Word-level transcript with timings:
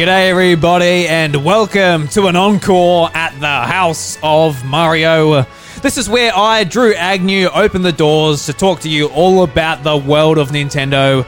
G'day, 0.00 0.30
everybody, 0.30 1.06
and 1.08 1.44
welcome 1.44 2.08
to 2.08 2.28
an 2.28 2.34
encore 2.34 3.10
at 3.12 3.38
the 3.38 3.46
House 3.46 4.16
of 4.22 4.64
Mario. 4.64 5.42
This 5.82 5.98
is 5.98 6.08
where 6.08 6.34
I, 6.34 6.64
Drew 6.64 6.94
Agnew, 6.94 7.48
open 7.48 7.82
the 7.82 7.92
doors 7.92 8.46
to 8.46 8.54
talk 8.54 8.80
to 8.80 8.88
you 8.88 9.08
all 9.08 9.42
about 9.42 9.84
the 9.84 9.98
world 9.98 10.38
of 10.38 10.52
Nintendo. 10.52 11.26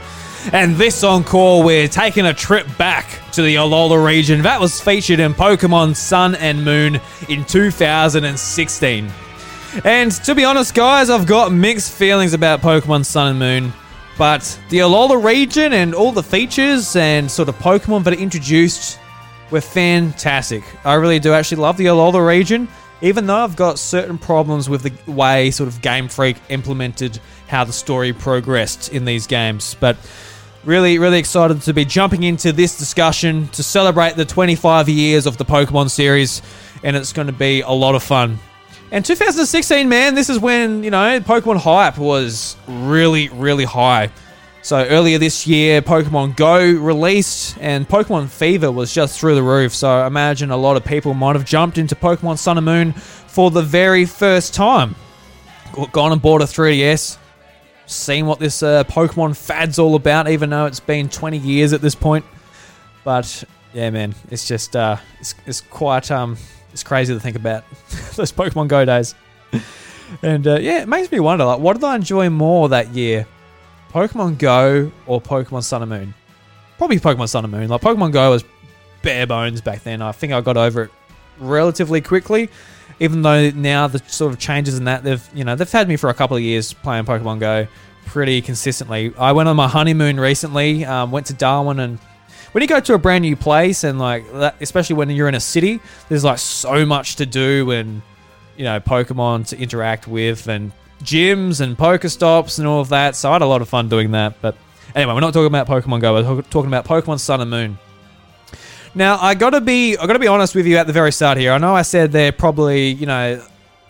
And 0.51 0.75
this 0.75 1.03
encore, 1.03 1.63
we're 1.63 1.87
taking 1.87 2.25
a 2.25 2.33
trip 2.33 2.65
back 2.75 3.21
to 3.33 3.43
the 3.43 3.57
Alola 3.57 4.03
region 4.03 4.41
that 4.41 4.59
was 4.59 4.81
featured 4.81 5.19
in 5.19 5.35
Pokemon 5.35 5.95
Sun 5.95 6.33
and 6.33 6.65
Moon 6.65 6.99
in 7.29 7.45
2016. 7.45 9.11
And 9.85 10.11
to 10.11 10.33
be 10.33 10.45
honest, 10.45 10.73
guys, 10.73 11.11
I've 11.11 11.27
got 11.27 11.51
mixed 11.51 11.93
feelings 11.93 12.33
about 12.33 12.61
Pokemon 12.61 13.05
Sun 13.05 13.27
and 13.27 13.39
Moon. 13.39 13.73
But 14.17 14.59
the 14.69 14.79
Alola 14.79 15.23
region 15.23 15.73
and 15.73 15.95
all 15.95 16.11
the 16.11 16.23
features 16.23 16.95
and 16.95 17.29
sort 17.29 17.49
of 17.49 17.55
Pokemon 17.57 18.03
that 18.03 18.13
are 18.13 18.17
introduced 18.17 18.99
were 19.49 19.61
fantastic. 19.61 20.63
I 20.85 20.93
really 20.95 21.19
do 21.19 21.33
actually 21.33 21.61
love 21.61 21.77
the 21.77 21.85
Alola 21.85 22.25
region, 22.25 22.67
even 23.01 23.25
though 23.25 23.37
I've 23.37 23.55
got 23.55 23.79
certain 23.79 24.17
problems 24.17 24.69
with 24.69 24.83
the 24.83 25.11
way 25.11 25.51
sort 25.51 25.67
of 25.67 25.81
Game 25.81 26.07
Freak 26.07 26.37
implemented 26.49 27.19
how 27.47 27.63
the 27.63 27.73
story 27.73 28.13
progressed 28.13 28.89
in 28.89 29.05
these 29.05 29.25
games. 29.25 29.75
But 29.79 29.97
really, 30.63 30.99
really 30.99 31.19
excited 31.19 31.61
to 31.63 31.73
be 31.73 31.83
jumping 31.83 32.23
into 32.23 32.51
this 32.51 32.77
discussion 32.77 33.47
to 33.49 33.63
celebrate 33.63 34.15
the 34.15 34.25
25 34.25 34.89
years 34.89 35.25
of 35.25 35.37
the 35.37 35.45
Pokemon 35.45 35.89
series, 35.89 36.41
and 36.83 36.95
it's 36.95 37.13
going 37.13 37.27
to 37.27 37.33
be 37.33 37.61
a 37.61 37.71
lot 37.71 37.95
of 37.95 38.03
fun. 38.03 38.39
And 38.93 39.03
2016, 39.03 39.89
man, 39.89 40.13
this 40.13 40.29
is 40.29 40.37
when, 40.37 40.83
you 40.83 40.91
know, 40.91 41.19
Pokemon 41.21 41.57
hype 41.57 41.97
was 41.97 42.55
really, 42.67 43.27
really 43.29 43.65
high. 43.65 44.11
So 44.61 44.85
earlier 44.85 45.17
this 45.17 45.47
year, 45.47 45.81
Pokemon 45.81 46.35
Go 46.35 46.59
released, 46.59 47.57
and 47.59 47.89
Pokemon 47.89 48.29
Fever 48.29 48.71
was 48.71 48.93
just 48.93 49.19
through 49.19 49.33
the 49.33 49.41
roof. 49.41 49.73
So 49.73 49.89
I 49.89 50.05
imagine 50.05 50.51
a 50.51 50.57
lot 50.57 50.77
of 50.77 50.85
people 50.85 51.15
might 51.15 51.35
have 51.35 51.43
jumped 51.43 51.79
into 51.79 51.95
Pokemon 51.95 52.37
Sun 52.37 52.59
and 52.59 52.65
Moon 52.65 52.91
for 52.91 53.49
the 53.49 53.63
very 53.63 54.05
first 54.05 54.53
time. 54.53 54.93
Gone 55.91 56.11
and 56.11 56.21
bought 56.21 56.43
a 56.43 56.45
3DS, 56.45 57.17
seen 57.87 58.27
what 58.27 58.37
this 58.37 58.61
uh, 58.61 58.83
Pokemon 58.83 59.35
fad's 59.35 59.79
all 59.79 59.95
about, 59.95 60.29
even 60.29 60.51
though 60.51 60.67
it's 60.67 60.79
been 60.79 61.09
20 61.09 61.39
years 61.39 61.73
at 61.73 61.81
this 61.81 61.95
point. 61.95 62.25
But 63.03 63.43
yeah, 63.73 63.89
man, 63.89 64.13
it's 64.29 64.47
just 64.47 64.75
uh, 64.75 64.97
it's, 65.19 65.33
it's 65.47 65.61
quite 65.61 66.11
um, 66.11 66.37
it's 66.73 66.83
crazy 66.83 67.13
to 67.13 67.19
think 67.19 67.37
about 67.37 67.63
those 68.15 68.31
Pokemon 68.31 68.67
Go 68.67 68.83
days. 68.83 69.15
And 70.21 70.45
uh, 70.45 70.59
yeah, 70.59 70.81
it 70.81 70.87
makes 70.87 71.11
me 71.11 71.19
wonder, 71.19 71.45
like, 71.45 71.59
what 71.59 71.73
did 71.73 71.83
I 71.83 71.95
enjoy 71.95 72.29
more 72.29 72.69
that 72.69 72.89
year? 72.89 73.25
Pokemon 73.93 74.39
Go 74.39 74.91
or 75.05 75.21
Pokemon 75.21 75.63
Sun 75.63 75.83
and 75.83 75.89
Moon? 75.89 76.13
Probably 76.77 76.99
Pokemon 76.99 77.29
Sun 77.29 77.45
and 77.45 77.53
Moon. 77.53 77.69
Like 77.69 77.81
Pokemon 77.81 78.11
Go 78.11 78.31
was 78.31 78.43
bare 79.03 79.27
bones 79.27 79.61
back 79.61 79.83
then. 79.83 80.01
I 80.01 80.11
think 80.11 80.33
I 80.33 80.41
got 80.41 80.57
over 80.57 80.83
it 80.83 80.91
relatively 81.39 82.01
quickly. 82.01 82.49
Even 82.99 83.21
though 83.21 83.51
now 83.51 83.87
the 83.87 83.99
sort 84.07 84.33
of 84.33 84.39
changes 84.39 84.77
in 84.77 84.85
that 84.85 85.03
they've 85.03 85.27
you 85.33 85.43
know 85.43 85.55
they've 85.55 85.71
had 85.71 85.87
me 85.87 85.95
for 85.95 86.09
a 86.09 86.13
couple 86.13 86.37
of 86.37 86.43
years 86.43 86.73
playing 86.73 87.05
Pokemon 87.05 87.39
Go 87.39 87.67
pretty 88.05 88.41
consistently. 88.41 89.13
I 89.17 89.31
went 89.31 89.49
on 89.49 89.55
my 89.55 89.67
honeymoon 89.67 90.19
recently. 90.19 90.85
Um, 90.85 91.11
went 91.11 91.27
to 91.27 91.33
Darwin 91.33 91.79
and 91.79 91.99
when 92.53 92.61
you 92.61 92.67
go 92.67 92.79
to 92.79 92.93
a 92.93 92.97
brand 92.97 93.23
new 93.23 93.35
place 93.35 93.83
and 93.83 93.99
like 93.99 94.31
that, 94.31 94.55
especially 94.61 94.95
when 94.95 95.09
you're 95.09 95.27
in 95.27 95.35
a 95.35 95.39
city, 95.39 95.81
there's 96.07 96.23
like 96.23 96.39
so 96.39 96.85
much 96.85 97.17
to 97.17 97.25
do 97.25 97.71
and 97.71 98.01
you 98.55 98.63
know 98.63 98.79
Pokemon 98.79 99.47
to 99.49 99.57
interact 99.57 100.07
with 100.07 100.47
and 100.47 100.71
gyms 101.03 101.59
and 101.59 101.77
Pokestops 101.77 102.59
and 102.59 102.67
all 102.67 102.79
of 102.79 102.89
that. 102.89 103.15
So 103.15 103.29
I 103.29 103.33
had 103.33 103.41
a 103.41 103.47
lot 103.47 103.61
of 103.61 103.69
fun 103.69 103.89
doing 103.89 104.11
that. 104.11 104.41
But 104.41 104.55
anyway, 104.95 105.13
we're 105.13 105.19
not 105.19 105.33
talking 105.33 105.47
about 105.47 105.67
Pokemon 105.67 106.01
Go. 106.01 106.13
We're 106.13 106.41
talking 106.43 106.67
about 106.67 106.85
Pokemon 106.85 107.19
Sun 107.19 107.41
and 107.41 107.49
Moon. 107.49 107.77
Now 108.95 109.17
I 109.19 109.33
gotta 109.33 109.59
be 109.59 109.97
I 109.97 110.05
gotta 110.05 110.19
be 110.19 110.27
honest 110.27 110.53
with 110.53 110.67
you 110.67 110.77
at 110.77 110.85
the 110.85 110.93
very 110.93 111.11
start 111.11 111.37
here. 111.37 111.51
I 111.51 111.57
know 111.57 111.75
I 111.75 111.81
said 111.81 112.11
they're 112.11 112.31
probably 112.31 112.89
you 112.89 113.07
know 113.07 113.43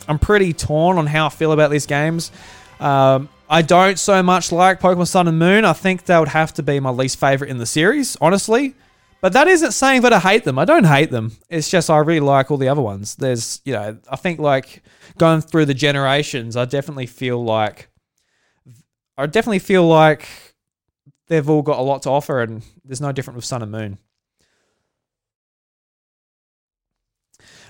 I'm 0.07 0.19
pretty 0.19 0.53
torn 0.53 0.97
on 0.97 1.05
how 1.05 1.25
I 1.25 1.29
feel 1.29 1.51
about 1.51 1.69
these 1.69 1.85
games. 1.85 2.31
Um, 2.79 3.29
I 3.53 3.61
don't 3.61 3.99
so 3.99 4.23
much 4.23 4.51
like 4.51 4.79
Pokemon 4.79 5.07
Sun 5.07 5.27
and 5.27 5.37
Moon. 5.37 5.63
I 5.63 5.73
think 5.73 6.05
they 6.05 6.17
would 6.17 6.29
have 6.29 6.55
to 6.55 6.63
be 6.63 6.79
my 6.79 6.89
least 6.89 7.19
favorite 7.19 7.51
in 7.51 7.59
the 7.59 7.67
series, 7.67 8.17
honestly. 8.19 8.73
But 9.21 9.33
that 9.33 9.47
isn't 9.47 9.73
saying 9.73 10.01
that 10.01 10.11
I 10.11 10.17
hate 10.17 10.43
them. 10.43 10.57
I 10.57 10.65
don't 10.65 10.85
hate 10.85 11.11
them. 11.11 11.37
It's 11.51 11.69
just 11.69 11.87
I 11.87 11.99
really 11.99 12.19
like 12.19 12.49
all 12.49 12.57
the 12.57 12.67
other 12.67 12.81
ones. 12.81 13.13
There's, 13.13 13.61
you 13.63 13.73
know, 13.73 13.99
I 14.09 14.15
think 14.15 14.39
like 14.39 14.81
going 15.19 15.41
through 15.41 15.65
the 15.65 15.75
generations, 15.75 16.57
I 16.57 16.65
definitely 16.65 17.05
feel 17.05 17.43
like 17.43 17.89
I 19.19 19.27
definitely 19.27 19.59
feel 19.59 19.87
like 19.87 20.27
they've 21.27 21.47
all 21.47 21.61
got 21.61 21.77
a 21.77 21.83
lot 21.83 22.01
to 22.01 22.09
offer 22.09 22.41
and 22.41 22.63
there's 22.83 23.01
no 23.01 23.11
different 23.11 23.35
with 23.35 23.45
Sun 23.45 23.61
and 23.61 23.71
Moon. 23.71 23.99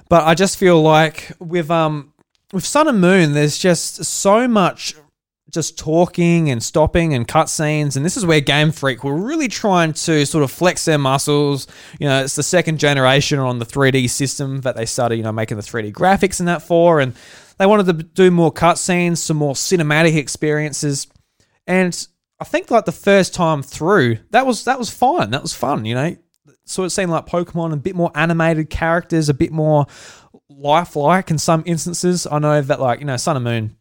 But 0.07 0.23
I 0.23 0.33
just 0.33 0.55
feel 0.55 0.81
like 0.81 1.33
with 1.39 1.69
um 1.69 2.13
with 2.53 2.65
Sun 2.65 2.87
and 2.87 3.01
Moon, 3.01 3.33
there's 3.33 3.57
just 3.57 4.05
so 4.05 4.47
much 4.47 4.95
just 5.53 5.77
talking 5.77 6.49
and 6.49 6.61
stopping 6.61 7.13
and 7.13 7.27
cutscenes. 7.27 7.95
And 7.95 8.03
this 8.05 8.17
is 8.17 8.25
where 8.25 8.41
Game 8.41 8.71
Freak 8.71 9.03
were 9.03 9.15
really 9.15 9.47
trying 9.47 9.93
to 9.93 10.25
sort 10.25 10.43
of 10.43 10.51
flex 10.51 10.85
their 10.85 10.97
muscles. 10.97 11.67
You 11.99 12.07
know, 12.07 12.23
it's 12.23 12.35
the 12.35 12.43
second 12.43 12.79
generation 12.79 13.39
on 13.39 13.59
the 13.59 13.65
3D 13.65 14.09
system 14.09 14.61
that 14.61 14.75
they 14.75 14.85
started, 14.85 15.17
you 15.17 15.23
know, 15.23 15.31
making 15.31 15.57
the 15.57 15.63
3D 15.63 15.93
graphics 15.93 16.39
and 16.39 16.47
that 16.47 16.63
for. 16.63 16.99
And 16.99 17.13
they 17.57 17.65
wanted 17.65 17.85
to 17.85 18.03
do 18.03 18.31
more 18.31 18.51
cutscenes, 18.51 19.17
some 19.17 19.37
more 19.37 19.53
cinematic 19.53 20.15
experiences. 20.15 21.07
And 21.67 22.07
I 22.39 22.45
think 22.45 22.71
like 22.71 22.85
the 22.85 22.91
first 22.91 23.33
time 23.33 23.63
through, 23.63 24.17
that 24.31 24.45
was 24.45 24.65
that 24.65 24.79
was 24.79 24.89
fine. 24.89 25.29
That 25.31 25.43
was 25.43 25.53
fun, 25.53 25.85
you 25.85 25.95
know. 25.95 26.17
So 26.65 26.83
it 26.83 26.89
seemed 26.89 27.11
like 27.11 27.27
Pokemon, 27.27 27.73
a 27.73 27.77
bit 27.77 27.95
more 27.95 28.11
animated 28.15 28.69
characters, 28.69 29.29
a 29.29 29.33
bit 29.33 29.51
more 29.51 29.85
lifelike 30.49 31.29
in 31.29 31.37
some 31.37 31.63
instances. 31.65 32.25
I 32.29 32.39
know 32.39 32.61
that 32.61 32.79
like, 32.79 32.99
you 32.99 33.05
know, 33.05 33.17
Sun 33.17 33.35
and 33.37 33.43
Moon 33.45 33.75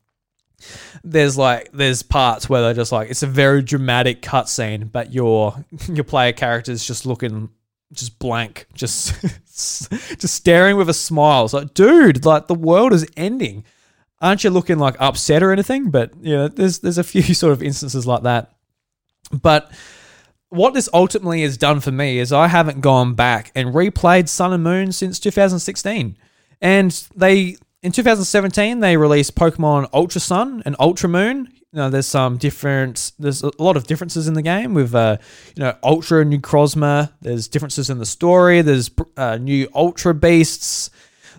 there's 1.05 1.37
like 1.37 1.71
there's 1.73 2.03
parts 2.03 2.49
where 2.49 2.63
they're 2.63 2.75
just 2.75 2.93
like 2.93 3.11
it's 3.11 3.23
a 3.23 3.27
very 3.27 3.63
dramatic 3.63 4.23
cutscene, 4.23 4.91
but 4.91 5.13
your 5.13 5.65
your 5.89 6.05
player 6.05 6.33
character 6.33 6.73
is 6.73 6.85
just 6.87 7.07
looking 7.07 7.51
just 7.93 8.19
blank, 8.19 8.67
just 8.75 9.21
just 9.53 10.29
staring 10.29 10.77
with 10.77 10.89
a 10.89 10.95
smile. 10.95 11.45
It's 11.45 11.55
like, 11.55 11.75
dude, 11.75 12.25
like 12.25 12.47
the 12.47 12.55
world 12.55 12.93
is 12.93 13.07
ending. 13.17 13.65
Aren't 14.21 14.45
you 14.45 14.51
looking 14.51 14.79
like 14.79 14.97
upset 15.01 15.43
or 15.43 15.53
anything? 15.53 15.91
But 15.91 16.13
you 16.21 16.35
know, 16.35 16.49
there's 16.49 16.81
there's 16.81 16.99
a 16.99 17.05
few 17.05 17.23
sort 17.35 17.53
of 17.53 17.63
instances 17.63 18.07
like 18.07 18.23
that. 18.23 18.53
But 19.31 19.73
what 20.49 20.75
this 20.75 20.89
ultimately 20.93 21.43
has 21.43 21.57
done 21.57 21.81
for 21.81 21.93
me 21.93 22.19
is 22.19 22.33
I 22.33 22.49
haven't 22.49 22.83
gone 22.83 23.15
back 23.15 23.51
and 23.55 23.75
replayed 23.75 24.29
Sun 24.29 24.53
and 24.53 24.63
Moon 24.63 24.93
since 24.93 25.19
2016. 25.19 26.17
And 26.61 27.09
they 27.17 27.57
in 27.83 27.91
2017, 27.91 28.81
they 28.81 28.97
released 28.97 29.35
Pokemon 29.35 29.89
Ultra 29.93 30.21
Sun 30.21 30.63
and 30.65 30.77
Ultra 30.79 31.09
Moon. 31.09 31.49
You 31.73 31.79
know, 31.79 31.91
there's 31.91 32.07
some 32.07 32.37
different, 32.37 33.13
there's 33.19 33.43
a 33.43 33.51
lot 33.59 33.77
of 33.77 33.87
differences 33.87 34.29
in 34.29 34.35
the 34.35 34.43
game 34.43 34.75
with, 34.75 34.95
uh, 34.95 35.17
you 35.57 35.63
know, 35.63 35.75
Ultra 35.83 36.25
New 36.25 36.39
Necrozma. 36.39 37.13
There's 37.23 37.49
differences 37.49 37.91
in 37.91 37.99
the 37.99 38.07
story. 38.07 38.63
There's 38.63 38.91
uh, 39.17 39.39
new 39.39 39.69
Ultra 39.75 40.15
Beasts. 40.15 40.91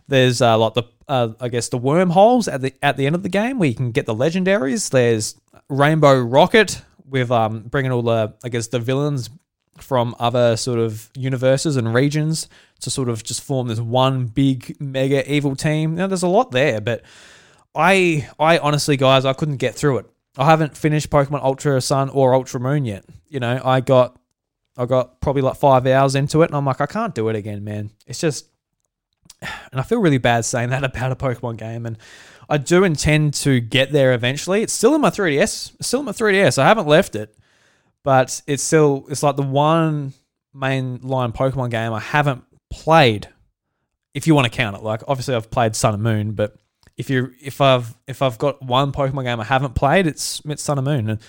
There's 0.07 0.41
uh, 0.41 0.57
like 0.57 0.73
the, 0.73 0.83
uh, 1.07 1.29
I 1.39 1.49
guess, 1.49 1.69
the 1.69 1.77
wormholes 1.77 2.47
at 2.47 2.61
the 2.61 2.73
at 2.81 2.97
the 2.97 3.05
end 3.05 3.15
of 3.15 3.23
the 3.23 3.29
game 3.29 3.59
where 3.59 3.69
you 3.69 3.75
can 3.75 3.91
get 3.91 4.05
the 4.05 4.15
legendaries. 4.15 4.89
There's 4.89 5.39
Rainbow 5.69 6.19
Rocket 6.19 6.81
with 7.07 7.31
um 7.31 7.61
bringing 7.61 7.91
all 7.91 8.01
the, 8.01 8.33
I 8.43 8.49
guess, 8.49 8.67
the 8.67 8.79
villains 8.79 9.29
from 9.77 10.15
other 10.19 10.55
sort 10.55 10.79
of 10.79 11.09
universes 11.15 11.77
and 11.77 11.93
regions 11.93 12.47
to 12.81 12.89
sort 12.89 13.09
of 13.09 13.23
just 13.23 13.41
form 13.41 13.67
this 13.67 13.79
one 13.79 14.25
big 14.27 14.79
mega 14.79 15.29
evil 15.31 15.55
team. 15.55 15.95
Now 15.95 16.07
there's 16.07 16.23
a 16.23 16.27
lot 16.27 16.51
there, 16.51 16.79
but 16.81 17.01
I 17.75 18.29
I 18.39 18.57
honestly 18.59 18.97
guys 18.97 19.25
I 19.25 19.33
couldn't 19.33 19.57
get 19.57 19.75
through 19.75 19.99
it. 19.99 20.05
I 20.37 20.45
haven't 20.45 20.77
finished 20.77 21.09
Pokemon 21.09 21.43
Ultra 21.43 21.79
Sun 21.81 22.09
or 22.09 22.33
Ultra 22.33 22.59
Moon 22.59 22.85
yet. 22.85 23.05
You 23.27 23.39
know, 23.39 23.61
I 23.63 23.81
got 23.81 24.19
I 24.77 24.85
got 24.85 25.21
probably 25.21 25.41
like 25.41 25.57
5 25.57 25.85
hours 25.87 26.15
into 26.15 26.41
it 26.41 26.49
and 26.49 26.55
I'm 26.55 26.65
like 26.65 26.81
I 26.81 26.85
can't 26.85 27.15
do 27.15 27.29
it 27.29 27.35
again, 27.35 27.63
man. 27.63 27.91
It's 28.05 28.19
just 28.19 28.47
and 29.41 29.79
I 29.79 29.83
feel 29.83 29.99
really 29.99 30.19
bad 30.19 30.45
saying 30.45 30.69
that 30.69 30.83
about 30.83 31.11
a 31.11 31.15
Pokemon 31.15 31.57
game 31.57 31.85
and 31.85 31.97
I 32.49 32.57
do 32.57 32.83
intend 32.83 33.33
to 33.35 33.61
get 33.61 33.91
there 33.91 34.13
eventually. 34.13 34.61
It's 34.61 34.73
still 34.73 34.93
in 34.93 35.01
my 35.01 35.09
3DS. 35.09 35.75
It's 35.75 35.87
still 35.87 36.01
in 36.01 36.05
my 36.05 36.11
3DS. 36.11 36.57
I 36.59 36.67
haven't 36.67 36.87
left 36.87 37.15
it 37.15 37.35
but 38.03 38.41
it's 38.47 38.63
still 38.63 39.05
it's 39.09 39.23
like 39.23 39.35
the 39.35 39.43
one 39.43 40.13
mainline 40.55 41.33
Pokemon 41.33 41.71
game 41.71 41.93
I 41.93 41.99
haven't 41.99 42.43
played. 42.69 43.29
If 44.13 44.27
you 44.27 44.35
want 44.35 44.45
to 44.45 44.55
count 44.55 44.75
it, 44.75 44.83
like 44.83 45.01
obviously 45.07 45.35
I've 45.35 45.49
played 45.49 45.75
Sun 45.75 45.95
and 45.95 46.03
Moon, 46.03 46.31
but 46.33 46.55
if 46.97 47.09
you 47.09 47.33
if 47.41 47.61
I've 47.61 47.95
if 48.07 48.21
I've 48.21 48.37
got 48.37 48.61
one 48.61 48.91
Pokemon 48.91 49.23
game 49.23 49.39
I 49.39 49.45
haven't 49.45 49.75
played, 49.75 50.05
it's 50.05 50.41
it's 50.45 50.61
Sun 50.61 50.77
and 50.77 50.85
Moon, 50.85 51.09
and, 51.09 51.19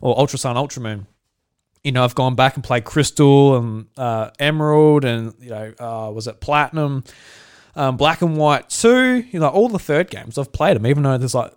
or 0.00 0.18
Ultra 0.18 0.38
Sun, 0.38 0.56
Ultra 0.56 0.82
Moon. 0.82 1.06
You 1.84 1.92
know, 1.92 2.04
I've 2.04 2.14
gone 2.14 2.34
back 2.34 2.54
and 2.54 2.62
played 2.62 2.84
Crystal 2.84 3.56
and 3.56 3.86
uh, 3.96 4.30
Emerald, 4.38 5.04
and 5.04 5.34
you 5.40 5.50
know, 5.50 5.72
uh, 5.78 6.10
was 6.12 6.26
it 6.26 6.40
Platinum, 6.40 7.04
um, 7.76 7.96
Black 7.96 8.22
and 8.22 8.36
White 8.36 8.68
too. 8.68 9.24
You 9.30 9.40
know, 9.40 9.48
all 9.48 9.68
the 9.68 9.78
third 9.78 10.10
games 10.10 10.38
I've 10.38 10.52
played 10.52 10.76
them, 10.76 10.86
even 10.86 11.02
though 11.02 11.18
there's 11.18 11.34
like 11.34 11.52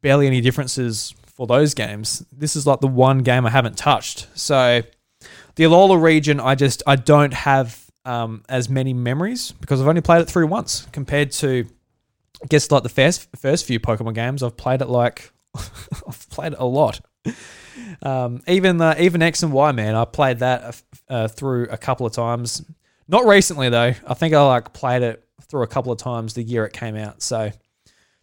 barely 0.00 0.26
any 0.26 0.40
differences 0.40 1.14
for 1.34 1.46
those 1.46 1.74
games. 1.74 2.24
This 2.32 2.56
is 2.56 2.66
like 2.66 2.80
the 2.80 2.88
one 2.88 3.18
game 3.18 3.44
I 3.44 3.50
haven't 3.50 3.76
touched. 3.76 4.28
So 4.34 4.82
the 5.56 5.64
Alola 5.64 6.00
region, 6.00 6.40
I 6.40 6.54
just 6.54 6.82
I 6.86 6.96
don't 6.96 7.34
have 7.34 7.84
um, 8.04 8.44
as 8.48 8.68
many 8.68 8.94
memories 8.94 9.52
because 9.52 9.80
I've 9.80 9.88
only 9.88 10.00
played 10.00 10.22
it 10.22 10.28
through 10.28 10.46
once 10.46 10.86
compared 10.92 11.32
to, 11.32 11.66
I 12.42 12.46
guess, 12.46 12.70
like 12.70 12.82
the 12.82 12.88
first 12.88 13.28
first 13.36 13.66
few 13.66 13.80
Pokemon 13.80 14.14
games. 14.14 14.42
I've 14.42 14.56
played 14.56 14.80
it 14.80 14.88
like 14.88 15.32
I've 15.54 16.28
played 16.30 16.52
it 16.52 16.58
a 16.58 16.66
lot. 16.66 17.00
Um, 18.02 18.42
even 18.46 18.80
uh, 18.80 18.94
even 18.98 19.22
X 19.22 19.42
and 19.42 19.52
Y, 19.52 19.72
man, 19.72 19.94
I 19.94 20.04
played 20.04 20.38
that 20.38 20.82
uh, 21.08 21.28
through 21.28 21.68
a 21.70 21.76
couple 21.76 22.06
of 22.06 22.12
times. 22.12 22.64
Not 23.08 23.26
recently 23.26 23.68
though. 23.68 23.92
I 24.06 24.14
think 24.14 24.34
I 24.34 24.42
like 24.46 24.72
played 24.72 25.02
it 25.02 25.24
through 25.42 25.62
a 25.62 25.68
couple 25.68 25.92
of 25.92 25.98
times 25.98 26.34
the 26.34 26.42
year 26.42 26.64
it 26.64 26.72
came 26.72 26.96
out. 26.96 27.22
So 27.22 27.50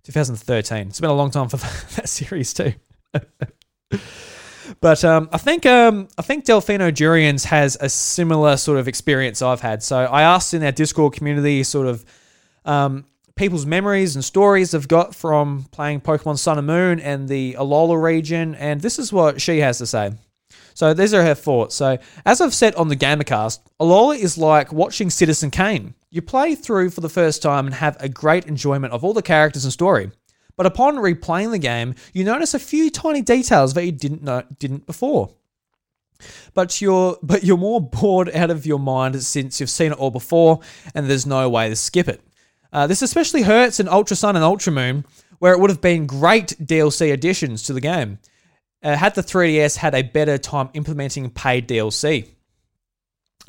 2013. 0.03 0.87
It's 0.87 0.99
been 0.99 1.09
a 1.09 1.13
long 1.13 1.31
time 1.31 1.49
for 1.49 1.57
that 1.95 2.09
series 2.09 2.53
too. 2.53 2.73
But 4.79 5.03
um, 5.03 5.29
I 5.31 5.37
think 5.37 5.65
um, 5.65 6.07
I 6.17 6.21
think 6.21 6.45
Delfino 6.45 6.91
Jurians 6.91 7.45
has 7.45 7.77
a 7.79 7.89
similar 7.89 8.57
sort 8.57 8.79
of 8.79 8.87
experience 8.87 9.41
I've 9.41 9.61
had. 9.61 9.83
So 9.83 9.97
I 9.97 10.21
asked 10.23 10.53
in 10.53 10.63
our 10.63 10.71
Discord 10.71 11.13
community 11.13 11.63
sort 11.63 11.87
of 11.87 12.05
um, 12.65 13.05
people's 13.35 13.65
memories 13.65 14.15
and 14.15 14.23
stories 14.23 14.71
they've 14.71 14.87
got 14.87 15.15
from 15.15 15.65
playing 15.71 16.01
Pokemon 16.01 16.37
Sun 16.37 16.57
and 16.57 16.67
Moon 16.67 16.99
and 16.99 17.27
the 17.27 17.55
Alola 17.59 18.01
region, 18.01 18.55
and 18.55 18.81
this 18.81 18.99
is 18.99 19.11
what 19.11 19.41
she 19.41 19.59
has 19.59 19.77
to 19.79 19.85
say. 19.85 20.11
So 20.73 20.93
these 20.93 21.13
are 21.13 21.23
her 21.23 21.35
thoughts. 21.35 21.75
So 21.75 21.97
as 22.25 22.41
I've 22.41 22.53
said 22.53 22.75
on 22.75 22.87
the 22.87 22.95
Gamercast, 22.95 23.59
Alola 23.79 24.17
is 24.17 24.37
like 24.37 24.71
watching 24.71 25.09
Citizen 25.09 25.51
Kane. 25.51 25.93
You 26.09 26.21
play 26.21 26.55
through 26.55 26.89
for 26.89 27.01
the 27.01 27.09
first 27.09 27.41
time 27.41 27.65
and 27.65 27.75
have 27.75 27.97
a 27.99 28.09
great 28.09 28.45
enjoyment 28.45 28.93
of 28.93 29.03
all 29.03 29.13
the 29.13 29.21
characters 29.21 29.63
and 29.63 29.73
story. 29.73 30.11
But 30.55 30.65
upon 30.65 30.97
replaying 30.97 31.51
the 31.51 31.59
game, 31.59 31.95
you 32.13 32.23
notice 32.23 32.53
a 32.53 32.59
few 32.59 32.89
tiny 32.89 33.21
details 33.21 33.73
that 33.73 33.85
you 33.85 33.91
didn't 33.91 34.23
know 34.23 34.43
didn't 34.59 34.85
before. 34.85 35.31
But 36.53 36.81
you're 36.81 37.17
but 37.23 37.43
you're 37.43 37.57
more 37.57 37.81
bored 37.81 38.29
out 38.35 38.51
of 38.51 38.65
your 38.65 38.79
mind 38.79 39.21
since 39.23 39.59
you've 39.59 39.69
seen 39.69 39.91
it 39.91 39.97
all 39.97 40.11
before 40.11 40.59
and 40.93 41.09
there's 41.09 41.25
no 41.25 41.49
way 41.49 41.69
to 41.69 41.75
skip 41.75 42.07
it. 42.07 42.21
Uh, 42.73 42.87
this 42.87 43.01
especially 43.01 43.41
hurts 43.41 43.79
in 43.79 43.87
Ultra 43.87 44.15
Sun 44.15 44.35
and 44.35 44.45
Ultra 44.45 44.71
Moon, 44.71 45.05
where 45.39 45.53
it 45.53 45.59
would 45.59 45.69
have 45.69 45.81
been 45.81 46.05
great 46.05 46.55
DLC 46.61 47.11
additions 47.11 47.63
to 47.63 47.73
the 47.73 47.81
game. 47.81 48.19
Uh, 48.83 48.95
had 48.95 49.13
the 49.13 49.21
3DS 49.21 49.77
had 49.77 49.93
a 49.93 50.01
better 50.01 50.37
time 50.37 50.69
implementing 50.73 51.29
paid 51.29 51.67
DLC. 51.67 52.27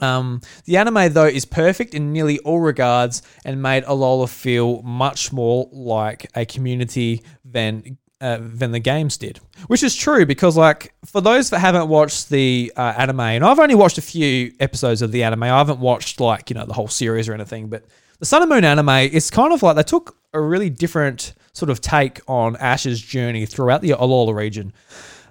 Um, 0.02 0.40
the 0.64 0.76
anime, 0.76 1.12
though, 1.12 1.26
is 1.26 1.44
perfect 1.44 1.94
in 1.94 2.12
nearly 2.12 2.38
all 2.40 2.60
regards 2.60 3.22
and 3.44 3.62
made 3.62 3.84
Alola 3.84 4.28
feel 4.28 4.82
much 4.82 5.32
more 5.32 5.68
like 5.72 6.30
a 6.34 6.44
community 6.44 7.22
than 7.44 7.98
uh, 8.20 8.38
than 8.40 8.70
the 8.70 8.78
games 8.78 9.16
did, 9.16 9.40
which 9.66 9.82
is 9.82 9.96
true 9.96 10.24
because, 10.24 10.56
like, 10.56 10.94
for 11.04 11.20
those 11.20 11.50
that 11.50 11.58
haven't 11.58 11.88
watched 11.88 12.28
the 12.30 12.72
uh, 12.76 12.94
anime, 12.96 13.18
and 13.20 13.44
I've 13.44 13.58
only 13.58 13.74
watched 13.74 13.98
a 13.98 14.02
few 14.02 14.52
episodes 14.60 15.02
of 15.02 15.10
the 15.10 15.24
anime, 15.24 15.42
I 15.44 15.58
haven't 15.58 15.80
watched 15.80 16.20
like 16.20 16.50
you 16.50 16.54
know 16.54 16.66
the 16.66 16.72
whole 16.72 16.88
series 16.88 17.28
or 17.28 17.34
anything, 17.34 17.68
but 17.68 17.84
the 18.20 18.26
Sun 18.26 18.42
and 18.42 18.50
Moon 18.50 18.64
anime 18.64 18.88
is 18.88 19.30
kind 19.30 19.52
of 19.52 19.62
like 19.62 19.74
they 19.74 19.82
took 19.82 20.16
a 20.32 20.40
really 20.40 20.70
different 20.70 21.34
sort 21.52 21.70
of 21.70 21.80
take 21.80 22.20
on 22.28 22.56
Ash's 22.56 23.00
journey 23.00 23.46
throughout 23.46 23.82
the 23.82 23.90
Alola 23.90 24.34
region. 24.34 24.72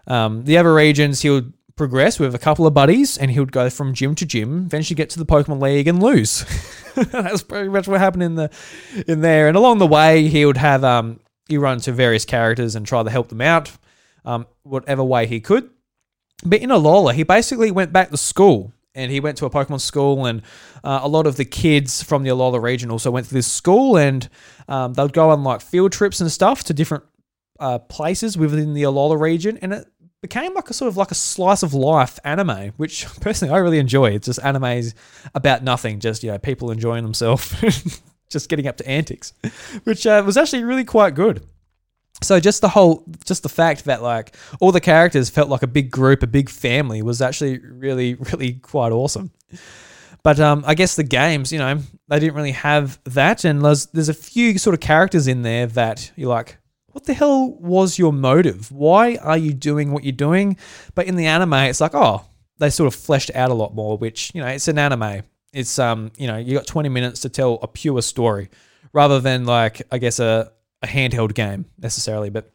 Um, 0.07 0.43
the 0.43 0.57
other 0.57 0.73
regions, 0.73 1.21
he 1.21 1.29
would 1.29 1.53
progress 1.81 2.19
with 2.19 2.35
a 2.35 2.37
couple 2.37 2.67
of 2.67 2.75
buddies 2.75 3.17
and 3.17 3.31
he 3.31 3.39
would 3.39 3.51
go 3.51 3.67
from 3.67 3.95
gym 3.95 4.13
to 4.13 4.23
gym, 4.23 4.65
eventually 4.67 4.93
get 4.93 5.09
to 5.09 5.17
the 5.17 5.25
Pokemon 5.25 5.59
League 5.59 5.87
and 5.87 6.01
lose. 6.01 6.45
That's 6.95 7.41
pretty 7.41 7.69
much 7.69 7.87
what 7.87 7.99
happened 7.99 8.21
in 8.21 8.35
the 8.35 8.51
in 9.07 9.21
there. 9.21 9.47
And 9.47 9.57
along 9.57 9.79
the 9.79 9.87
way, 9.87 10.27
he 10.27 10.45
would 10.45 10.57
have 10.57 10.83
um, 10.83 11.21
he 11.49 11.57
run 11.57 11.79
to 11.79 11.91
various 11.91 12.23
characters 12.23 12.75
and 12.75 12.85
try 12.85 13.01
to 13.01 13.09
help 13.09 13.29
them 13.29 13.41
out, 13.41 13.71
um, 14.25 14.45
whatever 14.61 15.03
way 15.03 15.25
he 15.25 15.39
could. 15.39 15.71
But 16.45 16.61
in 16.61 16.69
Alola, 16.69 17.15
he 17.15 17.23
basically 17.23 17.71
went 17.71 17.91
back 17.91 18.11
to 18.11 18.17
school 18.17 18.73
and 18.93 19.11
he 19.11 19.19
went 19.19 19.39
to 19.39 19.47
a 19.47 19.49
Pokemon 19.49 19.81
school, 19.81 20.27
and 20.27 20.43
uh, 20.83 20.99
a 21.01 21.07
lot 21.07 21.25
of 21.25 21.35
the 21.35 21.45
kids 21.45 22.03
from 22.03 22.21
the 22.21 22.29
Alola 22.29 22.61
region 22.61 22.91
also 22.91 23.09
went 23.09 23.25
to 23.25 23.33
this 23.33 23.51
school, 23.51 23.97
and 23.97 24.29
um, 24.67 24.93
they'd 24.93 25.13
go 25.13 25.31
on 25.31 25.43
like 25.43 25.61
field 25.61 25.93
trips 25.93 26.21
and 26.21 26.31
stuff 26.31 26.63
to 26.65 26.75
different 26.75 27.05
uh, 27.59 27.79
places 27.79 28.37
within 28.37 28.75
the 28.75 28.83
Alola 28.83 29.19
region, 29.19 29.57
and 29.63 29.73
it 29.73 29.87
became 30.21 30.53
like 30.53 30.69
a 30.69 30.73
sort 30.73 30.87
of 30.87 30.97
like 30.97 31.11
a 31.11 31.15
slice 31.15 31.63
of 31.63 31.73
life 31.73 32.19
anime, 32.23 32.71
which 32.77 33.05
personally 33.21 33.53
I 33.53 33.57
really 33.57 33.79
enjoy. 33.79 34.11
It's 34.11 34.27
just 34.27 34.39
animes 34.39 34.93
about 35.33 35.63
nothing, 35.63 35.99
just 35.99 36.23
you 36.23 36.31
know 36.31 36.37
people 36.37 36.71
enjoying 36.71 37.03
themselves, 37.03 38.01
just 38.29 38.49
getting 38.49 38.67
up 38.67 38.77
to 38.77 38.87
antics, 38.87 39.33
which 39.83 40.05
uh, 40.05 40.21
was 40.25 40.37
actually 40.37 40.63
really 40.63 40.85
quite 40.85 41.15
good. 41.15 41.45
So 42.23 42.39
just 42.39 42.61
the 42.61 42.69
whole, 42.69 43.03
just 43.25 43.41
the 43.41 43.49
fact 43.49 43.85
that 43.85 44.03
like 44.03 44.35
all 44.59 44.71
the 44.71 44.81
characters 44.81 45.29
felt 45.29 45.49
like 45.49 45.63
a 45.63 45.67
big 45.67 45.89
group, 45.89 46.21
a 46.21 46.27
big 46.27 46.49
family, 46.49 47.01
was 47.01 47.21
actually 47.21 47.57
really, 47.59 48.13
really 48.13 48.53
quite 48.53 48.91
awesome. 48.91 49.31
But 50.23 50.39
um, 50.39 50.63
I 50.67 50.75
guess 50.75 50.95
the 50.95 51.03
games, 51.03 51.51
you 51.51 51.57
know, 51.57 51.79
they 52.07 52.19
didn't 52.19 52.35
really 52.35 52.51
have 52.51 52.99
that, 53.05 53.43
and 53.43 53.65
there's 53.65 53.87
there's 53.87 54.09
a 54.09 54.13
few 54.13 54.59
sort 54.59 54.75
of 54.75 54.79
characters 54.79 55.27
in 55.27 55.41
there 55.41 55.65
that 55.67 56.11
you're 56.15 56.29
like, 56.29 56.57
what 56.91 57.05
the 57.05 57.13
hell 57.13 57.51
was 57.53 57.97
your 57.97 58.13
motive? 58.13 58.71
Why 58.71 59.15
are 59.17 59.37
you 59.37 59.53
doing 59.53 59.91
what 59.91 60.03
you're 60.03 60.11
doing? 60.11 60.57
But 60.95 61.07
in 61.07 61.15
the 61.15 61.27
anime, 61.27 61.53
it's 61.53 61.81
like, 61.81 61.95
oh, 61.95 62.25
they 62.59 62.69
sort 62.69 62.87
of 62.87 62.95
fleshed 62.95 63.31
out 63.33 63.49
a 63.49 63.53
lot 63.55 63.73
more, 63.73 63.97
which, 63.97 64.31
you 64.33 64.41
know, 64.41 64.47
it's 64.47 64.67
an 64.67 64.77
anime. 64.77 65.23
It's, 65.53 65.79
um, 65.79 66.11
you 66.17 66.27
know, 66.27 66.37
you 66.37 66.55
got 66.55 66.67
20 66.67 66.89
minutes 66.89 67.21
to 67.21 67.29
tell 67.29 67.59
a 67.61 67.67
pure 67.67 68.01
story 68.01 68.49
rather 68.93 69.19
than 69.19 69.45
like, 69.45 69.81
I 69.91 69.97
guess, 69.97 70.19
a, 70.19 70.51
a 70.81 70.87
handheld 70.87 71.33
game 71.33 71.65
necessarily. 71.79 72.29
But, 72.29 72.51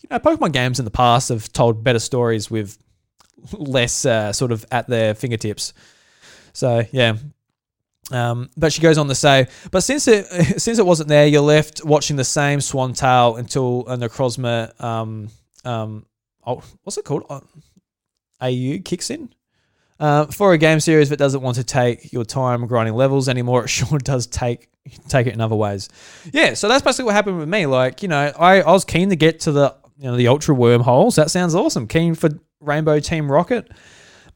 you 0.00 0.08
know, 0.10 0.18
Pokemon 0.18 0.52
games 0.52 0.78
in 0.78 0.84
the 0.84 0.90
past 0.90 1.28
have 1.28 1.52
told 1.52 1.84
better 1.84 1.98
stories 1.98 2.50
with 2.50 2.78
less 3.52 4.04
uh, 4.04 4.32
sort 4.32 4.52
of 4.52 4.64
at 4.70 4.88
their 4.88 5.14
fingertips. 5.14 5.72
So, 6.52 6.84
yeah, 6.92 7.16
um, 8.10 8.50
but 8.56 8.72
she 8.72 8.80
goes 8.82 8.98
on 8.98 9.08
to 9.08 9.14
say, 9.14 9.46
but 9.70 9.82
since 9.82 10.08
it 10.08 10.26
since 10.60 10.78
it 10.78 10.86
wasn't 10.86 11.08
there, 11.08 11.26
you're 11.26 11.42
left 11.42 11.84
watching 11.84 12.16
the 12.16 12.24
same 12.24 12.58
Swantale 12.58 13.38
until 13.38 13.84
a 13.86 13.96
Necrozma, 13.96 14.78
um, 14.82 15.28
um, 15.64 16.06
oh, 16.46 16.62
what's 16.82 16.98
it 16.98 17.04
called? 17.04 17.24
Uh, 17.28 17.40
AU 18.40 18.78
kicks 18.84 19.10
in. 19.10 19.32
Uh, 19.98 20.24
for 20.26 20.54
a 20.54 20.58
game 20.58 20.80
series 20.80 21.10
that 21.10 21.18
doesn't 21.18 21.42
want 21.42 21.56
to 21.56 21.64
take 21.64 22.10
your 22.10 22.24
time 22.24 22.66
grinding 22.66 22.94
levels 22.94 23.28
anymore, 23.28 23.64
it 23.64 23.68
sure 23.68 23.98
does 23.98 24.26
take 24.26 24.68
take 25.08 25.26
it 25.26 25.34
in 25.34 25.40
other 25.40 25.56
ways. 25.56 25.88
Yeah, 26.32 26.54
so 26.54 26.68
that's 26.68 26.82
basically 26.82 27.04
what 27.04 27.14
happened 27.14 27.38
with 27.38 27.48
me. 27.48 27.66
Like, 27.66 28.02
you 28.02 28.08
know, 28.08 28.32
I, 28.38 28.62
I 28.62 28.72
was 28.72 28.84
keen 28.84 29.10
to 29.10 29.16
get 29.16 29.40
to 29.40 29.52
the 29.52 29.76
you 29.98 30.04
know 30.04 30.16
the 30.16 30.28
ultra 30.28 30.54
wormholes. 30.54 31.16
That 31.16 31.30
sounds 31.30 31.54
awesome. 31.54 31.86
Keen 31.86 32.14
for 32.14 32.30
Rainbow 32.60 32.98
Team 32.98 33.30
Rocket, 33.30 33.70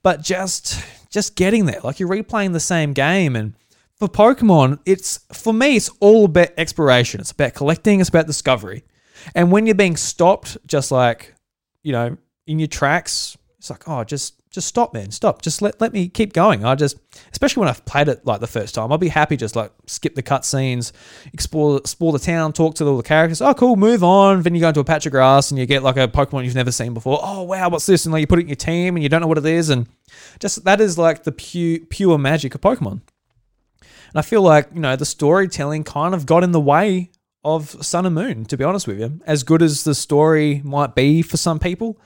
but 0.02 0.22
just 0.22 0.84
just 1.10 1.36
getting 1.36 1.66
there, 1.66 1.80
like 1.82 1.98
you're 1.98 2.08
replaying 2.08 2.52
the 2.52 2.60
same 2.60 2.92
game 2.92 3.36
and 3.36 3.54
for 4.06 4.34
Pokemon, 4.34 4.78
it's 4.84 5.20
for 5.32 5.52
me, 5.52 5.76
it's 5.76 5.90
all 6.00 6.26
about 6.26 6.48
exploration. 6.56 7.20
It's 7.20 7.30
about 7.30 7.54
collecting. 7.54 8.00
It's 8.00 8.08
about 8.08 8.26
discovery. 8.26 8.84
And 9.34 9.50
when 9.50 9.66
you're 9.66 9.74
being 9.74 9.96
stopped, 9.96 10.58
just 10.66 10.90
like 10.90 11.34
you 11.82 11.92
know, 11.92 12.16
in 12.46 12.58
your 12.58 12.68
tracks, 12.68 13.36
it's 13.58 13.70
like, 13.70 13.88
oh, 13.88 14.04
just 14.04 14.40
just 14.50 14.68
stop, 14.68 14.94
man, 14.94 15.10
stop. 15.10 15.42
Just 15.42 15.62
let 15.62 15.80
let 15.80 15.92
me 15.92 16.08
keep 16.08 16.32
going. 16.32 16.64
I 16.64 16.74
just, 16.74 16.96
especially 17.32 17.60
when 17.60 17.68
I've 17.68 17.84
played 17.86 18.08
it 18.08 18.24
like 18.24 18.40
the 18.40 18.46
first 18.46 18.74
time, 18.74 18.92
I'll 18.92 18.98
be 18.98 19.08
happy 19.08 19.36
just 19.36 19.56
like 19.56 19.72
skip 19.86 20.14
the 20.14 20.22
cutscenes, 20.22 20.92
explore 21.32 21.78
explore 21.78 22.12
the 22.12 22.18
town, 22.18 22.52
talk 22.52 22.74
to 22.76 22.86
all 22.86 22.96
the 22.96 23.02
characters. 23.02 23.40
Oh, 23.40 23.54
cool, 23.54 23.76
move 23.76 24.04
on. 24.04 24.42
Then 24.42 24.54
you 24.54 24.60
go 24.60 24.68
into 24.68 24.80
a 24.80 24.84
patch 24.84 25.06
of 25.06 25.12
grass 25.12 25.50
and 25.50 25.58
you 25.58 25.66
get 25.66 25.82
like 25.82 25.96
a 25.96 26.06
Pokemon 26.06 26.44
you've 26.44 26.54
never 26.54 26.72
seen 26.72 26.94
before. 26.94 27.18
Oh 27.22 27.42
wow, 27.42 27.68
what's 27.68 27.86
this? 27.86 28.06
And 28.06 28.12
like 28.12 28.20
you 28.20 28.26
put 28.26 28.38
it 28.38 28.42
in 28.42 28.48
your 28.48 28.56
team 28.56 28.96
and 28.96 29.02
you 29.02 29.08
don't 29.08 29.20
know 29.20 29.26
what 29.26 29.38
it 29.38 29.46
is, 29.46 29.70
and 29.70 29.88
just 30.38 30.64
that 30.64 30.80
is 30.80 30.96
like 30.98 31.24
the 31.24 31.32
pure 31.32 31.80
pure 31.90 32.18
magic 32.18 32.54
of 32.54 32.60
Pokemon. 32.60 33.00
And 34.14 34.20
I 34.20 34.22
feel 34.22 34.42
like, 34.42 34.68
you 34.72 34.80
know, 34.80 34.94
the 34.94 35.04
storytelling 35.04 35.82
kind 35.82 36.14
of 36.14 36.24
got 36.24 36.44
in 36.44 36.52
the 36.52 36.60
way 36.60 37.10
of 37.42 37.84
Sun 37.84 38.06
and 38.06 38.14
Moon, 38.14 38.44
to 38.46 38.56
be 38.56 38.62
honest 38.62 38.86
with 38.86 39.00
you. 39.00 39.20
As 39.26 39.42
good 39.42 39.60
as 39.60 39.82
the 39.82 39.94
story 39.94 40.62
might 40.64 40.94
be 40.94 41.20
for 41.20 41.36
some 41.36 41.58
people, 41.58 42.00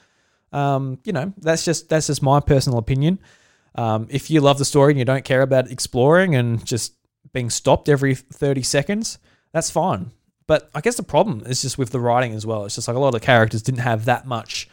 um, 0.50 0.98
you 1.04 1.12
know, 1.12 1.34
that's 1.36 1.66
just 1.66 1.90
that's 1.90 2.06
just 2.06 2.22
my 2.22 2.40
personal 2.40 2.78
opinion. 2.78 3.18
Um, 3.74 4.06
if 4.10 4.30
you 4.30 4.40
love 4.40 4.56
the 4.56 4.64
story 4.64 4.92
and 4.92 4.98
you 4.98 5.04
don't 5.04 5.24
care 5.24 5.42
about 5.42 5.70
exploring 5.70 6.34
and 6.34 6.64
just 6.64 6.94
being 7.34 7.50
stopped 7.50 7.90
every 7.90 8.14
30 8.14 8.62
seconds, 8.62 9.18
that's 9.52 9.70
fine. 9.70 10.10
But 10.46 10.70
I 10.74 10.80
guess 10.80 10.96
the 10.96 11.02
problem 11.02 11.42
is 11.44 11.60
just 11.60 11.76
with 11.76 11.90
the 11.90 12.00
writing 12.00 12.32
as 12.32 12.46
well. 12.46 12.64
It's 12.64 12.74
just 12.74 12.88
like 12.88 12.96
a 12.96 13.00
lot 13.00 13.08
of 13.08 13.20
the 13.20 13.26
characters 13.26 13.60
didn't 13.60 13.80
have 13.80 14.06
that 14.06 14.26
much 14.26 14.66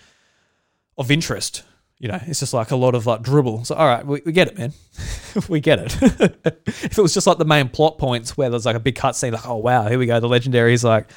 of 0.97 1.11
interest 1.11 1.63
you 1.99 2.09
know, 2.09 2.19
it's 2.25 2.39
just 2.41 2.53
like 2.53 2.71
a 2.71 2.75
lot 2.75 2.93
of 2.93 3.05
like 3.05 3.21
dribble. 3.21 3.65
So, 3.65 3.75
all 3.75 3.87
right, 3.87 4.05
we, 4.05 4.21
we 4.25 4.31
get 4.31 4.49
it, 4.49 4.57
man. 4.57 4.73
we 5.49 5.61
get 5.61 5.79
it. 5.79 5.95
if 6.65 6.97
it 6.97 7.01
was 7.01 7.13
just 7.13 7.25
like 7.25 7.37
the 7.37 7.45
main 7.45 7.69
plot 7.69 7.97
points 7.97 8.35
where 8.35 8.49
there's 8.49 8.65
like 8.65 8.75
a 8.75 8.81
big 8.81 8.95
cutscene, 8.95 9.31
like, 9.31 9.47
oh, 9.47 9.57
wow, 9.57 9.87
here 9.87 9.97
we 9.97 10.05
go. 10.05 10.19
The 10.19 10.27
legendary 10.27 10.73
is 10.73 10.83
like, 10.83 11.09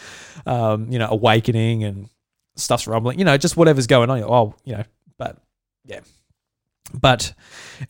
um, 0.47 0.91
you 0.91 0.99
know, 0.99 1.09
awakening 1.11 1.85
and 1.85 2.09
stuff's 2.57 2.87
rumbling, 2.87 3.19
you 3.19 3.25
know, 3.25 3.37
just 3.37 3.57
whatever's 3.57 3.89
going 3.89 4.09
on. 4.09 4.23
Oh, 4.23 4.55
you 4.65 4.77
know, 4.77 4.85
but 5.19 5.39
yeah. 5.85 6.01
But 6.95 7.35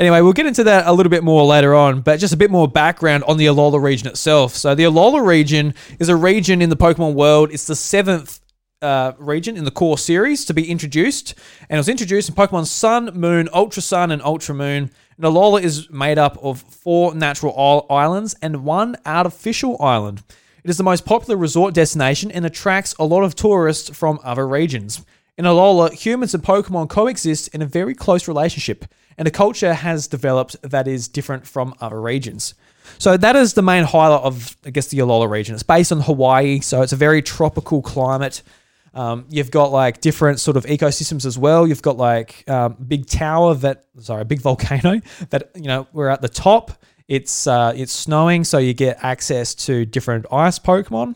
anyway, 0.01 0.23
we'll 0.23 0.33
get 0.33 0.47
into 0.47 0.65
that 0.65 0.87
a 0.87 0.93
little 0.93 1.11
bit 1.11 1.23
more 1.23 1.45
later 1.45 1.75
on, 1.75 2.01
but 2.01 2.19
just 2.19 2.35
a 2.35 2.37
bit 2.37 2.51
more 2.51 2.67
background 2.67 3.23
on 3.25 3.37
the 3.37 3.47
Alola 3.47 3.81
region 3.81 4.09
itself. 4.09 4.57
So, 4.57 4.75
the 4.75 4.85
Alola 4.85 5.25
region 5.25 5.75
is 6.01 6.09
a 6.09 6.17
region 6.17 6.61
in 6.61 6.69
the 6.69 6.77
Pokemon 6.77 7.15
world. 7.15 7.53
It's 7.53 7.67
the 7.67 7.77
seventh 7.77 8.41
uh, 8.83 9.13
region 9.19 9.57
in 9.57 9.65
the 9.65 9.71
core 9.71 9.99
series 9.99 10.45
to 10.45 10.55
be 10.55 10.71
introduced, 10.71 11.35
and 11.69 11.77
it 11.77 11.81
was 11.81 11.89
introduced 11.89 12.29
in 12.29 12.35
Pokemon 12.35 12.67
Sun, 12.67 13.11
Moon, 13.15 13.49
Ultra 13.53 13.83
Sun, 13.83 14.11
and 14.11 14.23
Ultra 14.23 14.55
Moon. 14.55 14.91
Alola 15.21 15.63
is 15.63 15.91
made 15.91 16.19
up 16.19 16.39
of 16.43 16.63
four 16.63 17.15
natural 17.15 17.87
islands 17.91 18.37
and 18.41 18.65
one 18.65 18.97
artificial 19.05 19.81
island. 19.83 20.23
It 20.63 20.71
is 20.71 20.77
the 20.77 20.85
most 20.85 21.05
popular 21.05 21.37
resort 21.37 21.75
destination 21.75 22.31
and 22.31 22.47
attracts 22.47 22.95
a 22.99 23.05
lot 23.05 23.25
of 23.25 23.35
tourists 23.35 23.97
from 23.97 24.21
other 24.23 24.47
regions. 24.47 25.05
In 25.37 25.45
Alola, 25.45 25.93
humans 25.93 26.35
and 26.35 26.43
Pokemon 26.43 26.89
coexist 26.89 27.49
in 27.49 27.63
a 27.63 27.67
very 27.67 27.95
close 27.95 28.29
relationship, 28.29 28.85
and 29.17 29.27
a 29.27 29.33
culture 29.33 29.75
has 29.75 30.07
developed 30.07 30.57
that 30.63 30.87
is 30.87 31.09
different 31.09 31.47
from 31.47 31.75
other 31.81 32.01
regions. 32.01 32.55
So 32.99 33.17
that 33.17 33.37
is 33.37 33.55
the 33.55 33.63
main 33.63 33.85
highlight 33.85 34.23
of, 34.23 34.57
I 34.65 34.71
guess, 34.71 34.87
the 34.89 34.99
Alola 34.99 35.29
region. 35.29 35.55
It's 35.55 35.63
based 35.63 35.93
on 35.93 36.01
Hawaii, 36.01 36.61
so 36.61 36.83
it's 36.83 36.93
a 36.93 36.97
very 36.97 37.23
tropical 37.23 37.83
climate. 37.83 38.43
Um, 38.95 39.27
you've 39.29 39.51
got 39.51 39.71
like 39.71 40.01
different 40.01 40.41
sort 40.41 40.57
of 40.57 40.65
ecosystems 40.65 41.25
as 41.25 41.39
well. 41.39 41.67
You've 41.67 41.83
got 41.83 41.97
like 41.97 42.49
um, 42.49 42.77
big 42.87 43.07
tower 43.07 43.55
that, 43.57 43.85
sorry, 44.01 44.23
a 44.23 44.25
big 44.25 44.41
volcano 44.49 45.01
that 45.31 45.51
you 45.55 45.69
know 45.69 45.87
we're 45.93 46.09
at 46.09 46.23
the 46.23 46.29
top. 46.29 46.73
It's 47.07 47.47
uh, 47.47 47.73
it's 47.75 47.93
snowing, 47.93 48.45
so 48.45 48.59
you 48.59 48.75
get 48.75 48.99
access 49.03 49.55
to 49.67 49.85
different 49.87 50.27
ice 50.31 50.59
Pokemon. 50.59 51.15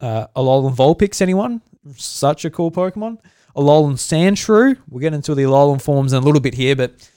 Uh, 0.00 0.26
Alolan 0.36 0.74
Vulpix, 0.74 1.20
anyone? 1.20 1.62
Such 1.96 2.44
a 2.44 2.50
cool 2.50 2.70
Pokemon. 2.70 3.18
Alolan 3.56 3.94
Sandshrew. 3.94 4.76
We'll 4.88 5.00
get 5.00 5.14
into 5.14 5.34
the 5.34 5.44
Alolan 5.44 5.80
forms 5.80 6.12
in 6.12 6.22
a 6.22 6.24
little 6.24 6.40
bit 6.40 6.54
here, 6.54 6.76
but 6.76 7.10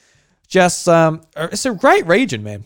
just 0.48 0.88
um, 0.88 1.20
it's 1.36 1.66
a 1.66 1.72
great 1.72 2.06
region, 2.06 2.42
man. 2.42 2.64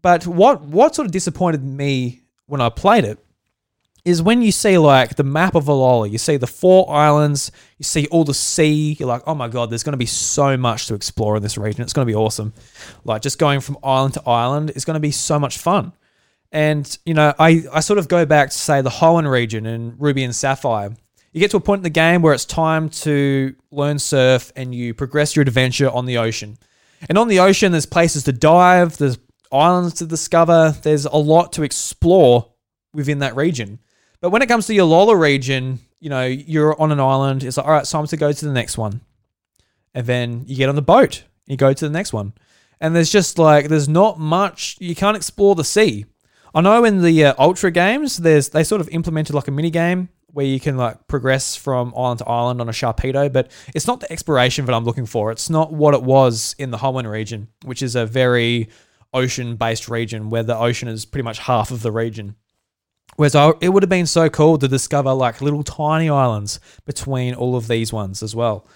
But 0.00 0.26
what 0.26 0.62
what 0.62 0.94
sort 0.94 1.06
of 1.06 1.12
disappointed 1.12 1.64
me 1.64 2.22
when 2.46 2.60
I 2.60 2.68
played 2.68 3.04
it 3.04 3.18
is 4.06 4.22
when 4.22 4.40
you 4.40 4.52
see 4.52 4.78
like 4.78 5.16
the 5.16 5.24
map 5.24 5.56
of 5.56 5.64
Alola, 5.64 6.08
you 6.08 6.16
see 6.16 6.36
the 6.36 6.46
four 6.46 6.88
islands, 6.88 7.50
you 7.76 7.82
see 7.82 8.06
all 8.06 8.22
the 8.22 8.32
sea, 8.32 8.96
you're 9.00 9.08
like, 9.08 9.22
oh 9.26 9.34
my 9.34 9.48
god, 9.48 9.68
there's 9.68 9.82
going 9.82 9.94
to 9.94 9.98
be 9.98 10.06
so 10.06 10.56
much 10.56 10.86
to 10.86 10.94
explore 10.94 11.36
in 11.36 11.42
this 11.42 11.58
region. 11.58 11.82
It's 11.82 11.92
going 11.92 12.06
to 12.06 12.10
be 12.10 12.14
awesome. 12.14 12.54
Like 13.04 13.20
just 13.20 13.40
going 13.40 13.58
from 13.58 13.78
island 13.82 14.14
to 14.14 14.22
island 14.22 14.70
is 14.76 14.84
going 14.84 14.94
to 14.94 15.00
be 15.00 15.10
so 15.10 15.40
much 15.40 15.58
fun. 15.58 15.92
And 16.52 16.96
you 17.04 17.14
know, 17.14 17.34
I 17.36 17.64
I 17.72 17.80
sort 17.80 17.98
of 17.98 18.06
go 18.06 18.24
back 18.24 18.50
to 18.50 18.56
say 18.56 18.80
the 18.80 18.90
Hoenn 18.90 19.28
region 19.28 19.66
and 19.66 20.00
Ruby 20.00 20.22
and 20.22 20.34
Sapphire. 20.34 20.94
You 21.32 21.40
get 21.40 21.50
to 21.50 21.56
a 21.56 21.60
point 21.60 21.80
in 21.80 21.82
the 21.82 21.90
game 21.90 22.22
where 22.22 22.32
it's 22.32 22.44
time 22.44 22.88
to 22.88 23.56
learn 23.72 23.98
surf 23.98 24.52
and 24.54 24.72
you 24.72 24.94
progress 24.94 25.34
your 25.34 25.42
adventure 25.42 25.90
on 25.90 26.06
the 26.06 26.18
ocean. 26.18 26.58
And 27.08 27.18
on 27.18 27.26
the 27.26 27.40
ocean, 27.40 27.72
there's 27.72 27.86
places 27.86 28.22
to 28.24 28.32
dive, 28.32 28.98
there's 28.98 29.18
islands 29.50 29.94
to 29.94 30.06
discover, 30.06 30.76
there's 30.82 31.06
a 31.06 31.16
lot 31.16 31.52
to 31.54 31.64
explore 31.64 32.52
within 32.94 33.18
that 33.18 33.34
region. 33.34 33.80
But 34.20 34.30
when 34.30 34.42
it 34.42 34.46
comes 34.46 34.66
to 34.66 34.74
your 34.74 34.86
Alola 34.86 35.18
region, 35.18 35.80
you 36.00 36.10
know, 36.10 36.24
you're 36.24 36.80
on 36.80 36.92
an 36.92 37.00
island, 37.00 37.44
it's 37.44 37.56
like, 37.56 37.66
all 37.66 37.72
right, 37.72 37.80
it's 37.80 37.90
time 37.90 38.06
to 38.06 38.16
go 38.16 38.32
to 38.32 38.44
the 38.44 38.52
next 38.52 38.78
one. 38.78 39.00
And 39.94 40.06
then 40.06 40.44
you 40.46 40.56
get 40.56 40.68
on 40.68 40.74
the 40.74 40.82
boat, 40.82 41.24
you 41.46 41.56
go 41.56 41.72
to 41.72 41.84
the 41.84 41.92
next 41.92 42.12
one. 42.12 42.34
And 42.80 42.94
there's 42.94 43.10
just 43.10 43.38
like, 43.38 43.68
there's 43.68 43.88
not 43.88 44.18
much, 44.18 44.76
you 44.80 44.94
can't 44.94 45.16
explore 45.16 45.54
the 45.54 45.64
sea. 45.64 46.04
I 46.54 46.60
know 46.60 46.84
in 46.84 47.02
the 47.02 47.26
uh, 47.26 47.34
Ultra 47.38 47.70
games, 47.70 48.18
there's 48.18 48.50
they 48.50 48.64
sort 48.64 48.80
of 48.80 48.88
implemented 48.88 49.34
like 49.34 49.48
a 49.48 49.50
mini 49.50 49.70
game 49.70 50.08
where 50.28 50.46
you 50.46 50.60
can 50.60 50.76
like 50.76 51.06
progress 51.08 51.56
from 51.56 51.94
island 51.96 52.18
to 52.18 52.26
island 52.26 52.60
on 52.60 52.68
a 52.68 52.72
Sharpedo, 52.72 53.32
but 53.32 53.50
it's 53.74 53.86
not 53.86 54.00
the 54.00 54.10
exploration 54.12 54.64
that 54.66 54.74
I'm 54.74 54.84
looking 54.84 55.06
for. 55.06 55.32
It's 55.32 55.50
not 55.50 55.72
what 55.72 55.94
it 55.94 56.02
was 56.02 56.54
in 56.58 56.70
the 56.70 56.78
Hoenn 56.78 57.10
region, 57.10 57.48
which 57.64 57.82
is 57.82 57.96
a 57.96 58.06
very 58.06 58.68
ocean 59.14 59.56
based 59.56 59.88
region 59.88 60.28
where 60.30 60.42
the 60.42 60.56
ocean 60.56 60.88
is 60.88 61.04
pretty 61.06 61.24
much 61.24 61.38
half 61.38 61.70
of 61.70 61.82
the 61.82 61.92
region. 61.92 62.36
Whereas 63.16 63.34
I, 63.34 63.52
it 63.60 63.70
would 63.70 63.82
have 63.82 63.90
been 63.90 64.06
so 64.06 64.28
cool 64.28 64.58
to 64.58 64.68
discover 64.68 65.12
like 65.12 65.40
little 65.40 65.62
tiny 65.62 66.08
islands 66.08 66.60
between 66.84 67.34
all 67.34 67.56
of 67.56 67.68
these 67.68 67.92
ones 67.92 68.22
as 68.22 68.36
well. 68.36 68.66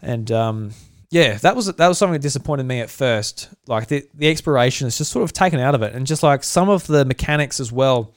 And 0.00 0.30
um, 0.30 0.70
yeah, 1.10 1.34
that 1.38 1.56
was 1.56 1.66
that 1.66 1.88
was 1.88 1.98
something 1.98 2.14
that 2.14 2.22
disappointed 2.22 2.64
me 2.64 2.80
at 2.80 2.90
first. 2.90 3.48
Like 3.66 3.88
the 3.88 4.06
the 4.14 4.28
exploration 4.28 4.86
is 4.86 4.96
just 4.96 5.10
sort 5.10 5.24
of 5.24 5.32
taken 5.32 5.60
out 5.60 5.74
of 5.74 5.82
it, 5.82 5.94
and 5.94 6.06
just 6.06 6.22
like 6.22 6.44
some 6.44 6.68
of 6.68 6.86
the 6.86 7.04
mechanics 7.04 7.60
as 7.60 7.72
well, 7.72 8.14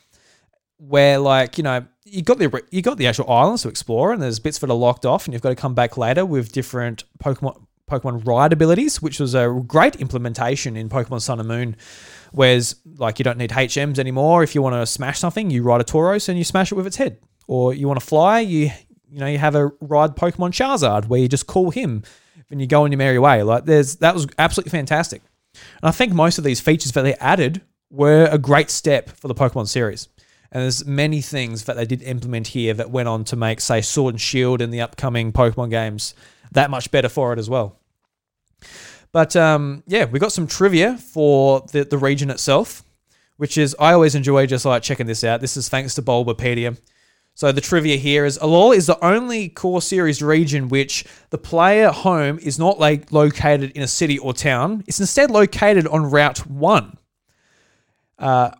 where 0.78 1.20
like 1.20 1.58
you 1.58 1.64
know 1.64 1.86
you 2.06 2.22
got 2.22 2.38
the 2.38 2.64
you 2.72 2.82
got 2.82 2.98
the 2.98 3.08
actual 3.08 3.30
islands 3.30 3.64
to 3.64 3.70
explore, 3.70 4.14
and 4.14 4.22
there's 4.22 4.40
bits 4.40 4.60
that 4.60 4.70
are 4.70 4.78
locked 4.78 5.06
off, 5.06 5.26
and 5.26 5.34
you've 5.34 5.42
got 5.42 5.50
to 5.50 5.56
come 5.56 5.74
back 5.74 5.98
later 5.98 6.26
with 6.26 6.52
different 6.52 7.04
Pokemon 7.24 7.66
Pokemon 7.90 8.26
ride 8.26 8.54
abilities, 8.54 9.02
which 9.02 9.20
was 9.20 9.36
a 9.36 9.62
great 9.68 9.96
implementation 9.98 10.76
in 10.76 10.90
Pokemon 10.90 11.22
Sun 11.22 11.40
and 11.40 11.48
Moon. 11.48 11.76
Whereas, 12.36 12.76
like, 12.98 13.18
you 13.18 13.24
don't 13.24 13.38
need 13.38 13.52
HMs 13.52 13.98
anymore. 13.98 14.44
If 14.44 14.56
you 14.56 14.62
want 14.62 14.76
to 14.76 14.86
smash 14.86 15.20
something, 15.20 15.50
you 15.50 15.64
ride 15.64 15.82
a 15.82 15.86
Tauros 15.86 16.28
and 16.28 16.38
you 16.38 16.44
smash 16.44 16.72
it 16.72 16.76
with 16.76 16.86
its 16.86 16.98
head. 16.98 17.18
Or 17.48 17.74
you 17.74 17.88
want 17.88 18.00
to 18.00 18.06
fly, 18.06 18.40
you 18.42 18.72
you 19.10 19.20
know 19.20 19.28
you 19.28 19.38
have 19.38 19.56
a 19.56 19.72
ride 19.80 20.16
Pokemon 20.16 20.52
Charizard 20.52 21.06
where 21.06 21.22
you 21.22 21.30
just 21.30 21.48
call 21.48 21.70
him 21.70 22.04
and 22.50 22.60
you 22.60 22.68
go 22.68 22.84
on 22.84 22.92
your 22.92 22.98
merry 22.98 23.20
way. 23.20 23.44
Like, 23.44 23.66
there's 23.66 23.96
that 23.98 24.14
was 24.14 24.28
absolutely 24.38 24.72
fantastic. 24.72 25.22
And 25.54 25.90
I 25.90 25.92
think 25.92 26.14
most 26.14 26.38
of 26.38 26.44
these 26.44 26.60
features 26.60 26.92
that 26.92 27.04
they 27.04 27.14
added 27.16 27.62
were 27.90 28.28
a 28.30 28.38
great 28.38 28.70
step 28.70 29.10
for 29.10 29.28
the 29.28 29.36
Pokemon 29.36 29.68
series. 29.68 30.10
And 30.52 30.64
there's 30.64 30.86
many 30.86 31.22
things 31.22 31.64
that 31.66 31.76
they 31.76 31.86
did 31.86 32.02
implement 32.04 32.48
here 32.48 32.74
that 32.74 32.92
went 32.92 33.08
on 33.08 33.24
to 33.26 33.36
make, 33.36 33.60
say, 33.62 33.82
Sword 33.82 34.16
and 34.16 34.22
Shield 34.22 34.62
in 34.62 34.70
the 34.70 34.82
upcoming 34.82 35.32
Pokemon 35.32 35.70
games 35.70 36.14
that 36.52 36.70
much 36.70 36.92
better 36.92 37.10
for 37.10 37.34
it 37.34 37.40
as 37.40 37.50
well. 37.50 37.80
But 39.16 39.34
um, 39.38 39.82
yeah, 39.88 40.04
we 40.04 40.20
got 40.20 40.34
some 40.34 40.46
trivia 40.46 40.98
for 40.98 41.66
the, 41.72 41.86
the 41.86 41.98
region 41.98 42.30
itself, 42.30 42.84
which 43.38 43.58
is, 43.58 43.74
I 43.80 43.94
always 43.94 44.14
enjoy 44.14 44.46
just 44.46 44.66
like 44.66 44.84
checking 44.84 45.08
this 45.08 45.24
out. 45.24 45.40
This 45.40 45.56
is 45.56 45.70
thanks 45.70 45.96
to 45.96 46.02
Bulbapedia. 46.02 46.78
So 47.34 47.54
the 47.54 47.62
trivia 47.62 47.96
here 47.96 48.26
is 48.26 48.38
Alola 48.40 48.76
is 48.76 48.88
the 48.88 49.02
only 49.02 49.48
core 49.48 49.82
series 49.82 50.22
region 50.22 50.68
which 50.68 51.06
the 51.30 51.38
player 51.38 51.92
home 51.92 52.40
is 52.40 52.60
not 52.60 52.78
like 52.78 53.10
located 53.14 53.72
in 53.72 53.84
a 53.84 53.88
city 53.88 54.20
or 54.20 54.34
town. 54.34 54.84
It's 54.86 55.00
instead 55.00 55.32
located 55.32 55.88
on 55.88 56.12
Route 56.12 56.46
1. 56.46 56.98
Uh, 58.20 58.52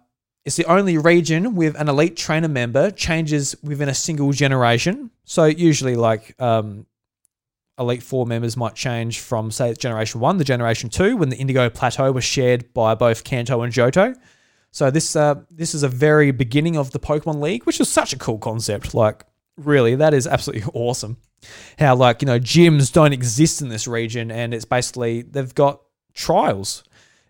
it's 0.46 0.56
the 0.56 0.72
only 0.72 0.98
region 0.98 1.56
with 1.56 1.78
an 1.78 1.90
elite 1.90 2.16
trainer 2.16 2.48
member 2.48 2.92
changes 2.92 3.58
within 3.62 3.90
a 3.90 3.94
single 3.94 4.32
generation. 4.32 5.12
So 5.26 5.44
usually 5.44 5.98
like 5.98 6.42
um, 6.42 6.86
Elite 7.78 8.04
Four 8.04 8.26
members 8.26 8.56
might 8.56 8.76
change 8.76 9.20
from, 9.20 9.52
say, 9.52 9.74
Generation 9.74 10.22
1 10.22 10.38
to 10.38 10.44
Generation 10.44 10.90
2 10.90 11.18
when 11.18 11.30
the 11.30 11.38
Indigo 11.38 11.70
Plateau 11.70 12.12
was 12.12 12.24
shared 12.24 12.74
by 12.74 12.96
both 12.96 13.24
Kanto 13.24 13.62
and 13.62 13.74
Johto. 13.74 14.16
So 14.72 14.92
this 14.92 15.16
uh, 15.16 15.36
this 15.50 15.74
is 15.74 15.84
a 15.84 15.90
very 15.90 16.32
beginning 16.32 16.76
of 16.76 16.92
the 16.92 17.00
Pokemon 17.00 17.42
League, 17.42 17.66
which 17.66 17.80
is 17.80 17.90
such 17.90 18.14
a 18.14 18.18
cool 18.18 18.38
concept. 18.38 18.94
Like, 18.94 19.26
really, 19.58 19.96
that 19.96 20.14
is 20.14 20.28
absolutely 20.28 20.70
awesome. 20.74 21.18
How, 21.78 21.96
like, 21.96 22.22
you 22.22 22.26
know, 22.26 22.40
gyms 22.40 22.92
don't 22.92 23.14
exist 23.14 23.62
in 23.62 23.70
this 23.70 23.88
region, 23.88 24.32
and 24.32 24.54
it's 24.54 24.66
basically 24.66 25.22
they've 25.22 25.56
got 25.56 25.82
trials. 26.14 26.84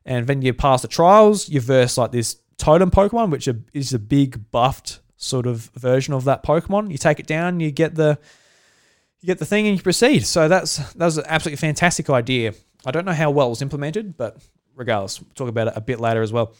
And 0.06 0.28
then 0.28 0.42
you 0.42 0.54
pass 0.54 0.82
the 0.84 0.88
trials, 0.88 1.50
you 1.50 1.60
verse 1.60 1.98
like 1.98 2.12
this 2.12 2.38
totem 2.58 2.92
Pokemon, 2.92 3.32
which 3.32 3.48
is 3.74 3.94
a 3.94 4.00
big 4.00 4.52
buffed 4.52 5.00
sort 5.18 5.48
of 5.48 5.72
version 5.76 6.14
of 6.14 6.26
that 6.26 6.44
Pokemon. 6.44 6.92
You 6.92 6.98
take 6.98 7.20
it 7.20 7.28
down, 7.28 7.60
you 7.60 7.72
get 7.72 7.96
the 7.96 8.20
you 9.26 9.34
get 9.34 9.40
the 9.40 9.46
thing 9.46 9.66
and 9.68 9.76
you 9.76 9.82
proceed. 9.82 10.24
So 10.24 10.48
that's 10.48 10.78
that 10.94 11.06
was 11.06 11.18
an 11.18 11.24
absolutely 11.28 11.58
fantastic 11.58 12.12
idea. 12.12 12.54
I 12.86 12.92
don't 12.92 13.06
know 13.06 13.14
how 13.14 13.32
well 13.32 13.48
it 13.48 13.50
was 13.50 13.64
implemented, 13.64 14.16
but 14.18 14.38
regardless, 14.76 15.20
we'll 15.20 15.34
talk 15.34 15.50
about 15.50 15.68
it 15.68 15.74
a 15.76 15.82
bit 15.82 16.00
later 16.00 16.22
as 16.22 16.32
well. 16.32 16.54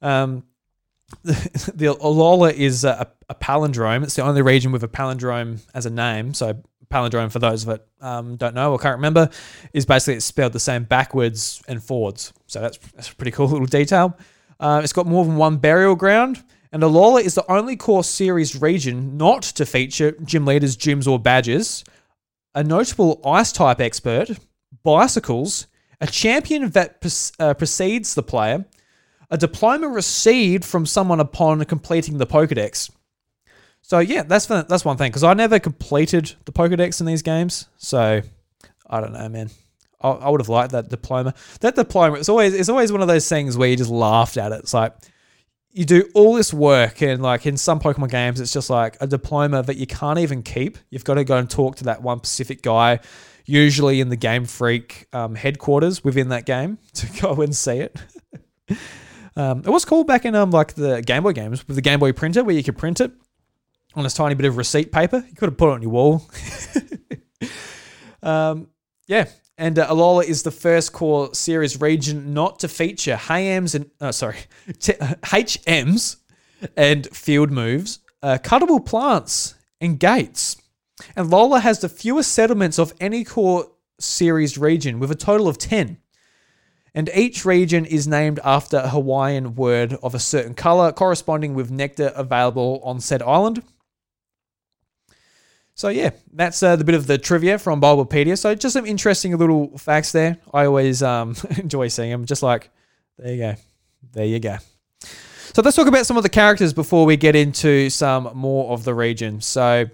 Um, 0.00 0.44
the, 1.24 1.72
the 1.74 1.86
Alola 1.86 2.52
is 2.52 2.84
a, 2.84 3.10
a, 3.28 3.34
palindrome. 3.34 4.04
It's 4.04 4.14
the 4.14 4.22
only 4.22 4.42
region 4.42 4.70
with 4.70 4.84
a 4.84 4.88
palindrome 4.88 5.60
as 5.74 5.84
a 5.84 5.90
name. 5.90 6.32
So 6.32 6.62
palindrome, 6.88 7.32
for 7.32 7.40
those 7.40 7.64
that 7.64 7.84
um, 8.00 8.36
don't 8.36 8.54
know 8.54 8.70
or 8.70 8.78
can't 8.78 8.96
remember, 8.96 9.28
is 9.72 9.84
basically 9.84 10.14
it's 10.14 10.24
spelled 10.24 10.52
the 10.52 10.60
same 10.60 10.84
backwards 10.84 11.60
and 11.66 11.82
forwards. 11.82 12.32
So 12.46 12.60
that's, 12.60 12.78
that's 12.94 13.10
a 13.10 13.16
pretty 13.16 13.32
cool 13.32 13.48
little 13.48 13.66
detail. 13.66 14.16
Uh, 14.60 14.80
it's 14.84 14.92
got 14.92 15.06
more 15.06 15.24
than 15.24 15.34
one 15.34 15.56
burial 15.56 15.96
ground 15.96 16.44
and 16.72 16.82
Alola 16.82 17.22
is 17.22 17.34
the 17.34 17.50
only 17.50 17.76
core 17.76 18.04
series 18.04 18.60
region 18.60 19.16
not 19.16 19.42
to 19.42 19.66
feature 19.66 20.12
gym 20.24 20.44
leaders, 20.44 20.76
gyms, 20.76 21.06
or 21.06 21.18
badges, 21.18 21.84
a 22.54 22.62
notable 22.62 23.20
ice 23.24 23.52
type 23.52 23.80
expert, 23.80 24.30
bicycles, 24.82 25.66
a 26.00 26.06
champion 26.06 26.70
that 26.70 27.32
uh, 27.38 27.54
precedes 27.54 28.14
the 28.14 28.22
player, 28.22 28.64
a 29.30 29.36
diploma 29.36 29.88
received 29.88 30.64
from 30.64 30.86
someone 30.86 31.20
upon 31.20 31.64
completing 31.64 32.18
the 32.18 32.26
Pokedex. 32.26 32.90
So 33.82 33.98
yeah, 33.98 34.22
that's 34.22 34.46
that's 34.46 34.84
one 34.84 34.96
thing 34.96 35.10
because 35.10 35.24
I 35.24 35.34
never 35.34 35.58
completed 35.58 36.34
the 36.44 36.52
Pokedex 36.52 37.00
in 37.00 37.06
these 37.06 37.22
games, 37.22 37.66
so 37.76 38.22
I 38.88 39.00
don't 39.00 39.12
know, 39.12 39.28
man. 39.28 39.50
I, 40.00 40.10
I 40.10 40.28
would 40.28 40.40
have 40.40 40.48
liked 40.48 40.72
that 40.72 40.88
diploma. 40.88 41.34
That 41.60 41.74
diploma, 41.74 42.16
it's 42.16 42.28
always 42.28 42.54
it's 42.54 42.68
always 42.68 42.92
one 42.92 43.02
of 43.02 43.08
those 43.08 43.28
things 43.28 43.56
where 43.56 43.68
you 43.68 43.76
just 43.76 43.90
laughed 43.90 44.36
at 44.36 44.52
it. 44.52 44.60
It's 44.60 44.74
like 44.74 44.94
you 45.72 45.84
do 45.84 46.08
all 46.14 46.34
this 46.34 46.52
work 46.52 47.00
and 47.02 47.22
like 47.22 47.46
in 47.46 47.56
some 47.56 47.78
Pokemon 47.78 48.10
games, 48.10 48.40
it's 48.40 48.52
just 48.52 48.70
like 48.70 48.96
a 49.00 49.06
diploma 49.06 49.62
that 49.62 49.76
you 49.76 49.86
can't 49.86 50.18
even 50.18 50.42
keep. 50.42 50.78
You've 50.90 51.04
got 51.04 51.14
to 51.14 51.24
go 51.24 51.36
and 51.36 51.48
talk 51.48 51.76
to 51.76 51.84
that 51.84 52.02
one 52.02 52.18
specific 52.18 52.62
guy, 52.62 53.00
usually 53.46 54.00
in 54.00 54.08
the 54.08 54.16
Game 54.16 54.46
Freak 54.46 55.06
um, 55.12 55.34
headquarters 55.34 56.02
within 56.02 56.30
that 56.30 56.44
game, 56.44 56.78
to 56.94 57.06
go 57.20 57.40
and 57.40 57.54
see 57.54 57.78
it. 57.78 57.96
um, 59.36 59.62
it 59.64 59.70
was 59.70 59.84
cool 59.84 60.04
back 60.04 60.24
in 60.24 60.34
um 60.34 60.50
like 60.50 60.74
the 60.74 61.02
Game 61.02 61.22
Boy 61.22 61.32
games 61.32 61.66
with 61.66 61.76
the 61.76 61.82
Game 61.82 62.00
Boy 62.00 62.12
printer 62.12 62.42
where 62.42 62.54
you 62.54 62.64
could 62.64 62.78
print 62.78 63.00
it 63.00 63.12
on 63.94 64.02
this 64.02 64.14
tiny 64.14 64.34
bit 64.34 64.46
of 64.46 64.56
receipt 64.56 64.90
paper. 64.90 65.24
You 65.28 65.34
could 65.34 65.50
have 65.50 65.56
put 65.56 65.70
it 65.70 65.74
on 65.74 65.82
your 65.82 65.90
wall. 65.92 66.28
um, 68.22 68.68
yeah, 69.06 69.26
And 69.60 69.78
uh, 69.78 69.88
Alola 69.88 70.24
is 70.24 70.42
the 70.42 70.50
first 70.50 70.94
core 70.94 71.34
series 71.34 71.82
region 71.82 72.32
not 72.32 72.60
to 72.60 72.68
feature 72.68 73.16
HMs 73.16 73.74
and 73.74 73.90
uh, 74.00 74.10
sorry 74.10 74.38
t- 74.78 74.94
HMs 74.94 76.16
and 76.78 77.06
field 77.14 77.50
moves, 77.50 77.98
uh, 78.22 78.38
cuttable 78.42 78.84
plants, 78.84 79.54
and 79.78 80.00
gates. 80.00 80.56
And 81.14 81.28
Lola 81.28 81.60
has 81.60 81.78
the 81.80 81.90
fewest 81.90 82.32
settlements 82.32 82.78
of 82.78 82.94
any 83.00 83.22
core 83.22 83.66
series 83.98 84.56
region, 84.56 84.98
with 84.98 85.10
a 85.10 85.14
total 85.14 85.46
of 85.46 85.58
ten. 85.58 85.98
And 86.94 87.10
each 87.14 87.44
region 87.44 87.84
is 87.84 88.08
named 88.08 88.40
after 88.42 88.78
a 88.78 88.88
Hawaiian 88.88 89.56
word 89.56 89.92
of 90.02 90.14
a 90.14 90.18
certain 90.18 90.54
color, 90.54 90.90
corresponding 90.90 91.52
with 91.52 91.70
nectar 91.70 92.12
available 92.16 92.80
on 92.82 92.98
said 93.00 93.20
island. 93.20 93.62
So 95.74 95.88
yeah, 95.88 96.10
that's 96.32 96.62
uh, 96.62 96.76
the 96.76 96.84
bit 96.84 96.94
of 96.94 97.06
the 97.06 97.16
trivia 97.16 97.58
from 97.58 97.80
Bulbapedia. 97.80 98.36
So 98.36 98.54
just 98.54 98.74
some 98.74 98.86
interesting 98.86 99.36
little 99.36 99.78
facts 99.78 100.12
there. 100.12 100.36
I 100.52 100.66
always 100.66 101.02
um, 101.02 101.36
enjoy 101.56 101.88
seeing 101.88 102.10
them. 102.10 102.26
Just 102.26 102.42
like 102.42 102.70
there 103.18 103.32
you 103.32 103.38
go, 103.38 103.54
there 104.12 104.26
you 104.26 104.40
go. 104.40 104.56
So 105.52 105.62
let's 105.62 105.76
talk 105.76 105.88
about 105.88 106.06
some 106.06 106.16
of 106.16 106.22
the 106.22 106.28
characters 106.28 106.72
before 106.72 107.06
we 107.06 107.16
get 107.16 107.34
into 107.34 107.90
some 107.90 108.30
more 108.34 108.72
of 108.72 108.84
the 108.84 108.94
region. 108.94 109.40
So 109.40 109.86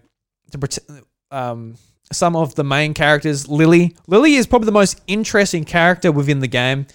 to 0.50 1.02
um, 1.30 1.76
some 2.12 2.36
of 2.36 2.54
the 2.54 2.64
main 2.64 2.94
characters, 2.94 3.48
Lillie. 3.48 3.96
Lillie 4.06 4.36
is 4.36 4.46
probably 4.46 4.66
the 4.66 4.72
most 4.72 5.00
interesting 5.06 5.64
character 5.64 6.12
within 6.12 6.40
the 6.40 6.48
game. 6.48 6.86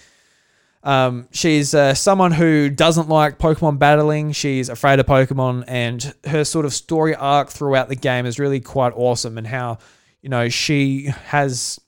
Um, 0.84 1.28
she's 1.30 1.74
uh, 1.74 1.94
someone 1.94 2.32
who 2.32 2.68
doesn't 2.68 3.08
like 3.08 3.38
Pokemon 3.38 3.78
battling. 3.78 4.32
She's 4.32 4.68
afraid 4.68 4.98
of 4.98 5.06
Pokemon, 5.06 5.64
and 5.68 6.14
her 6.24 6.44
sort 6.44 6.64
of 6.64 6.72
story 6.72 7.14
arc 7.14 7.50
throughout 7.50 7.88
the 7.88 7.96
game 7.96 8.26
is 8.26 8.38
really 8.38 8.60
quite 8.60 8.92
awesome. 8.96 9.38
And 9.38 9.46
how, 9.46 9.78
you 10.22 10.28
know, 10.28 10.48
she 10.48 11.04
has, 11.26 11.78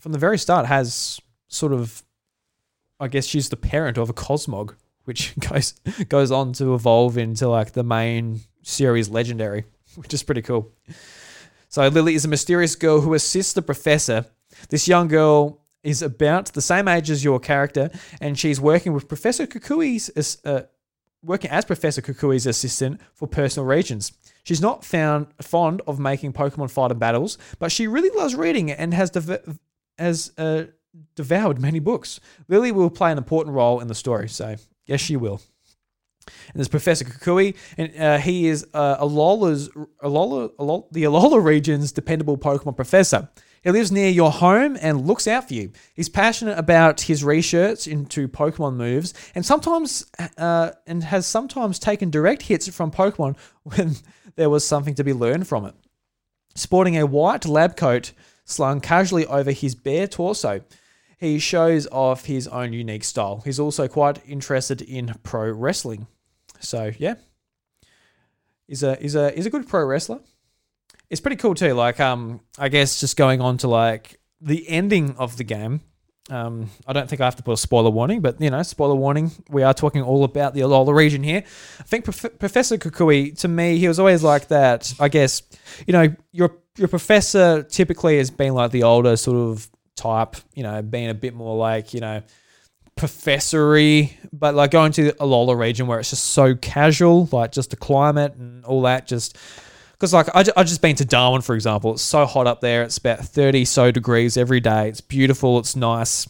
from 0.00 0.12
the 0.12 0.18
very 0.18 0.38
start, 0.38 0.66
has 0.66 1.20
sort 1.48 1.72
of, 1.72 2.02
I 3.00 3.08
guess 3.08 3.26
she's 3.26 3.48
the 3.48 3.56
parent 3.56 3.98
of 3.98 4.08
a 4.08 4.14
Cosmog, 4.14 4.74
which 5.04 5.34
goes 5.38 5.72
goes 6.08 6.30
on 6.30 6.52
to 6.54 6.74
evolve 6.74 7.18
into 7.18 7.48
like 7.48 7.72
the 7.72 7.84
main 7.84 8.40
series 8.62 9.08
legendary, 9.08 9.64
which 9.96 10.14
is 10.14 10.22
pretty 10.22 10.42
cool. 10.42 10.70
So 11.68 11.88
Lillie 11.88 12.14
is 12.14 12.24
a 12.24 12.28
mysterious 12.28 12.76
girl 12.76 13.00
who 13.00 13.14
assists 13.14 13.52
the 13.52 13.62
professor. 13.62 14.26
This 14.68 14.86
young 14.86 15.08
girl 15.08 15.63
is 15.84 16.02
about 16.02 16.46
the 16.46 16.62
same 16.62 16.88
age 16.88 17.10
as 17.10 17.22
your 17.22 17.38
character, 17.38 17.90
and 18.20 18.38
she's 18.38 18.60
working 18.60 18.92
with 18.92 19.06
Professor 19.06 19.46
Kukui's 19.46 20.38
uh, 20.44 20.62
working 21.22 21.50
as 21.50 21.64
Professor 21.64 22.02
Kukui's 22.02 22.46
assistant 22.46 23.00
for 23.14 23.28
personal 23.28 23.66
regions. 23.66 24.12
She's 24.42 24.60
not 24.60 24.84
found 24.84 25.28
fond 25.40 25.80
of 25.86 25.98
making 25.98 26.32
Pokemon 26.32 26.70
fighter 26.70 26.94
battles, 26.94 27.38
but 27.58 27.72
she 27.72 27.86
really 27.86 28.10
loves 28.10 28.34
reading 28.34 28.70
and 28.70 28.92
has 28.92 29.10
dev- 29.10 29.58
has 29.98 30.32
uh, 30.36 30.64
devoured 31.14 31.60
many 31.60 31.78
books. 31.78 32.20
Lillie 32.48 32.72
will 32.72 32.90
play 32.90 33.12
an 33.12 33.18
important 33.18 33.54
role 33.54 33.80
in 33.80 33.88
the 33.88 33.94
story, 33.94 34.28
so 34.28 34.56
yes, 34.86 35.00
she 35.00 35.16
will. 35.16 35.40
And 36.26 36.56
there's 36.56 36.68
Professor 36.68 37.04
Kukui, 37.04 37.56
and 37.76 37.92
uh, 37.98 38.18
he 38.18 38.46
is 38.46 38.66
uh, 38.72 38.96
Alola's 38.96 39.68
Alola, 40.02 40.50
Alola, 40.56 40.84
the 40.90 41.04
Alola 41.04 41.42
region's 41.42 41.92
dependable 41.92 42.38
Pokemon 42.38 42.76
professor. 42.76 43.28
He 43.64 43.70
lives 43.70 43.90
near 43.90 44.10
your 44.10 44.30
home 44.30 44.76
and 44.78 45.06
looks 45.06 45.26
out 45.26 45.48
for 45.48 45.54
you. 45.54 45.72
He's 45.94 46.10
passionate 46.10 46.58
about 46.58 47.00
his 47.00 47.24
research 47.24 47.88
into 47.88 48.28
Pokemon 48.28 48.76
moves, 48.76 49.14
and 49.34 49.44
sometimes 49.44 50.04
uh, 50.36 50.72
and 50.86 51.02
has 51.02 51.26
sometimes 51.26 51.78
taken 51.78 52.10
direct 52.10 52.42
hits 52.42 52.68
from 52.68 52.90
Pokemon 52.90 53.36
when 53.62 53.96
there 54.36 54.50
was 54.50 54.66
something 54.66 54.94
to 54.96 55.04
be 55.04 55.14
learned 55.14 55.48
from 55.48 55.64
it. 55.64 55.74
Sporting 56.54 56.98
a 56.98 57.06
white 57.06 57.46
lab 57.46 57.74
coat 57.74 58.12
slung 58.44 58.82
casually 58.82 59.24
over 59.26 59.50
his 59.50 59.74
bare 59.74 60.06
torso, 60.06 60.60
he 61.16 61.38
shows 61.38 61.86
off 61.86 62.26
his 62.26 62.46
own 62.48 62.74
unique 62.74 63.02
style. 63.02 63.40
He's 63.46 63.58
also 63.58 63.88
quite 63.88 64.20
interested 64.28 64.82
in 64.82 65.14
pro 65.22 65.50
wrestling. 65.50 66.06
So 66.60 66.92
yeah, 66.98 67.14
he's 68.68 68.82
a 68.82 68.96
he's 68.96 69.14
a 69.14 69.30
he's 69.30 69.46
a 69.46 69.50
good 69.50 69.66
pro 69.66 69.86
wrestler 69.86 70.20
it's 71.14 71.20
pretty 71.20 71.36
cool 71.36 71.54
too. 71.54 71.74
Like, 71.74 72.00
um, 72.00 72.40
I 72.58 72.68
guess 72.68 72.98
just 72.98 73.16
going 73.16 73.40
on 73.40 73.56
to 73.58 73.68
like 73.68 74.18
the 74.40 74.68
ending 74.68 75.14
of 75.16 75.36
the 75.36 75.44
game. 75.44 75.80
Um, 76.28 76.70
I 76.88 76.92
don't 76.92 77.08
think 77.08 77.20
I 77.20 77.24
have 77.24 77.36
to 77.36 77.44
put 77.44 77.52
a 77.52 77.56
spoiler 77.56 77.90
warning, 77.90 78.20
but 78.20 78.40
you 78.40 78.50
know, 78.50 78.60
spoiler 78.64 78.96
warning. 78.96 79.30
We 79.48 79.62
are 79.62 79.72
talking 79.72 80.02
all 80.02 80.24
about 80.24 80.54
the 80.54 80.62
Alola 80.62 80.92
region 80.92 81.22
here. 81.22 81.44
I 81.78 81.82
think 81.84 82.04
Prof- 82.04 82.36
Professor 82.40 82.78
Kukui, 82.78 83.38
to 83.38 83.48
me, 83.48 83.78
he 83.78 83.86
was 83.86 84.00
always 84.00 84.24
like 84.24 84.48
that. 84.48 84.92
I 84.98 85.08
guess, 85.08 85.42
you 85.86 85.92
know, 85.92 86.12
your 86.32 86.56
your 86.76 86.88
professor 86.88 87.62
typically 87.62 88.18
has 88.18 88.32
been 88.32 88.54
like 88.54 88.72
the 88.72 88.82
older 88.82 89.16
sort 89.16 89.36
of 89.36 89.70
type. 89.94 90.34
You 90.54 90.64
know, 90.64 90.82
being 90.82 91.10
a 91.10 91.14
bit 91.14 91.32
more 91.32 91.56
like 91.56 91.94
you 91.94 92.00
know, 92.00 92.22
professory, 92.96 94.18
but 94.32 94.56
like 94.56 94.72
going 94.72 94.90
to 94.92 95.04
the 95.04 95.12
Alola 95.12 95.56
region 95.56 95.86
where 95.86 96.00
it's 96.00 96.10
just 96.10 96.24
so 96.24 96.56
casual, 96.56 97.28
like 97.30 97.52
just 97.52 97.70
the 97.70 97.76
climate 97.76 98.34
and 98.34 98.64
all 98.64 98.82
that, 98.82 99.06
just 99.06 99.38
because 100.04 100.12
like 100.12 100.28
I, 100.34 100.60
I 100.60 100.64
just 100.64 100.82
been 100.82 100.96
to 100.96 101.04
Darwin 101.06 101.40
for 101.40 101.54
example. 101.54 101.94
It's 101.94 102.02
so 102.02 102.26
hot 102.26 102.46
up 102.46 102.60
there. 102.60 102.82
It's 102.82 102.98
about 102.98 103.20
thirty 103.20 103.64
so 103.64 103.90
degrees 103.90 104.36
every 104.36 104.60
day. 104.60 104.90
It's 104.90 105.00
beautiful. 105.00 105.58
It's 105.58 105.74
nice. 105.74 106.28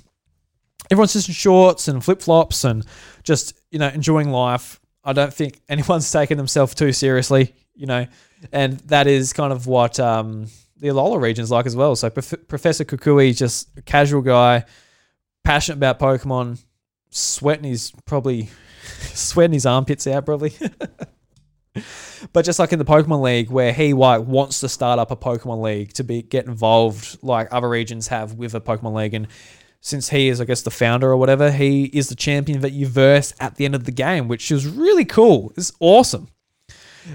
Everyone's 0.93 1.15
just 1.15 1.29
in 1.29 1.35
shorts 1.35 1.89
and 1.89 2.05
flip 2.05 2.23
flops 2.23 2.63
and 2.63 2.87
just 3.25 3.59
you 3.73 3.81
know 3.81 3.89
enjoying 3.89 4.31
life. 4.31 4.81
I 5.03 5.13
don't 5.13 5.35
think 5.35 5.61
anyone's 5.69 6.11
taking 6.11 6.37
themselves 6.37 6.75
too 6.77 6.93
seriously, 6.93 7.53
you 7.75 7.87
know, 7.87 8.07
and 8.53 8.79
that 8.81 9.09
is 9.09 9.33
kind 9.33 9.53
of 9.53 9.67
what 9.67 9.99
um, 9.99 10.47
the 10.77 10.89
Alola 10.89 11.21
region's 11.21 11.51
like 11.51 11.67
as 11.67 11.75
well. 11.75 11.97
So 11.97 12.11
Prof- 12.11 12.47
Professor 12.47 12.85
Kukui, 12.85 13.37
just 13.37 13.77
a 13.77 13.83
casual 13.83 14.23
guy, 14.23 14.67
passionate 15.43 15.79
about 15.79 15.99
Pokemon, 15.99 16.63
sweating 17.11 17.65
his 17.65 17.91
probably 18.05 18.51
sweating 19.01 19.55
his 19.55 19.67
armpits 19.67 20.07
out 20.07 20.27
probably. 20.27 20.53
but 22.33 22.45
just 22.45 22.59
like 22.59 22.73
in 22.73 22.79
the 22.79 22.85
Pokemon 22.85 23.23
League, 23.23 23.51
where 23.51 23.73
he 23.73 23.93
like 23.93 24.23
wants 24.23 24.61
to 24.61 24.69
start 24.69 24.99
up 24.99 25.11
a 25.11 25.17
Pokemon 25.17 25.63
League 25.63 25.93
to 25.95 26.05
be 26.05 26.23
get 26.23 26.47
involved, 26.47 27.19
like 27.23 27.49
other 27.51 27.69
regions 27.69 28.09
have 28.09 28.35
with 28.35 28.55
a 28.55 28.61
Pokemon 28.61 28.95
League, 28.95 29.15
and 29.15 29.29
since 29.81 30.09
he 30.09 30.29
is, 30.29 30.41
I 30.41 30.45
guess, 30.45 30.63
the 30.63 30.71
founder 30.71 31.11
or 31.11 31.17
whatever, 31.17 31.51
he 31.51 31.85
is 31.85 32.09
the 32.09 32.15
champion 32.15 32.61
that 32.61 32.73
you 32.73 32.87
verse 32.87 33.35
at 33.41 33.57
the 33.57 33.65
end 33.65 33.75
of 33.75 33.85
the 33.85 33.93
game, 33.93 34.29
which 34.29 34.51
is 34.51 34.67
really 34.67 35.05
cool. 35.05 35.53
It's 35.57 35.73
awesome, 35.81 36.29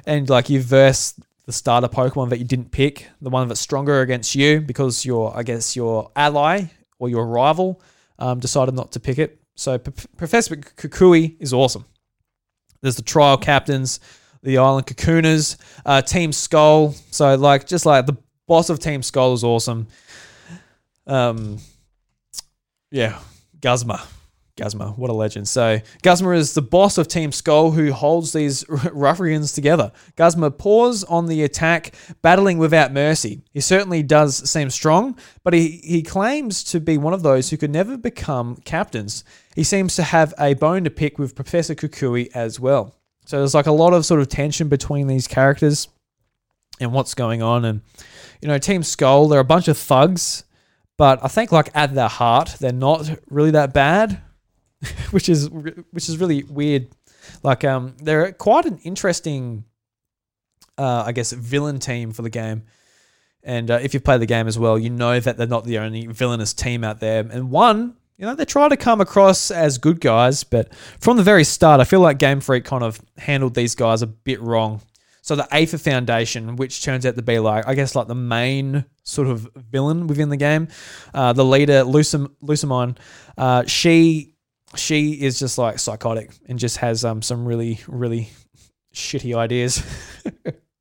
and 0.05 0.29
like 0.29 0.49
you 0.49 0.61
verse 0.61 1.13
the 1.45 1.53
starter 1.53 1.87
Pokemon 1.87 2.29
that 2.29 2.37
you 2.37 2.45
didn't 2.45 2.69
pick, 2.69 3.07
the 3.21 3.31
one 3.31 3.47
that's 3.47 3.59
stronger 3.59 4.01
against 4.01 4.35
you 4.35 4.61
because 4.61 5.03
your, 5.03 5.35
I 5.35 5.41
guess, 5.41 5.75
your 5.75 6.11
ally 6.15 6.65
or 6.99 7.09
your 7.09 7.25
rival 7.25 7.81
um, 8.19 8.39
decided 8.39 8.75
not 8.75 8.91
to 8.91 8.99
pick 8.99 9.17
it. 9.17 9.41
So 9.55 9.79
P- 9.79 9.91
Professor 10.15 10.55
Kukui 10.55 11.37
is 11.39 11.51
awesome. 11.51 11.85
There's 12.81 12.97
the 12.97 13.01
trial 13.01 13.35
captains 13.35 13.99
the 14.41 14.57
Island 14.57 14.87
Kahunas, 14.87 15.57
uh, 15.85 16.01
Team 16.01 16.31
Skull. 16.31 16.93
So 17.11 17.35
like 17.35 17.67
just 17.67 17.85
like 17.85 18.05
the 18.05 18.17
boss 18.47 18.69
of 18.69 18.79
Team 18.79 19.03
Skull 19.03 19.33
is 19.33 19.43
awesome. 19.43 19.87
Um, 21.07 21.57
yeah, 22.91 23.19
Guzma. 23.61 24.01
Guzma, 24.59 24.89
what 24.97 25.09
a 25.09 25.13
legend. 25.13 25.47
So, 25.47 25.79
Guzma 26.01 26.31
is 26.31 26.53
the 26.53 26.61
boss 26.61 26.97
of 26.97 27.07
Team 27.07 27.31
Skull 27.31 27.71
who 27.71 27.93
holds 27.93 28.33
these 28.33 28.65
ruffians 28.91 29.53
together. 29.53 29.93
Guzma 30.17 30.51
paws 30.51 31.05
on 31.05 31.27
the 31.27 31.43
attack, 31.43 31.93
battling 32.21 32.57
without 32.57 32.91
mercy. 32.91 33.41
He 33.53 33.61
certainly 33.61 34.03
does 34.03 34.49
seem 34.49 34.69
strong, 34.69 35.17
but 35.45 35.53
he, 35.53 35.79
he 35.81 36.03
claims 36.03 36.61
to 36.65 36.81
be 36.81 36.97
one 36.97 37.13
of 37.13 37.23
those 37.23 37.49
who 37.49 37.55
could 37.55 37.71
never 37.71 37.95
become 37.97 38.57
captains. 38.65 39.23
He 39.55 39.63
seems 39.63 39.95
to 39.95 40.03
have 40.03 40.33
a 40.37 40.55
bone 40.55 40.83
to 40.83 40.89
pick 40.89 41.17
with 41.17 41.35
Professor 41.35 41.73
Kukui 41.73 42.29
as 42.35 42.59
well. 42.59 42.98
So 43.29 43.37
there's 43.37 43.53
like 43.53 43.67
a 43.67 43.71
lot 43.71 43.93
of 43.93 44.07
sort 44.07 44.21
of 44.21 44.27
tension 44.27 44.69
between 44.69 45.05
these 45.05 45.27
characters 45.27 45.87
and 46.79 46.91
what's 46.91 47.13
going 47.13 47.43
on. 47.43 47.63
And, 47.63 47.81
you 48.41 48.47
know, 48.47 48.57
Team 48.57 48.81
Skull, 48.81 49.27
they're 49.27 49.39
a 49.39 49.43
bunch 49.43 49.67
of 49.67 49.77
thugs, 49.77 50.45
but 50.97 51.23
I 51.23 51.27
think 51.27 51.51
like 51.51 51.69
at 51.75 51.93
their 51.93 52.07
heart, 52.07 52.55
they're 52.59 52.71
not 52.71 53.07
really 53.29 53.51
that 53.51 53.71
bad, 53.71 54.19
which 55.11 55.29
is 55.29 55.47
which 55.47 56.09
is 56.09 56.17
really 56.17 56.41
weird. 56.41 56.87
Like 57.43 57.63
um, 57.63 57.95
they're 58.01 58.31
quite 58.31 58.65
an 58.65 58.79
interesting, 58.83 59.63
uh, 60.79 61.03
I 61.05 61.11
guess, 61.11 61.31
villain 61.31 61.77
team 61.77 62.13
for 62.13 62.23
the 62.23 62.31
game. 62.31 62.63
And 63.43 63.69
uh, 63.69 63.77
if 63.79 63.93
you've 63.93 64.03
played 64.03 64.21
the 64.21 64.25
game 64.25 64.47
as 64.47 64.57
well, 64.57 64.79
you 64.79 64.89
know 64.89 65.19
that 65.19 65.37
they're 65.37 65.45
not 65.45 65.65
the 65.65 65.77
only 65.77 66.07
villainous 66.07 66.55
team 66.55 66.83
out 66.83 66.99
there. 66.99 67.19
And 67.19 67.51
one 67.51 67.95
you 68.19 68.25
know, 68.25 68.35
they 68.35 68.43
try 68.43 68.67
to 68.67 68.75
come 68.75 68.99
across 68.99 69.49
as 69.49 69.77
good 69.77 70.01
guys, 70.01 70.43
but 70.43 70.75
from 70.99 71.15
the 71.15 71.23
very 71.23 71.45
start, 71.45 71.79
I 71.79 71.85
feel 71.85 72.01
like 72.01 72.19
Game 72.19 72.41
Freak 72.41 72.65
kind 72.65 72.83
of 72.83 72.99
handled 73.17 73.55
these 73.55 73.75
guys 73.75 74.01
a 74.01 74.07
bit 74.07 74.41
wrong. 74.41 74.81
So 75.21 75.37
the 75.37 75.47
Aether 75.55 75.77
Foundation, 75.77 76.57
which 76.57 76.83
turns 76.83 77.05
out 77.05 77.15
to 77.15 77.21
be 77.21 77.39
like, 77.39 77.65
I 77.65 77.75
guess, 77.75 77.95
like 77.95 78.07
the 78.07 78.15
main 78.15 78.83
sort 79.03 79.29
of 79.29 79.47
villain 79.55 80.07
within 80.07 80.27
the 80.27 80.35
game, 80.35 80.67
uh, 81.13 81.31
the 81.31 81.45
leader, 81.45 81.85
Lucim, 81.85 82.29
Lusamine, 82.43 82.97
uh, 83.37 83.63
she 83.65 84.35
she 84.75 85.13
is 85.13 85.39
just 85.39 85.57
like 85.57 85.79
psychotic 85.79 86.31
and 86.45 86.59
just 86.59 86.77
has 86.77 87.05
um, 87.05 87.21
some 87.21 87.45
really, 87.45 87.79
really 87.87 88.29
shitty 88.93 89.33
ideas. 89.35 89.81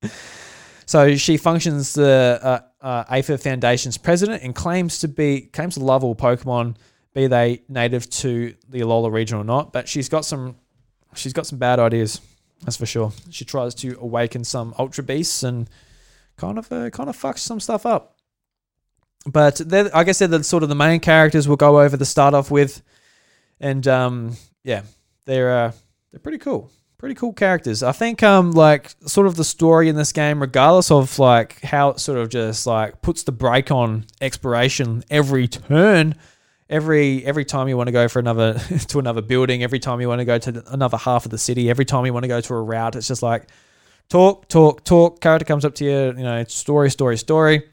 so 0.87 1.15
she 1.15 1.37
functions 1.37 1.95
the 1.95 2.41
uh, 2.43 2.61
uh, 2.85 3.05
Aether 3.09 3.39
Foundation's 3.39 3.97
president 3.97 4.43
and 4.43 4.57
claims 4.57 4.99
to 4.99 5.09
be 5.09 5.43
claims 5.43 5.75
to 5.75 5.85
love 5.85 6.03
all 6.03 6.17
Pokemon, 6.17 6.77
be 7.19 7.27
they 7.27 7.63
native 7.69 8.09
to 8.11 8.55
the 8.69 8.81
Alola 8.81 9.13
region 9.13 9.39
or 9.39 9.45
not. 9.45 9.73
But 9.73 9.89
she's 9.89 10.09
got 10.09 10.25
some 10.25 10.57
she's 11.15 11.33
got 11.33 11.47
some 11.47 11.59
bad 11.59 11.79
ideas, 11.79 12.21
that's 12.63 12.77
for 12.77 12.87
sure. 12.87 13.13
She 13.31 13.45
tries 13.45 13.75
to 13.77 13.99
awaken 14.01 14.45
some 14.45 14.75
Ultra 14.79 15.05
Beasts 15.05 15.43
and 15.43 15.69
kind 16.37 16.59
of 16.59 16.71
uh, 16.73 16.91
kind 16.91 17.09
of 17.09 17.17
fucks 17.17 17.39
some 17.39 17.61
stuff 17.61 17.87
up. 17.87 18.17
But 19.27 19.57
they're, 19.57 19.95
I 19.95 20.13
said, 20.13 20.31
the 20.31 20.45
sort 20.45 20.63
of 20.63 20.69
the 20.69 20.75
main 20.75 21.01
characters 21.01 21.49
we'll 21.49 21.57
go 21.57 21.81
over 21.81 21.97
the 21.97 22.07
start 22.07 22.35
off 22.35 22.51
with, 22.51 22.83
and 23.61 23.87
um, 23.89 24.37
yeah, 24.65 24.83
they're 25.25 25.67
uh, 25.67 25.73
they're 26.11 26.21
pretty 26.21 26.39
cool 26.39 26.71
pretty 26.99 27.15
cool 27.15 27.33
characters. 27.33 27.83
I 27.83 27.93
think 27.93 28.23
um 28.23 28.51
like 28.53 28.95
sort 29.07 29.29
of 29.29 29.37
the 29.37 29.45
story 29.45 29.89
in 29.89 29.97
this 29.97 30.13
game, 30.13 30.41
regardless 30.41 30.91
of 30.91 31.19
like 31.19 31.61
how 31.63 31.91
it 31.91 32.01
sort 32.01 32.19
of 32.19 32.29
just 32.29 32.67
like 32.67 33.01
puts 33.03 33.23
the 33.23 33.33
brake 33.33 33.71
on 33.71 34.05
exploration 34.21 35.05
every 35.09 35.47
turn, 35.49 36.17
every 36.69 37.25
every 37.25 37.45
time 37.45 37.69
you 37.69 37.77
want 37.77 37.89
to 37.89 37.93
go 37.93 38.09
for 38.09 38.19
another 38.19 38.55
to 38.89 38.99
another 38.99 39.23
building, 39.23 39.63
every 39.63 39.79
time 39.79 40.01
you 40.01 40.09
want 40.09 40.21
to 40.21 40.25
go 40.25 40.39
to 40.39 40.63
another 40.73 40.97
half 40.97 41.25
of 41.25 41.31
the 41.31 41.39
city, 41.39 41.71
every 41.71 41.85
time 41.85 42.07
you 42.07 42.13
want 42.13 42.25
to 42.25 42.29
go 42.29 42.41
to 42.41 42.55
a 42.55 42.63
route, 42.63 42.97
it's 42.97 43.09
just 43.09 43.23
like 43.23 43.49
talk, 44.09 44.49
talk, 44.49 44.85
talk. 44.85 45.21
Character 45.21 45.45
comes 45.45 45.65
up 45.65 45.75
to 45.77 45.85
you, 45.85 46.07
you 46.17 46.25
know, 46.25 46.45
story, 46.45 46.91
story, 46.91 47.17
story. 47.17 47.69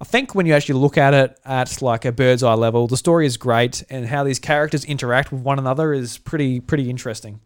I 0.00 0.04
think 0.04 0.34
when 0.34 0.46
you 0.46 0.54
actually 0.54 0.78
look 0.78 0.96
at 0.96 1.12
it 1.12 1.38
at 1.44 1.82
like 1.82 2.04
a 2.04 2.12
bird's 2.12 2.42
eye 2.42 2.54
level, 2.54 2.86
the 2.86 2.96
story 2.96 3.26
is 3.26 3.36
great, 3.36 3.82
and 3.90 4.06
how 4.06 4.24
these 4.24 4.38
characters 4.38 4.84
interact 4.84 5.32
with 5.32 5.42
one 5.42 5.58
another 5.58 5.92
is 5.92 6.18
pretty 6.18 6.60
pretty 6.60 6.88
interesting. 6.88 7.40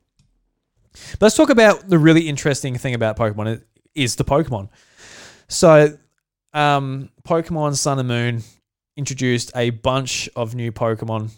But 1.13 1.23
let's 1.23 1.37
talk 1.37 1.51
about 1.51 1.89
the 1.89 1.99
really 1.99 2.29
interesting 2.29 2.77
thing 2.77 2.95
about 2.95 3.17
Pokemon 3.17 3.63
is 3.95 4.17
the 4.17 4.25
Pokemon. 4.25 4.69
So, 5.49 5.97
um, 6.53 7.11
Pokemon 7.25 7.77
Sun 7.77 7.99
and 7.99 8.09
Moon 8.09 8.43
introduced 8.97 9.51
a 9.55 9.71
bunch 9.71 10.29
of 10.37 10.55
new 10.55 10.73
Pokemon, 10.73 11.31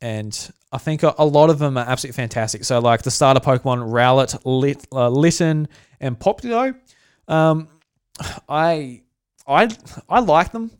and 0.00 0.50
I 0.70 0.78
think 0.78 1.02
a, 1.02 1.24
lot 1.24 1.50
of 1.50 1.58
them 1.58 1.78
are 1.78 1.84
absolutely 1.86 2.16
fantastic. 2.16 2.64
So, 2.64 2.78
like 2.78 3.02
the 3.02 3.10
starter 3.10 3.40
Pokemon, 3.40 3.90
Rowlet, 3.90 4.38
Lit, 4.44 4.86
uh, 4.92 5.08
Litten, 5.08 5.68
and 6.00 6.18
Popplio. 6.18 6.74
Um, 7.26 7.68
I, 8.48 9.02
I, 9.46 9.68
I 10.08 10.20
like 10.20 10.52
them. 10.52 10.70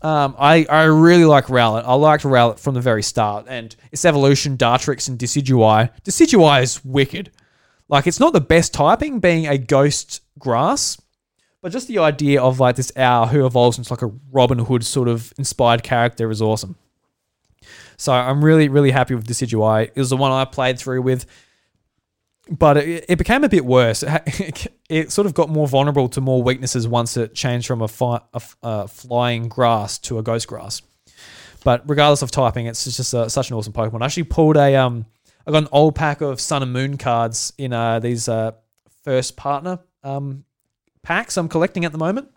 Um, 0.00 0.36
I, 0.38 0.64
I 0.70 0.84
really 0.84 1.24
like 1.24 1.46
Rowlet. 1.46 1.82
I 1.84 1.94
liked 1.94 2.22
Rowlet 2.22 2.60
from 2.60 2.74
the 2.74 2.80
very 2.80 3.02
start, 3.02 3.46
and 3.48 3.74
its 3.90 4.04
evolution, 4.04 4.56
Dartrix 4.56 5.08
and 5.08 5.18
Decidueye. 5.18 5.90
Decidueye 6.04 6.62
is 6.62 6.84
wicked. 6.84 7.32
Like 7.88 8.06
it's 8.06 8.20
not 8.20 8.32
the 8.32 8.40
best 8.40 8.74
typing 8.74 9.18
being 9.18 9.48
a 9.48 9.58
ghost 9.58 10.20
grass, 10.38 11.00
but 11.68 11.72
just 11.74 11.86
the 11.86 11.98
idea 11.98 12.40
of 12.40 12.60
like 12.60 12.76
this 12.76 12.90
owl 12.96 13.26
who 13.26 13.44
evolves 13.44 13.76
into 13.76 13.92
like 13.92 14.00
a 14.00 14.10
Robin 14.32 14.58
Hood 14.58 14.86
sort 14.86 15.06
of 15.06 15.34
inspired 15.36 15.82
character 15.82 16.30
is 16.30 16.40
awesome. 16.40 16.76
So 17.98 18.10
I'm 18.10 18.42
really, 18.42 18.70
really 18.70 18.90
happy 18.90 19.14
with 19.14 19.26
Decidueye. 19.26 19.90
It 19.94 19.96
was 19.96 20.08
the 20.08 20.16
one 20.16 20.32
I 20.32 20.46
played 20.46 20.78
through 20.78 21.02
with, 21.02 21.26
but 22.50 22.78
it, 22.78 23.04
it 23.10 23.18
became 23.18 23.44
a 23.44 23.50
bit 23.50 23.66
worse. 23.66 24.02
It, 24.02 24.68
it, 24.88 25.12
sort 25.12 25.26
of 25.26 25.34
got 25.34 25.50
more 25.50 25.68
vulnerable 25.68 26.08
to 26.08 26.22
more 26.22 26.42
weaknesses 26.42 26.88
once 26.88 27.18
it 27.18 27.34
changed 27.34 27.66
from 27.66 27.82
a, 27.82 27.88
fi- 27.88 28.22
a, 28.32 28.42
a 28.62 28.88
flying 28.88 29.50
grass 29.50 29.98
to 29.98 30.18
a 30.18 30.22
ghost 30.22 30.48
grass. 30.48 30.80
But 31.64 31.86
regardless 31.86 32.22
of 32.22 32.30
typing, 32.30 32.64
it's 32.64 32.82
just 32.82 33.12
a, 33.12 33.28
such 33.28 33.50
an 33.50 33.56
awesome 33.58 33.74
Pokemon. 33.74 34.00
I 34.00 34.06
actually 34.06 34.22
pulled 34.22 34.56
a 34.56 34.74
um 34.76 35.04
I 35.46 35.50
got 35.50 35.64
an 35.64 35.68
old 35.70 35.94
pack 35.94 36.22
of 36.22 36.40
Sun 36.40 36.62
and 36.62 36.72
Moon 36.72 36.96
cards 36.96 37.52
in 37.58 37.74
uh, 37.74 37.98
these 37.98 38.26
uh, 38.26 38.52
first 39.04 39.36
partner 39.36 39.80
um, 40.02 40.44
packs 41.08 41.38
I'm 41.38 41.48
collecting 41.48 41.86
at 41.86 41.92
the 41.92 41.98
moment. 41.98 42.28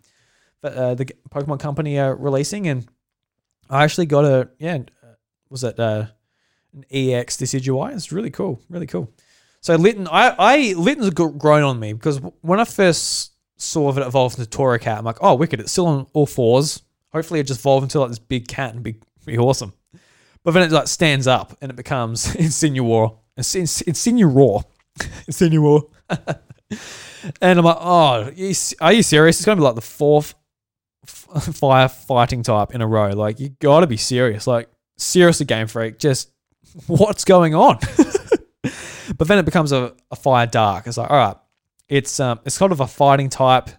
But 0.62 0.74
uh, 0.74 0.96
the 0.96 1.06
Pokemon 1.30 1.60
Company 1.60 2.00
are 2.00 2.16
releasing, 2.16 2.68
and 2.68 2.88
I 3.70 3.84
actually 3.84 4.06
got 4.06 4.26
a 4.26 4.50
yeah, 4.60 4.80
was 5.50 5.64
it 5.64 5.80
uh, 5.80 6.06
an 6.74 6.86
EX 6.90 7.38
Decidueye? 7.38 7.94
It's 7.94 8.12
really 8.12 8.30
cool, 8.30 8.62
really 8.70 8.88
cool. 8.88 9.12
So 9.60 9.76
Litten, 9.76 10.08
I, 10.08 10.36
I 10.40 10.74
grown 11.38 11.64
on 11.64 11.80
me 11.80 11.94
because 11.94 12.20
when 12.42 12.60
I 12.60 12.66
first 12.66 13.34
saw 13.58 13.90
it 13.98 14.02
evolve 14.02 14.38
into 14.40 14.50
Torracat, 14.50 14.98
I'm 14.98 15.04
like, 15.04 15.18
oh, 15.22 15.36
wicked! 15.36 15.60
It's 15.60 15.72
still 15.72 15.88
on 15.88 16.08
all 16.14 16.26
fours. 16.26 16.82
Hopefully, 17.12 17.40
it 17.40 17.48
just 17.48 17.60
evolves 17.60 17.84
into 17.84 18.00
like 18.00 18.10
this 18.10 18.20
big 18.20 18.48
cat 18.48 18.74
and 18.74 18.84
be 18.84 18.96
be 19.26 19.38
awesome. 19.38 19.74
But 20.44 20.52
then 20.54 20.64
it 20.64 20.72
like 20.72 20.88
stands 20.88 21.28
up 21.28 21.58
and 21.62 21.72
it 21.72 21.76
becomes 21.76 22.28
Incineroar. 22.36 23.18
Incineroar. 23.38 24.64
Incineroar. 24.98 25.90
And 27.42 27.60
I'm 27.60 27.66
like, 27.66 27.78
oh, 27.80 28.32
are 28.82 28.94
you 28.94 29.04
serious? 29.04 29.38
It's 29.38 29.46
going 29.46 29.58
to 29.58 29.62
be 29.62 29.66
like 29.66 29.76
the 29.76 29.82
fourth 29.82 30.34
fire 31.06 31.88
fighting 31.88 32.44
type 32.44 32.74
in 32.74 32.82
a 32.82 32.88
row. 32.88 33.10
Like, 33.10 33.40
you 33.40 33.50
got 33.60 33.82
to 33.82 33.88
be 33.88 33.98
serious. 33.98 34.48
Like, 34.48 34.70
seriously, 34.98 35.46
Game 35.46 35.68
Freak, 35.68 36.00
just 36.00 36.32
what's 36.88 37.26
going 37.26 37.56
on? 37.56 37.80
but 39.18 39.28
then 39.28 39.38
it 39.38 39.46
becomes 39.46 39.72
a, 39.72 39.94
a 40.10 40.16
fire 40.16 40.48
dark. 40.48 40.88
It's 40.88 40.98
like, 40.98 41.10
all 41.10 41.18
right, 41.18 41.38
it's 41.90 42.20
um, 42.20 42.40
it's 42.46 42.58
kind 42.58 42.72
of 42.72 42.80
a 42.80 42.88
fighting 42.88 43.30
type, 43.30 43.70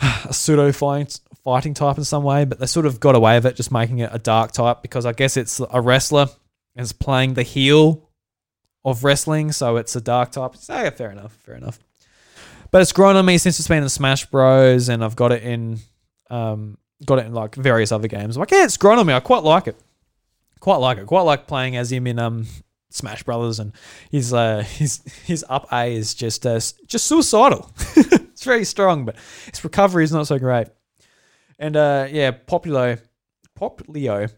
a 0.00 0.32
pseudo 0.32 0.72
fighting 0.72 1.08
fighting 1.44 1.74
type 1.74 1.98
in 1.98 2.04
some 2.04 2.22
way, 2.22 2.44
but 2.44 2.58
they 2.58 2.66
sort 2.66 2.86
of 2.86 3.00
got 3.00 3.14
away 3.14 3.36
with 3.36 3.46
it, 3.46 3.56
just 3.56 3.72
making 3.72 3.98
it 3.98 4.10
a 4.12 4.18
dark 4.18 4.52
type 4.52 4.82
because 4.82 5.04
I 5.04 5.12
guess 5.12 5.36
it's 5.36 5.60
a 5.70 5.80
wrestler 5.80 6.28
and 6.76 6.84
it's 6.84 6.92
playing 6.92 7.34
the 7.34 7.42
heel 7.42 8.08
of 8.84 9.04
wrestling, 9.04 9.52
so 9.52 9.76
it's 9.76 9.94
a 9.96 10.00
dark 10.00 10.32
type. 10.32 10.56
So, 10.56 10.74
yeah, 10.74 10.90
fair 10.90 11.10
enough, 11.10 11.32
fair 11.32 11.54
enough. 11.54 11.78
But 12.70 12.82
it's 12.82 12.92
grown 12.92 13.16
on 13.16 13.26
me 13.26 13.38
since 13.38 13.58
it's 13.58 13.68
been 13.68 13.82
in 13.82 13.88
Smash 13.88 14.26
Bros, 14.26 14.88
and 14.88 15.04
I've 15.04 15.16
got 15.16 15.30
it 15.30 15.42
in, 15.42 15.78
um, 16.30 16.78
got 17.04 17.18
it 17.18 17.26
in 17.26 17.34
like 17.34 17.54
various 17.54 17.92
other 17.92 18.08
games. 18.08 18.36
I'm 18.36 18.40
like, 18.40 18.50
yeah, 18.50 18.64
it's 18.64 18.76
grown 18.76 18.98
on 18.98 19.06
me. 19.06 19.12
I 19.12 19.20
quite 19.20 19.42
like 19.42 19.66
it. 19.66 19.76
Quite 20.60 20.76
like 20.76 20.98
it. 20.98 21.06
Quite 21.06 21.22
like 21.22 21.46
playing 21.46 21.76
as 21.76 21.92
him 21.92 22.06
in 22.06 22.18
um 22.18 22.46
Smash 22.90 23.24
Brothers, 23.24 23.58
and 23.58 23.72
his 24.10 24.32
uh 24.32 24.62
his 24.66 25.02
his 25.26 25.44
up 25.48 25.68
A 25.72 25.94
is 25.94 26.14
just 26.14 26.46
uh, 26.46 26.60
just 26.86 27.06
suicidal. 27.06 27.70
it's 27.96 28.44
very 28.44 28.64
strong, 28.64 29.04
but 29.04 29.16
his 29.50 29.62
recovery 29.62 30.04
is 30.04 30.12
not 30.12 30.26
so 30.26 30.38
great. 30.38 30.68
And 31.58 31.76
uh, 31.76 32.08
yeah, 32.10 32.32
Popplio, 32.32 32.98
Popplio, 33.58 34.32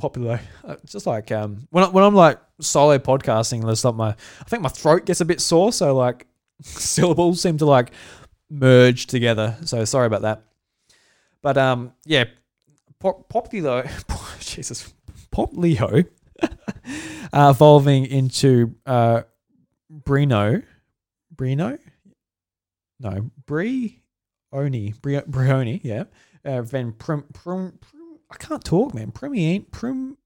Popplio. 0.00 0.40
Uh, 0.64 0.76
just 0.86 1.06
like 1.06 1.30
um, 1.32 1.66
when 1.70 1.84
I, 1.84 1.88
when 1.88 2.04
I'm 2.04 2.14
like 2.14 2.38
solo 2.60 2.98
podcasting, 2.98 3.64
there's 3.64 3.84
like 3.84 3.94
my 3.94 4.08
I 4.10 4.44
think 4.48 4.62
my 4.62 4.68
throat 4.68 5.06
gets 5.06 5.20
a 5.20 5.24
bit 5.24 5.40
sore, 5.40 5.72
so 5.72 5.94
like 5.94 6.26
syllables 6.62 7.40
seem 7.40 7.58
to 7.58 7.66
like 7.66 7.92
merge 8.50 9.06
together. 9.06 9.56
So 9.64 9.84
sorry 9.84 10.06
about 10.06 10.22
that. 10.22 10.44
But 11.42 11.58
um, 11.58 11.92
yeah, 12.04 12.24
Pop, 13.00 13.28
Popplio, 13.28 13.88
Jesus, 14.40 14.94
Popplio, 15.30 16.06
uh, 16.42 16.48
evolving 17.32 18.06
into 18.06 18.74
uh, 18.86 19.22
Brino, 19.92 20.62
Brino, 21.34 21.78
no, 23.00 23.30
Bri. 23.46 24.00
Oni, 24.54 24.92
Brioni, 24.92 25.80
yeah, 25.82 26.04
uh, 26.44 26.62
Van 26.62 26.92
Prim, 26.92 27.24
Prim, 27.32 27.72
Prim, 27.80 28.03
I 28.34 28.36
can't 28.36 28.64
talk, 28.64 28.94
man. 28.94 29.12
Primi 29.12 29.60
Prim, 29.60 30.16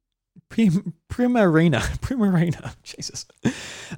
Prim, 0.49 0.95
Primarina, 1.11 1.81
Primarina. 2.01 2.75
Jesus, 2.83 3.27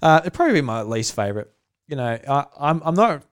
uh, 0.03 0.21
it'd 0.23 0.33
probably 0.33 0.55
be 0.55 0.61
my 0.61 0.83
least 0.83 1.15
favorite. 1.15 1.53
You 1.87 1.97
know, 1.97 2.19
I, 2.29 2.47
I'm 2.59 2.83
I'm 2.85 2.95
not. 2.95 3.23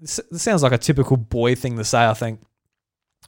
This, 0.00 0.20
sounds 0.36 0.62
like 0.62 0.72
a 0.72 0.78
typical 0.78 1.16
boy 1.16 1.54
thing 1.54 1.76
to 1.76 1.84
say, 1.84 2.06
I 2.06 2.14
think, 2.14 2.40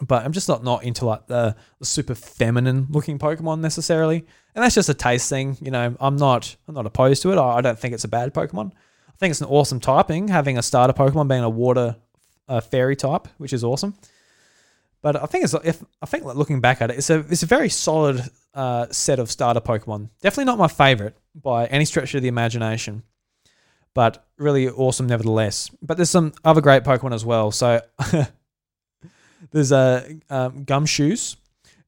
but 0.01 0.25
I'm 0.25 0.33
just 0.33 0.49
not 0.49 0.62
not 0.62 0.85
into 0.85 1.05
like 1.07 1.27
the, 1.27 1.57
the 1.79 1.85
super 1.85 2.15
feminine 2.15 2.87
looking 2.91 3.19
Pokemon 3.19 3.61
necessarily, 3.61 4.25
and 4.55 4.65
that's 4.65 4.75
just 4.75 4.88
a 4.88 4.95
taste 4.95 5.29
thing. 5.29 5.57
You 5.61 5.71
know, 5.71 5.97
I'm 6.01 6.17
not 6.17 6.57
I'm 6.69 6.75
not 6.75 6.87
opposed 6.87 7.23
to 7.23 7.33
it. 7.33 7.38
I, 7.38 7.57
I 7.57 7.61
don't 7.61 7.79
think 7.79 7.95
it's 7.95 8.05
a 8.05 8.09
bad 8.09 8.35
Pokemon. 8.35 8.73
I 9.09 9.12
think 9.19 9.31
it's 9.31 9.41
an 9.41 9.49
awesome 9.49 9.81
typing, 9.81 10.29
having 10.29 10.59
a 10.59 10.62
starter 10.62 10.93
Pokemon 10.93 11.29
being 11.29 11.43
a 11.43 11.51
water 11.51 11.97
uh, 12.49 12.61
fairy 12.61 12.97
type, 12.97 13.29
which 13.38 13.53
is 13.53 13.65
awesome. 13.65 13.95
But 15.03 15.21
I 15.21 15.27
think 15.27 15.45
it's 15.45 15.55
if 15.65 15.83
I 16.01 16.07
think 16.07 16.25
looking 16.25 16.61
back 16.61 16.81
at 16.81 16.91
it, 16.91 16.97
it's 16.97 17.11
a 17.11 17.19
it's 17.29 17.43
a 17.43 17.47
very 17.47 17.69
solid 17.69 18.23
uh, 18.55 18.87
set 18.91 19.19
of 19.19 19.31
starter 19.31 19.61
Pokemon. 19.61 20.11
Definitely 20.21 20.45
not 20.45 20.59
my 20.59 20.69
favorite 20.69 21.17
by 21.35 21.67
any 21.67 21.85
stretch 21.85 22.15
of 22.15 22.23
the 22.23 22.29
imagination, 22.29 23.03
but 23.95 24.25
really 24.38 24.69
awesome 24.69 25.09
nevertheless. 25.09 25.71
But 25.83 25.97
there's 25.97 26.11
some 26.11 26.33
other 26.45 26.61
great 26.61 26.85
Pokemon 26.85 27.15
as 27.15 27.25
well. 27.25 27.51
So 27.51 27.81
there's 29.51 29.73
a 29.73 30.19
uh, 30.31 30.35
um, 30.35 30.65
Gumshoos, 30.65 31.35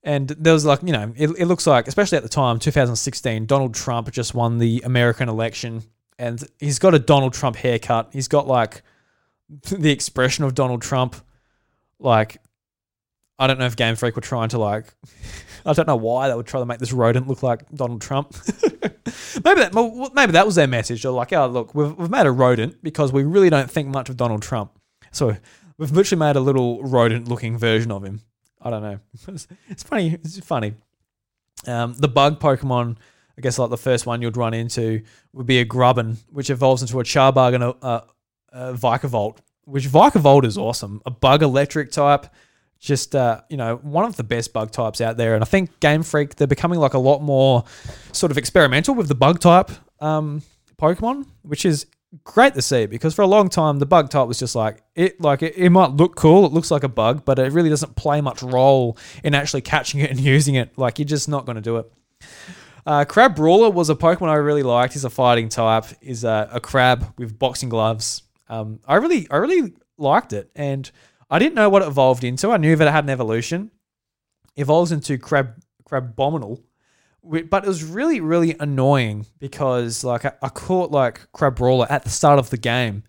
and 0.02 0.28
there 0.30 0.52
was 0.52 0.64
like 0.64 0.82
you 0.82 0.92
know 0.92 1.12
it, 1.16 1.30
it 1.38 1.46
looks 1.46 1.68
like 1.68 1.86
especially 1.86 2.16
at 2.16 2.24
the 2.24 2.28
time 2.28 2.58
2016 2.58 3.46
Donald 3.46 3.74
Trump 3.74 4.10
just 4.10 4.34
won 4.34 4.58
the 4.58 4.82
American 4.84 5.28
election, 5.28 5.84
and 6.18 6.42
he's 6.58 6.80
got 6.80 6.94
a 6.94 6.98
Donald 6.98 7.32
Trump 7.32 7.54
haircut. 7.54 8.10
He's 8.12 8.26
got 8.26 8.48
like 8.48 8.82
the 9.70 9.92
expression 9.92 10.44
of 10.44 10.56
Donald 10.56 10.82
Trump, 10.82 11.14
like 12.00 12.38
I 13.38 13.46
don't 13.46 13.58
know 13.58 13.66
if 13.66 13.76
Game 13.76 13.96
Freak 13.96 14.14
were 14.16 14.22
trying 14.22 14.48
to 14.50 14.58
like. 14.58 14.94
I 15.66 15.72
don't 15.72 15.88
know 15.88 15.96
why 15.96 16.28
they 16.28 16.34
would 16.34 16.46
try 16.46 16.60
to 16.60 16.66
make 16.66 16.78
this 16.78 16.92
rodent 16.92 17.26
look 17.26 17.42
like 17.42 17.68
Donald 17.74 18.02
Trump. 18.02 18.36
maybe 19.44 19.60
that 19.60 20.10
maybe 20.14 20.32
that 20.32 20.46
was 20.46 20.54
their 20.56 20.66
message. 20.66 21.02
They're 21.02 21.12
like, 21.12 21.32
oh 21.32 21.46
look, 21.46 21.74
we've, 21.74 21.96
we've 21.96 22.10
made 22.10 22.26
a 22.26 22.32
rodent 22.32 22.82
because 22.82 23.12
we 23.12 23.24
really 23.24 23.50
don't 23.50 23.70
think 23.70 23.88
much 23.88 24.08
of 24.10 24.16
Donald 24.16 24.42
Trump. 24.42 24.78
So 25.10 25.36
we've 25.78 25.90
literally 25.90 26.20
made 26.20 26.36
a 26.36 26.40
little 26.40 26.82
rodent-looking 26.82 27.56
version 27.58 27.90
of 27.90 28.04
him. 28.04 28.20
I 28.60 28.70
don't 28.70 28.82
know. 28.82 28.98
It's, 29.28 29.48
it's 29.68 29.82
funny. 29.82 30.14
It's 30.14 30.38
funny. 30.40 30.74
Um, 31.66 31.94
the 31.94 32.08
bug 32.08 32.40
Pokemon, 32.40 32.96
I 33.38 33.40
guess, 33.40 33.58
like 33.58 33.70
the 33.70 33.78
first 33.78 34.06
one 34.06 34.22
you'd 34.22 34.36
run 34.36 34.54
into 34.54 35.02
would 35.32 35.46
be 35.46 35.60
a 35.60 35.64
Grubbin, 35.64 36.18
which 36.30 36.50
evolves 36.50 36.82
into 36.82 37.00
a 37.00 37.04
Charbug 37.04 37.54
and 37.54 37.64
a, 37.64 37.86
a, 37.86 38.04
a 38.52 38.74
Vikavolt, 38.74 39.38
which 39.64 39.86
Vikavolt 39.86 40.44
is 40.44 40.58
awesome. 40.58 41.00
A 41.06 41.10
bug 41.10 41.42
electric 41.42 41.90
type, 41.90 42.26
just 42.84 43.16
uh, 43.16 43.40
you 43.48 43.56
know, 43.56 43.76
one 43.76 44.04
of 44.04 44.16
the 44.16 44.22
best 44.22 44.52
bug 44.52 44.70
types 44.70 45.00
out 45.00 45.16
there. 45.16 45.34
And 45.34 45.42
I 45.42 45.46
think 45.46 45.80
Game 45.80 46.02
Freak 46.02 46.36
they're 46.36 46.46
becoming 46.46 46.78
like 46.78 46.94
a 46.94 46.98
lot 46.98 47.22
more 47.22 47.64
sort 48.12 48.30
of 48.30 48.38
experimental 48.38 48.94
with 48.94 49.08
the 49.08 49.14
bug 49.14 49.40
type 49.40 49.70
um, 50.00 50.42
Pokemon, 50.76 51.26
which 51.42 51.64
is 51.64 51.86
great 52.22 52.54
to 52.54 52.62
see 52.62 52.86
because 52.86 53.12
for 53.12 53.22
a 53.22 53.26
long 53.26 53.48
time 53.48 53.80
the 53.80 53.86
bug 53.86 54.08
type 54.08 54.28
was 54.28 54.38
just 54.38 54.54
like 54.54 54.84
it 54.94 55.20
like 55.20 55.42
it, 55.42 55.56
it 55.56 55.70
might 55.70 55.92
look 55.92 56.14
cool. 56.14 56.44
It 56.44 56.52
looks 56.52 56.70
like 56.70 56.84
a 56.84 56.88
bug 56.88 57.24
but 57.24 57.38
it 57.38 57.52
really 57.52 57.70
doesn't 57.70 57.96
play 57.96 58.20
much 58.20 58.42
role 58.42 58.98
in 59.24 59.34
actually 59.34 59.62
catching 59.62 60.00
it 60.00 60.10
and 60.10 60.20
using 60.34 60.54
it. 60.54 60.76
Like 60.78 60.98
you're 60.98 61.06
just 61.06 61.28
not 61.28 61.46
going 61.46 61.56
to 61.56 61.62
do 61.62 61.78
it. 61.78 61.92
Uh, 62.86 63.06
Crabrawler 63.06 63.72
was 63.72 63.88
a 63.88 63.94
pokemon 63.94 64.28
i 64.28 64.34
really 64.34 64.62
liked. 64.62 64.92
He's 64.92 65.06
a 65.06 65.10
fighting 65.10 65.48
type. 65.48 65.86
Is 66.02 66.22
a, 66.22 66.50
a 66.52 66.60
crab 66.60 67.14
with 67.16 67.38
boxing 67.38 67.70
gloves. 67.70 68.22
Um, 68.46 68.80
i 68.86 68.96
really 68.96 69.26
i 69.30 69.36
really 69.36 69.72
liked 69.96 70.34
it. 70.34 70.50
And 70.54 70.90
i 71.34 71.38
didn't 71.38 71.54
know 71.54 71.68
what 71.68 71.82
it 71.82 71.88
evolved 71.88 72.24
into 72.24 72.50
i 72.50 72.56
knew 72.56 72.76
that 72.76 72.88
it 72.88 72.92
had 72.92 73.04
an 73.04 73.10
evolution 73.10 73.70
evolves 74.56 74.92
into 74.92 75.18
crab 75.18 75.54
Crabominable 75.88 76.62
but 77.24 77.64
it 77.64 77.68
was 77.68 77.82
really 77.82 78.20
really 78.20 78.56
annoying 78.60 79.26
because 79.38 80.04
like 80.04 80.24
I, 80.24 80.32
I 80.42 80.48
caught 80.48 80.90
like 80.90 81.20
Crabrawler 81.32 81.86
at 81.88 82.04
the 82.04 82.10
start 82.10 82.38
of 82.38 82.50
the 82.50 82.58
game, 82.58 83.02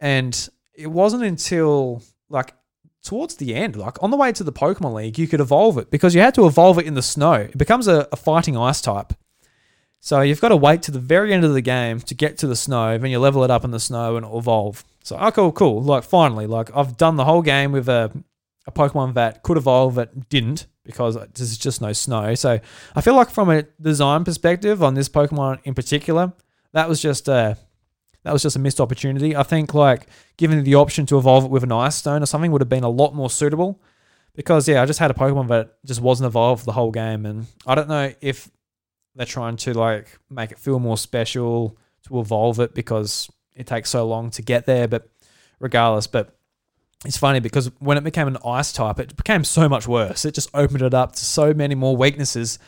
and 0.00 0.48
it 0.74 0.86
wasn't 0.86 1.24
until 1.24 2.02
like 2.28 2.54
towards 3.02 3.36
the 3.36 3.54
end, 3.54 3.76
like 3.76 4.02
on 4.02 4.10
the 4.10 4.16
way 4.16 4.32
to 4.32 4.44
the 4.44 4.52
Pokemon 4.52 4.94
League, 4.94 5.18
you 5.18 5.28
could 5.28 5.40
evolve 5.40 5.76
it 5.76 5.90
because 5.90 6.14
you 6.14 6.20
had 6.20 6.34
to 6.34 6.46
evolve 6.46 6.78
it 6.78 6.86
in 6.86 6.94
the 6.94 7.02
snow. 7.02 7.34
It 7.34 7.58
becomes 7.58 7.88
a, 7.88 8.08
a 8.12 8.16
fighting 8.16 8.56
ice 8.56 8.80
type. 8.80 9.12
So 10.04 10.20
you've 10.20 10.40
got 10.40 10.48
to 10.48 10.56
wait 10.56 10.82
to 10.82 10.90
the 10.90 10.98
very 10.98 11.32
end 11.32 11.44
of 11.44 11.54
the 11.54 11.60
game 11.60 12.00
to 12.00 12.14
get 12.14 12.36
to 12.38 12.48
the 12.48 12.56
snow, 12.56 12.98
then 12.98 13.12
you 13.12 13.20
level 13.20 13.44
it 13.44 13.52
up 13.52 13.62
in 13.62 13.70
the 13.70 13.78
snow 13.78 14.16
and 14.16 14.26
evolve. 14.26 14.84
So 15.04 15.16
oh 15.16 15.30
cool, 15.30 15.52
cool. 15.52 15.80
Like 15.80 16.02
finally, 16.02 16.48
like 16.48 16.76
I've 16.76 16.96
done 16.96 17.14
the 17.14 17.24
whole 17.24 17.40
game 17.40 17.70
with 17.70 17.88
a 17.88 18.10
a 18.66 18.72
Pokemon 18.72 19.14
that 19.14 19.44
could 19.44 19.56
evolve 19.56 19.94
that 19.94 20.28
didn't 20.28 20.66
because 20.84 21.14
there's 21.14 21.56
just 21.56 21.80
no 21.80 21.92
snow. 21.92 22.34
So 22.34 22.58
I 22.96 23.00
feel 23.00 23.14
like 23.14 23.30
from 23.30 23.48
a 23.48 23.62
design 23.80 24.24
perspective 24.24 24.82
on 24.82 24.94
this 24.94 25.08
Pokemon 25.08 25.60
in 25.62 25.74
particular, 25.74 26.32
that 26.72 26.88
was 26.88 27.00
just 27.00 27.28
a 27.28 27.56
that 28.24 28.32
was 28.32 28.42
just 28.42 28.56
a 28.56 28.58
missed 28.58 28.80
opportunity. 28.80 29.36
I 29.36 29.44
think 29.44 29.72
like 29.72 30.08
giving 30.36 30.64
the 30.64 30.74
option 30.74 31.06
to 31.06 31.18
evolve 31.18 31.44
it 31.44 31.50
with 31.52 31.62
an 31.62 31.70
Ice 31.70 31.94
Stone 31.94 32.24
or 32.24 32.26
something 32.26 32.50
would 32.50 32.60
have 32.60 32.68
been 32.68 32.82
a 32.82 32.88
lot 32.88 33.14
more 33.14 33.30
suitable. 33.30 33.80
Because 34.34 34.66
yeah, 34.66 34.82
I 34.82 34.86
just 34.86 34.98
had 34.98 35.12
a 35.12 35.14
Pokemon 35.14 35.46
that 35.48 35.76
just 35.84 36.00
wasn't 36.00 36.26
evolved 36.26 36.64
the 36.64 36.72
whole 36.72 36.90
game, 36.90 37.24
and 37.24 37.46
I 37.66 37.76
don't 37.76 37.88
know 37.88 38.12
if 38.20 38.50
they're 39.14 39.26
trying 39.26 39.56
to 39.56 39.74
like 39.74 40.18
make 40.30 40.52
it 40.52 40.58
feel 40.58 40.78
more 40.78 40.96
special 40.96 41.76
to 42.08 42.20
evolve 42.20 42.60
it 42.60 42.74
because 42.74 43.30
it 43.54 43.66
takes 43.66 43.90
so 43.90 44.06
long 44.06 44.30
to 44.30 44.42
get 44.42 44.66
there. 44.66 44.88
But 44.88 45.08
regardless, 45.60 46.06
but 46.06 46.36
it's 47.04 47.16
funny 47.16 47.40
because 47.40 47.70
when 47.78 47.96
it 47.96 48.04
became 48.04 48.28
an 48.28 48.38
ice 48.44 48.72
type, 48.72 49.00
it 49.00 49.16
became 49.16 49.44
so 49.44 49.68
much 49.68 49.86
worse. 49.86 50.24
It 50.24 50.34
just 50.34 50.50
opened 50.54 50.82
it 50.82 50.94
up 50.94 51.12
to 51.12 51.24
so 51.24 51.52
many 51.52 51.74
more 51.74 51.96
weaknesses. 51.96 52.58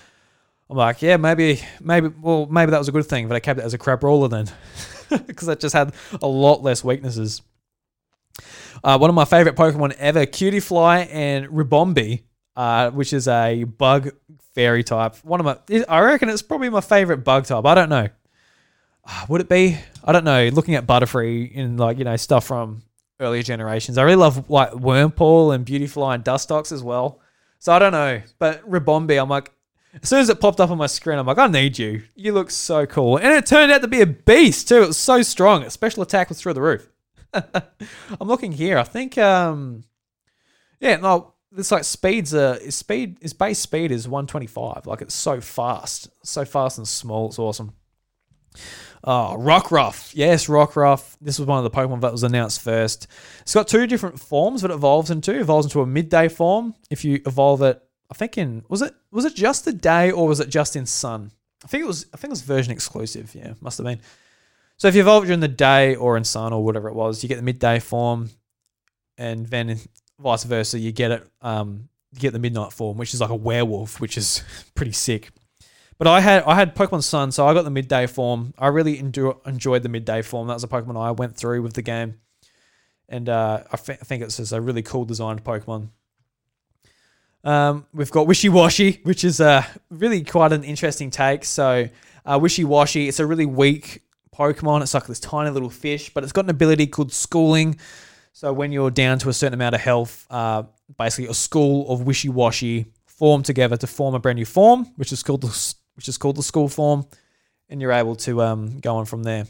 I'm 0.68 0.76
like, 0.76 1.02
yeah, 1.02 1.16
maybe, 1.16 1.61
maybe, 1.80 2.09
well, 2.09 2.46
maybe 2.46 2.70
that 2.70 2.78
was 2.78 2.88
a 2.88 2.92
good 2.92 3.07
thing, 3.07 3.28
but 3.28 3.37
I 3.37 3.40
kept 3.40 3.61
it 3.61 3.64
as 3.64 3.74
a 3.74 3.78
crap 3.78 4.00
Crabrawler 4.00 4.30
then 4.30 5.20
because 5.26 5.48
it 5.48 5.61
just 5.61 5.74
had 5.74 5.94
a 6.20 6.26
lot 6.26 6.62
less 6.62 6.83
weaknesses. 6.83 7.42
Uh, 8.83 8.98
one 8.98 9.09
of 9.09 9.14
my 9.14 9.24
favorite 9.24 9.57
Pokemon 9.57 9.94
ever, 9.98 10.26
Cutiefly 10.26 11.09
and 11.11 11.46
Ribombee, 11.48 12.22
uh, 12.57 12.90
which 12.90 13.12
is 13.12 13.28
a 13.28 13.64
bug 13.64 14.11
fairy 14.54 14.84
type. 14.84 15.16
One 15.24 15.40
of 15.40 15.46
my, 15.46 15.84
I 15.88 16.00
reckon 16.00 16.28
it's 16.28 16.42
probably 16.42 16.70
my 16.70 16.80
favorite 16.80 17.18
bug 17.18 17.46
type. 17.46 17.64
I 17.64 17.74
don't 17.74 17.88
know. 17.88 18.08
Uh, 19.04 19.26
would 19.28 19.40
it 19.40 19.48
be? 19.48 19.78
I 20.02 20.12
don't 20.12 20.24
know. 20.24 20.48
Looking 20.48 20.74
at 20.76 20.86
Butterfree 20.86 21.52
in 21.52 21.76
like 21.76 21.98
you 21.98 22.04
know 22.04 22.16
stuff 22.16 22.46
from 22.46 22.82
earlier 23.20 23.42
generations. 23.42 23.98
I 23.98 24.02
really 24.02 24.16
love 24.16 24.48
like 24.48 24.70
Wurmple 24.70 25.54
and 25.54 25.66
Beautyfly 25.66 26.14
and 26.14 26.24
Dustox 26.24 26.72
as 26.72 26.82
well. 26.82 27.20
So 27.58 27.72
I 27.72 27.78
don't 27.78 27.92
know, 27.92 28.20
but 28.38 28.68
Ribombee, 28.68 29.20
I'm 29.20 29.28
like, 29.28 29.50
as 30.02 30.08
soon 30.08 30.20
as 30.20 30.28
it 30.28 30.40
popped 30.40 30.60
up 30.60 30.70
on 30.70 30.78
my 30.78 30.86
screen, 30.86 31.18
I'm 31.18 31.26
like, 31.26 31.38
I 31.38 31.46
need 31.46 31.78
you. 31.78 32.02
You 32.14 32.32
look 32.32 32.50
so 32.50 32.84
cool, 32.84 33.16
and 33.16 33.32
it 33.32 33.46
turned 33.46 33.70
out 33.72 33.82
to 33.82 33.88
be 33.88 34.00
a 34.00 34.06
beast 34.06 34.68
too. 34.68 34.82
It 34.82 34.88
was 34.88 34.98
so 34.98 35.22
strong. 35.22 35.62
Its 35.62 35.74
special 35.74 36.02
attack 36.02 36.28
was 36.28 36.40
through 36.40 36.54
the 36.54 36.62
roof. 36.62 36.88
I'm 37.32 38.28
looking 38.28 38.52
here. 38.52 38.76
I 38.78 38.82
think, 38.82 39.16
um, 39.18 39.84
yeah, 40.80 40.96
no, 40.96 41.33
it's 41.56 41.70
like 41.70 41.84
speeds. 41.84 42.32
Its 42.32 42.76
speed, 42.76 43.18
its 43.20 43.32
base 43.32 43.58
speed 43.58 43.90
is 43.92 44.08
125. 44.08 44.86
Like 44.86 45.02
it's 45.02 45.14
so 45.14 45.40
fast, 45.40 46.08
so 46.22 46.44
fast 46.44 46.78
and 46.78 46.88
small. 46.88 47.28
It's 47.28 47.38
awesome. 47.38 47.74
Ah, 49.06 49.32
oh, 49.32 49.38
Rockruff. 49.38 50.12
Yes, 50.14 50.46
Rockruff. 50.46 51.16
This 51.20 51.38
was 51.38 51.46
one 51.46 51.62
of 51.62 51.64
the 51.64 51.76
Pokemon 51.76 52.00
that 52.00 52.12
was 52.12 52.22
announced 52.22 52.62
first. 52.62 53.06
It's 53.42 53.52
got 53.52 53.68
two 53.68 53.86
different 53.86 54.18
forms 54.18 54.62
that 54.62 54.70
it 54.70 54.74
evolves 54.74 55.10
into. 55.10 55.34
It 55.34 55.40
evolves 55.40 55.66
into 55.66 55.82
a 55.82 55.86
midday 55.86 56.28
form. 56.28 56.74
If 56.90 57.04
you 57.04 57.20
evolve 57.26 57.60
it, 57.62 57.82
I 58.10 58.14
think 58.14 58.38
in 58.38 58.64
was 58.68 58.80
it 58.82 58.94
was 59.10 59.24
it 59.24 59.34
just 59.34 59.64
the 59.64 59.72
day 59.72 60.10
or 60.10 60.26
was 60.26 60.40
it 60.40 60.48
just 60.48 60.76
in 60.76 60.86
sun? 60.86 61.32
I 61.64 61.68
think 61.68 61.82
it 61.82 61.86
was 61.86 62.06
I 62.14 62.16
think 62.16 62.30
it 62.30 62.32
was 62.32 62.42
version 62.42 62.72
exclusive. 62.72 63.34
Yeah, 63.34 63.54
must 63.60 63.78
have 63.78 63.84
been. 63.84 64.00
So 64.76 64.88
if 64.88 64.94
you 64.94 65.02
evolve 65.02 65.24
it 65.24 65.26
during 65.26 65.40
the 65.40 65.48
day 65.48 65.94
or 65.94 66.16
in 66.16 66.24
sun 66.24 66.52
or 66.52 66.64
whatever 66.64 66.88
it 66.88 66.94
was, 66.94 67.22
you 67.22 67.28
get 67.28 67.36
the 67.36 67.42
midday 67.42 67.78
form, 67.80 68.30
and 69.18 69.46
then 69.46 69.78
vice 70.18 70.44
versa, 70.44 70.79
you 70.79 70.92
get 70.92 71.11
it. 71.11 71.29
Um, 71.42 71.88
you 72.12 72.20
get 72.20 72.33
the 72.33 72.38
midnight 72.38 72.72
form, 72.72 72.96
which 72.96 73.12
is 73.12 73.20
like 73.20 73.31
a 73.31 73.35
werewolf, 73.35 74.00
which 74.00 74.16
is 74.16 74.42
pretty 74.74 74.92
sick. 74.92 75.31
But 75.98 76.09
I 76.09 76.20
had 76.20 76.42
I 76.44 76.55
had 76.55 76.74
Pokemon 76.74 77.03
Sun, 77.03 77.33
so 77.33 77.46
I 77.46 77.55
got 77.55 77.62
the 77.62 77.70
midday 77.70 78.07
form. 78.07 78.53
I 78.59 78.68
really 78.68 78.98
enjoy, 78.98 79.35
enjoyed 79.46 79.83
the 79.83 79.88
midday 79.88 80.22
form. 80.22 80.48
That 80.48 80.55
was 80.55 80.64
a 80.64 80.68
Pokemon 80.68 81.00
I 81.00 81.12
went 81.12 81.37
through 81.37 81.62
with 81.62 81.74
the 81.74 81.83
game, 81.83 82.20
and 83.09 83.29
uh, 83.29 83.62
I, 83.66 83.74
f- 83.74 83.90
I 83.90 83.94
think 83.94 84.22
it's 84.22 84.37
just 84.37 84.53
a 84.53 84.61
really 84.61 84.83
cool 84.83 85.05
designed 85.05 85.44
Pokemon. 85.44 85.90
Um, 87.44 87.87
we've 87.92 88.11
got 88.11 88.27
Wishiwashi, 88.27 89.05
which 89.05 89.22
is 89.22 89.40
uh, 89.40 89.64
really 89.90 90.24
quite 90.24 90.53
an 90.53 90.64
interesting 90.64 91.11
take. 91.11 91.44
So 91.44 91.88
uh, 92.24 92.38
Wishiwashi, 92.38 93.07
it's 93.07 93.20
a 93.20 93.27
really 93.27 93.46
weak 93.46 94.03
Pokemon. 94.35 94.83
It's 94.83 94.94
like 94.94 95.07
this 95.07 95.20
tiny 95.20 95.50
little 95.50 95.70
fish, 95.70 96.12
but 96.12 96.24
it's 96.24 96.33
got 96.33 96.44
an 96.44 96.50
ability 96.50 96.87
called 96.87 97.12
Schooling. 97.12 97.79
So 98.34 98.52
when 98.52 98.72
you're 98.72 98.90
down 98.90 99.20
to 99.20 99.28
a 99.28 99.32
certain 99.32 99.54
amount 99.54 99.76
of 99.76 99.80
health, 99.80 100.26
uh, 100.28 100.64
basically 100.98 101.30
a 101.30 101.34
school 101.34 101.88
of 101.88 102.00
Wishiwashi 102.00 102.86
form 103.06 103.44
together 103.44 103.76
to 103.76 103.86
form 103.86 104.16
a 104.16 104.18
brand 104.18 104.36
new 104.36 104.44
form, 104.44 104.86
which 104.96 105.12
is 105.12 105.22
called 105.22 105.42
the 105.42 105.74
which 105.94 106.08
is 106.08 106.18
called 106.18 106.34
the 106.34 106.42
school 106.42 106.68
form, 106.68 107.06
and 107.68 107.80
you're 107.80 107.92
able 107.92 108.16
to 108.16 108.42
um, 108.42 108.80
go 108.80 108.96
on 108.96 109.04
from 109.04 109.22
there. 109.22 109.46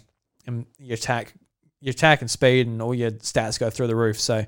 And 0.46 0.66
your 0.78 0.96
attack, 0.96 1.32
your 1.80 1.92
attack 1.92 2.20
and 2.20 2.30
speed, 2.30 2.66
and 2.66 2.82
all 2.82 2.94
your 2.94 3.12
stats 3.12 3.58
go 3.58 3.70
through 3.70 3.86
the 3.86 3.96
roof. 3.96 4.20
So, 4.20 4.44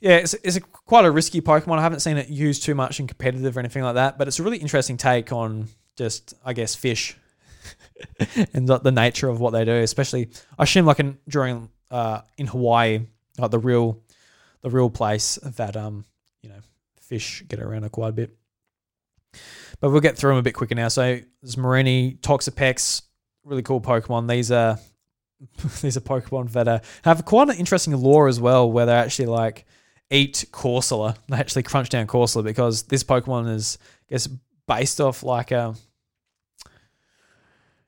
yeah, 0.00 0.16
it's, 0.16 0.34
it's 0.42 0.56
a, 0.56 0.60
quite 0.60 1.04
a 1.04 1.10
risky 1.12 1.40
Pokemon. 1.40 1.78
I 1.78 1.82
haven't 1.82 2.00
seen 2.00 2.16
it 2.16 2.28
used 2.28 2.64
too 2.64 2.74
much 2.74 2.98
in 2.98 3.06
competitive 3.06 3.56
or 3.56 3.60
anything 3.60 3.84
like 3.84 3.94
that, 3.94 4.18
but 4.18 4.26
it's 4.26 4.40
a 4.40 4.42
really 4.42 4.58
interesting 4.58 4.96
take 4.96 5.30
on 5.30 5.68
just, 5.96 6.34
I 6.44 6.52
guess, 6.52 6.74
fish 6.74 7.16
and 8.52 8.68
the, 8.68 8.90
nature 8.90 9.28
of 9.28 9.38
what 9.38 9.52
they 9.52 9.64
do. 9.64 9.76
Especially, 9.76 10.30
I 10.58 10.64
assume 10.64 10.84
like 10.84 10.98
in 10.98 11.18
during 11.28 11.70
uh, 11.92 12.22
in 12.36 12.48
Hawaii, 12.48 13.06
like 13.38 13.50
the 13.50 13.58
real, 13.58 14.02
the 14.62 14.70
real 14.70 14.90
place 14.90 15.36
that 15.42 15.76
um 15.76 16.04
you 16.42 16.48
know 16.48 16.60
fish 17.00 17.42
get 17.48 17.60
around 17.60 17.90
quite 17.92 18.08
a 18.08 18.12
bit. 18.12 18.36
But 19.80 19.90
we'll 19.90 20.00
get 20.00 20.16
through 20.16 20.30
them 20.30 20.38
a 20.38 20.42
bit 20.42 20.54
quicker 20.54 20.74
now. 20.74 20.88
So 20.88 21.20
there's 21.42 21.56
Mareanie, 21.56 22.18
Toxapex, 22.20 23.02
really 23.44 23.62
cool 23.62 23.80
Pokemon. 23.80 24.28
These 24.28 24.50
are 24.50 24.78
these 25.82 25.96
are 25.96 26.00
Pokemon 26.00 26.52
that 26.52 26.68
uh, 26.68 26.80
have 27.02 27.24
quite 27.24 27.48
an 27.50 27.56
interesting 27.56 27.96
lore 27.96 28.28
as 28.28 28.40
well, 28.40 28.70
where 28.70 28.86
they 28.86 28.92
actually 28.92 29.26
like 29.26 29.66
eat 30.10 30.46
Corsola. 30.50 31.16
They 31.28 31.36
actually 31.36 31.62
crunch 31.62 31.88
down 31.88 32.06
Corsola 32.06 32.44
because 32.44 32.84
this 32.84 33.04
Pokemon 33.04 33.52
is, 33.52 33.78
I 34.08 34.14
guess, 34.14 34.28
based 34.66 35.00
off 35.00 35.22
like 35.22 35.50
a, 35.50 35.74
I 36.64 36.70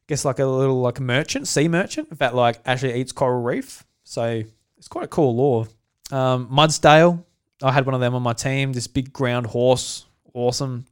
guess 0.06 0.24
like 0.24 0.38
a 0.38 0.46
little 0.46 0.80
like 0.80 0.98
a 0.98 1.02
merchant, 1.02 1.48
sea 1.48 1.68
merchant 1.68 2.18
that 2.18 2.34
like 2.34 2.60
actually 2.66 3.00
eats 3.00 3.12
coral 3.12 3.42
reef. 3.42 3.84
So 4.04 4.44
it's 4.78 4.88
quite 4.88 5.04
a 5.04 5.08
cool 5.08 5.36
lore. 5.36 5.66
Um, 6.10 6.48
Mudsdale, 6.48 7.24
I 7.62 7.72
had 7.72 7.84
one 7.84 7.94
of 7.94 8.00
them 8.00 8.14
on 8.14 8.22
my 8.22 8.32
team. 8.32 8.72
This 8.72 8.86
big 8.86 9.12
ground 9.12 9.46
horse, 9.46 10.06
awesome. 10.32 10.86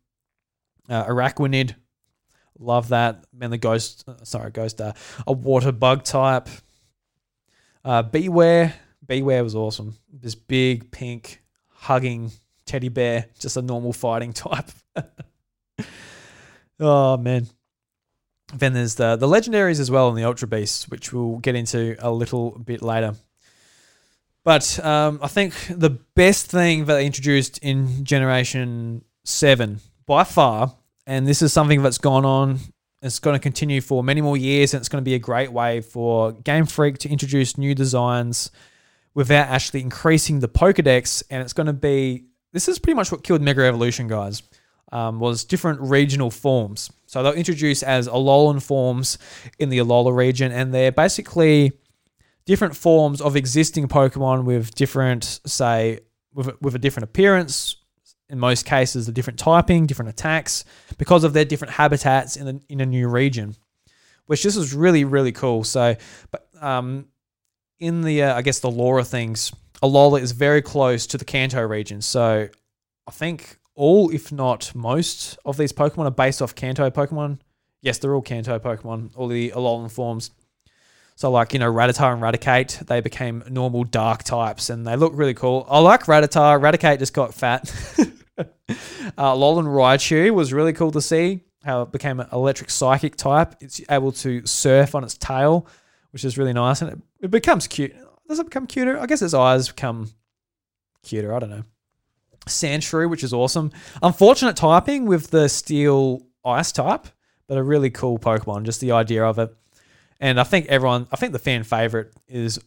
Uh, 0.89 1.05
Araquanid, 1.05 1.75
love 2.59 2.89
that. 2.89 3.25
And 3.41 3.53
the 3.53 3.59
ghost, 3.59 4.05
uh, 4.07 4.25
sorry, 4.25 4.51
ghost, 4.51 4.81
uh, 4.81 4.93
a 5.27 5.33
water 5.33 5.73
bug 5.73 6.05
type. 6.05 6.49
Uh, 7.85 8.03
Beware, 8.03 8.75
Bewear 9.07 9.43
was 9.43 9.55
awesome. 9.55 9.97
This 10.13 10.35
big 10.35 10.91
pink 10.91 11.43
hugging 11.69 12.33
teddy 12.65 12.89
bear, 12.89 13.27
just 13.39 13.57
a 13.57 13.63
normal 13.63 13.93
fighting 13.93 14.33
type. 14.35 14.71
oh 16.81 17.17
man. 17.17 17.47
Then 18.55 18.75
there's 18.75 18.95
the 18.95 19.17
the 19.17 19.27
legendaries 19.27 19.81
as 19.81 19.91
well 19.91 20.09
and 20.09 20.17
the 20.17 20.25
ultra 20.25 20.47
beasts, 20.47 20.89
which 20.89 21.13
we'll 21.13 21.39
get 21.39 21.55
into 21.55 21.97
a 21.99 22.11
little 22.11 22.51
bit 22.53 22.83
later. 22.83 23.15
But 24.47 24.79
um, 24.85 25.19
I 25.21 25.27
think 25.27 25.55
the 25.69 25.91
best 25.91 26.47
thing 26.47 26.85
that 26.85 26.95
they 26.95 27.05
introduced 27.05 27.59
in 27.65 28.05
Generation 28.05 29.05
7 29.25 29.81
by 30.07 30.23
far, 30.23 30.73
and 31.05 31.27
this 31.27 31.43
is 31.43 31.53
something 31.53 31.83
that's 31.83 31.99
gone 31.99 32.25
on, 32.25 32.61
it's 33.03 33.19
going 33.19 33.35
to 33.35 33.41
continue 33.41 33.81
for 33.81 34.05
many 34.05 34.21
more 34.21 34.37
years, 34.37 34.73
and 34.73 34.81
it's 34.81 34.89
going 34.89 35.03
to 35.03 35.05
be 35.05 35.15
a 35.15 35.19
great 35.19 35.51
way 35.51 35.81
for 35.81 36.31
Game 36.31 36.65
Freak 36.65 36.99
to 36.99 37.09
introduce 37.09 37.59
new 37.59 37.75
designs 37.75 38.53
without 39.15 39.49
actually 39.49 39.81
increasing 39.81 40.39
the 40.39 40.49
Pokedex. 40.49 41.25
And 41.29 41.43
it's 41.43 41.53
going 41.53 41.67
to 41.67 41.73
be 41.73 42.27
this 42.53 42.69
is 42.69 42.79
pretty 42.79 42.95
much 42.95 43.11
what 43.11 43.25
killed 43.25 43.43
Mega 43.43 43.67
Evolution, 43.67 44.07
guys. 44.07 44.45
Um, 44.93 45.19
was 45.19 45.43
different 45.43 45.81
regional 45.81 46.31
forms. 46.31 46.93
So 47.07 47.21
they'll 47.21 47.33
introduce 47.33 47.83
as 47.83 48.07
Alolan 48.07 48.63
forms 48.63 49.19
in 49.59 49.71
the 49.71 49.79
Alola 49.79 50.15
region, 50.15 50.53
and 50.53 50.73
they're 50.73 50.93
basically 50.93 51.73
different 52.47 52.75
forms 52.77 53.21
of 53.21 53.37
existing 53.37 53.89
Pokemon 53.89 54.45
with 54.45 54.75
different, 54.75 55.41
say, 55.45 56.01
with 56.33 56.49
a, 56.49 56.57
with 56.61 56.75
a 56.75 56.79
different 56.79 57.05
appearance. 57.05 57.77
In 58.29 58.41
most 58.41 58.65
cases, 58.67 59.07
the 59.07 59.13
different 59.13 59.39
typing, 59.39 59.87
different 59.87 60.09
attacks, 60.09 60.65
because 60.99 61.23
of 61.23 61.33
their 61.33 61.45
different 61.45 61.75
habitats 61.75 62.37
in 62.37 62.49
a, 62.49 62.61
in 62.69 62.81
a 62.81 62.87
new 62.87 63.07
region, 63.09 63.55
which 64.27 64.43
this 64.43 64.57
is 64.57 64.75
really 64.75 65.05
really 65.05 65.31
cool. 65.31 65.63
So, 65.63 65.95
but 66.33 66.49
um, 66.61 67.07
in 67.79 68.03
the 68.03 68.25
uh, 68.25 68.35
I 68.35 68.43
guess 68.43 68.59
the 68.59 68.71
lore 68.71 68.99
of 68.99 69.07
things, 69.07 69.53
Alola 69.81 70.21
is 70.21 70.33
very 70.33 70.61
close 70.61 71.07
to 71.09 71.19
the 71.19 71.25
Kanto 71.25 71.63
region. 71.63 72.03
So, 72.03 72.49
I 73.07 73.11
think 73.13 73.59
all, 73.77 74.11
if 74.11 74.33
not 74.33 74.75
most, 74.75 75.39
of 75.45 75.57
these 75.57 75.73
Pokemon 75.73 76.07
are 76.07 76.11
based 76.11 76.43
off 76.43 76.55
Kanto 76.57 76.91
Pokemon. 76.91 77.39
Yes, 77.81 77.99
they're 77.99 78.15
all 78.15 78.23
Kanto 78.23 78.59
Pokemon, 78.59 79.11
all 79.15 79.29
the 79.29 79.51
Alolan 79.51 79.89
forms. 79.89 80.33
So, 81.19 81.31
like, 81.31 81.55
you 81.55 81.59
know, 81.59 81.73
Rattata 81.73 82.13
and 82.13 82.23
Raticate, 82.23 82.87
they 82.87 83.01
became 83.01 83.43
normal 83.49 83.85
dark 83.85 84.23
types 84.23 84.69
and 84.69 84.87
they 84.87 84.97
look 84.97 85.13
really 85.15 85.33
cool. 85.33 85.67
I 85.69 85.79
like 85.79 86.05
Rattata. 86.05 86.61
Raticate 86.61 86.99
just 86.99 87.15
got 87.15 87.33
fat. 87.33 87.73
uh, 88.39 88.45
Alolan 89.17 89.65
Raichu 89.65 90.31
was 90.33 90.53
really 90.53 90.75
cool 90.75 90.91
to 90.91 91.01
see 91.01 91.41
how 91.65 91.81
it 91.83 91.91
became 91.91 92.21
an 92.21 92.29
electric 92.33 92.69
psychic 92.69 93.17
type. 93.17 93.55
It's 93.61 93.81
able 93.91 94.13
to 94.13 94.45
surf 94.45 94.95
on 94.95 95.05
its 95.05 95.17
tail, 95.17 95.67
which 96.11 96.23
is 96.23 96.37
really 96.37 96.53
nice. 96.53 96.83
And 96.83 96.93
it, 96.93 96.99
it 97.23 97.31
becomes 97.31 97.67
cute. 97.67 97.95
Does 98.29 98.39
it 98.39 98.45
become 98.45 98.67
cuter? 98.67 98.99
I 98.99 99.07
guess 99.07 99.23
its 99.23 99.33
eyes 99.33 99.69
become 99.69 100.11
cuter. 101.03 101.35
I 101.35 101.39
don't 101.39 101.51
know. 101.51 101.65
Sandshrew, 102.47 103.09
which 103.09 103.25
is 103.25 103.33
awesome. 103.33 103.73
Unfortunate 104.03 104.55
typing 104.55 105.07
with 105.07 105.31
the 105.31 105.49
steel 105.49 106.27
ice 106.45 106.73
type, 106.73 107.07
but 107.49 107.57
a 107.57 107.63
really 107.63 107.91
cool 107.91 108.19
Pokemon. 108.19 108.65
Just 108.65 108.83
the 108.83 108.93
idea 108.93 109.25
of 109.25 109.39
it. 109.39 109.57
And 110.21 110.41
I 110.41 110.45
think 110.45 110.67
everyone, 110.67 111.07
I 111.13 111.17
think 111.17 111.33
the 111.33 111.39
fan 111.39 111.63
favorite 111.63 112.13
is 112.27 112.59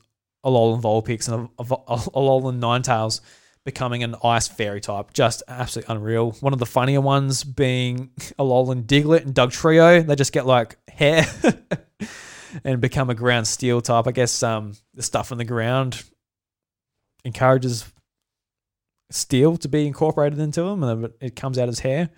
Alolan 0.46 0.82
Vulpix 0.82 1.28
and 1.28 1.50
a 1.58 1.64
Alolan 1.64 2.60
Ninetales 2.60 3.22
becoming 3.66 4.04
an 4.04 4.16
ice 4.24 4.48
fairy 4.48 4.82
type. 4.82 5.14
Just 5.14 5.44
absolutely 5.48 5.94
unreal. 5.94 6.32
One 6.40 6.54
of 6.54 6.60
the 6.60 6.66
funnier 6.66 7.02
ones 7.02 7.44
being 7.44 8.12
Alolan 8.40 8.84
Diglett 8.84 9.26
and 9.26 9.34
Dugtrio. 9.34 10.06
They 10.06 10.16
just 10.16 10.32
get 10.32 10.46
like 10.46 10.78
hair 10.88 11.26
and 12.64 12.82
become 12.82 13.10
a 13.10 13.16
ground 13.16 13.48
steel 13.48 13.82
type. 13.82 14.08
I 14.08 14.12
guess 14.12 14.42
um, 14.44 14.74
the 14.94 15.04
stuff 15.04 15.32
on 15.32 15.38
the 15.38 15.46
ground 15.46 16.04
encourages 17.24 17.92
steel 19.12 19.58
to 19.58 19.68
be 19.68 19.88
incorporated 19.88 20.40
into 20.40 20.62
them, 20.64 20.84
and 20.84 21.14
it 21.20 21.36
comes 21.36 21.58
out 21.58 21.70
as 21.70 21.80
hair. 21.80 22.10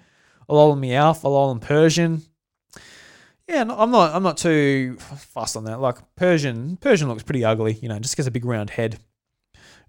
Alolan 0.49 0.79
Meowth, 0.79 1.21
Alolan 1.23 1.61
Persian, 1.61 2.21
yeah, 3.51 3.61
I'm 3.61 3.91
not. 3.91 4.15
I'm 4.15 4.23
not 4.23 4.37
too 4.37 4.95
fussed 4.97 5.57
on 5.57 5.65
that. 5.65 5.81
Like 5.81 5.97
Persian, 6.15 6.77
Persian 6.77 7.09
looks 7.09 7.23
pretty 7.23 7.43
ugly. 7.43 7.73
You 7.73 7.89
know, 7.89 7.99
just 7.99 8.15
gets 8.15 8.27
a 8.27 8.31
big 8.31 8.45
round 8.45 8.69
head. 8.69 8.97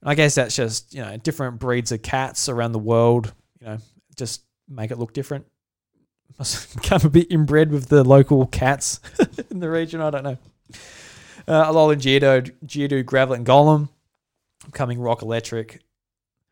And 0.01 0.11
I 0.11 0.15
guess 0.15 0.35
that's 0.35 0.57
just 0.57 0.93
you 0.93 1.01
know 1.01 1.17
different 1.17 1.61
breeds 1.61 1.93
of 1.93 2.03
cats 2.03 2.49
around 2.49 2.73
the 2.73 2.81
world. 2.81 3.33
You 3.61 3.67
know, 3.69 3.79
just 4.17 4.43
make 4.69 4.91
it 4.91 4.99
look 4.99 5.13
different. 5.13 5.47
Must 6.39 6.75
become 6.75 7.03
a 7.05 7.11
bit 7.11 7.31
inbred 7.31 7.71
with 7.71 7.89
the 7.89 8.03
local 8.03 8.47
cats 8.47 9.01
in 9.51 9.61
the 9.61 9.71
region. 9.71 10.01
I 10.01 10.11
don't 10.11 10.25
know. 10.25 10.39
Uh, 11.47 11.71
Alolan 11.71 11.97
Geodude, 11.97 12.53
Geodude, 12.65 13.05
Graveler, 13.05 13.37
and 13.37 13.47
Golem 13.47 13.89
becoming 14.65 15.01
rock 15.01 15.23
electric. 15.23 15.81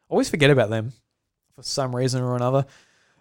Always 0.09 0.31
forget 0.31 0.51
about 0.51 0.71
them 0.71 0.93
for 1.57 1.63
some 1.63 1.95
reason 1.95 2.23
or 2.23 2.37
another. 2.37 2.67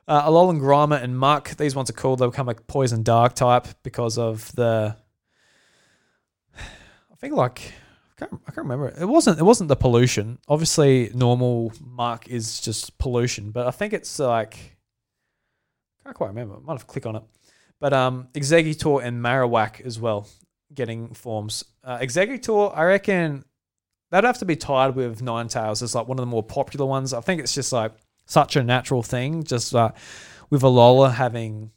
Uh, 0.10 0.28
Alolan 0.28 0.60
Grimer 0.60 1.02
and 1.02 1.16
Muk. 1.16 1.50
These 1.58 1.76
ones 1.76 1.92
are 1.92 1.94
cool. 1.94 2.16
They 2.16 2.26
become 2.26 2.48
like 2.48 2.66
poison 2.66 3.04
dark 3.04 3.36
type 3.36 3.68
because 3.84 4.18
of 4.18 4.52
the. 4.56 4.98
I 6.58 7.16
think 7.20 7.36
like 7.36 7.72
I 8.18 8.26
can't, 8.26 8.42
I 8.48 8.52
can't 8.52 8.66
remember. 8.66 8.88
It 9.00 9.06
wasn't. 9.06 9.38
It 9.38 9.44
wasn't 9.44 9.68
the 9.68 9.76
pollution. 9.76 10.40
Obviously, 10.48 11.12
normal 11.14 11.72
Muk 11.80 12.28
is 12.28 12.60
just 12.60 12.98
pollution, 12.98 13.52
but 13.52 13.68
I 13.68 13.72
think 13.72 13.94
it's 13.94 14.18
like 14.18 14.78
I 16.00 16.06
can't 16.06 16.16
quite 16.16 16.30
remember. 16.30 16.56
I 16.56 16.60
might 16.62 16.74
have 16.74 16.82
to 16.82 16.88
click 16.88 17.06
on 17.06 17.16
it. 17.18 17.24
But 17.80 17.94
um, 17.94 18.30
Exeggutor 18.34 19.04
and 19.04 19.24
Marowak 19.24 19.80
as 19.82 20.00
well 20.00 20.28
getting 20.74 21.14
forms. 21.14 21.64
Uh, 21.84 22.00
Exeggutor, 22.00 22.76
I 22.76 22.84
reckon 22.86 23.46
that'd 24.10 24.28
have 24.28 24.40
to 24.40 24.46
be 24.46 24.56
tied 24.56 24.96
with 24.96 25.22
Ninetales. 25.22 25.84
as 25.84 25.94
like 25.94 26.08
one 26.08 26.18
of 26.18 26.24
the 26.24 26.32
more 26.32 26.42
popular 26.42 26.88
ones. 26.88 27.14
I 27.14 27.22
think 27.22 27.42
it's 27.42 27.54
just 27.54 27.72
like 27.72 27.92
such 28.30 28.56
a 28.56 28.64
natural 28.64 29.04
thing. 29.04 29.44
Just 29.44 29.76
uh, 29.76 29.92
with 30.50 30.62
Alola 30.62 31.14
having 31.14 31.72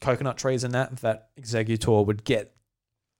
coconut 0.00 0.38
trees 0.38 0.64
in 0.64 0.70
that, 0.72 0.96
that 0.98 1.28
Exeggutor 1.36 2.06
would 2.06 2.24
get 2.24 2.54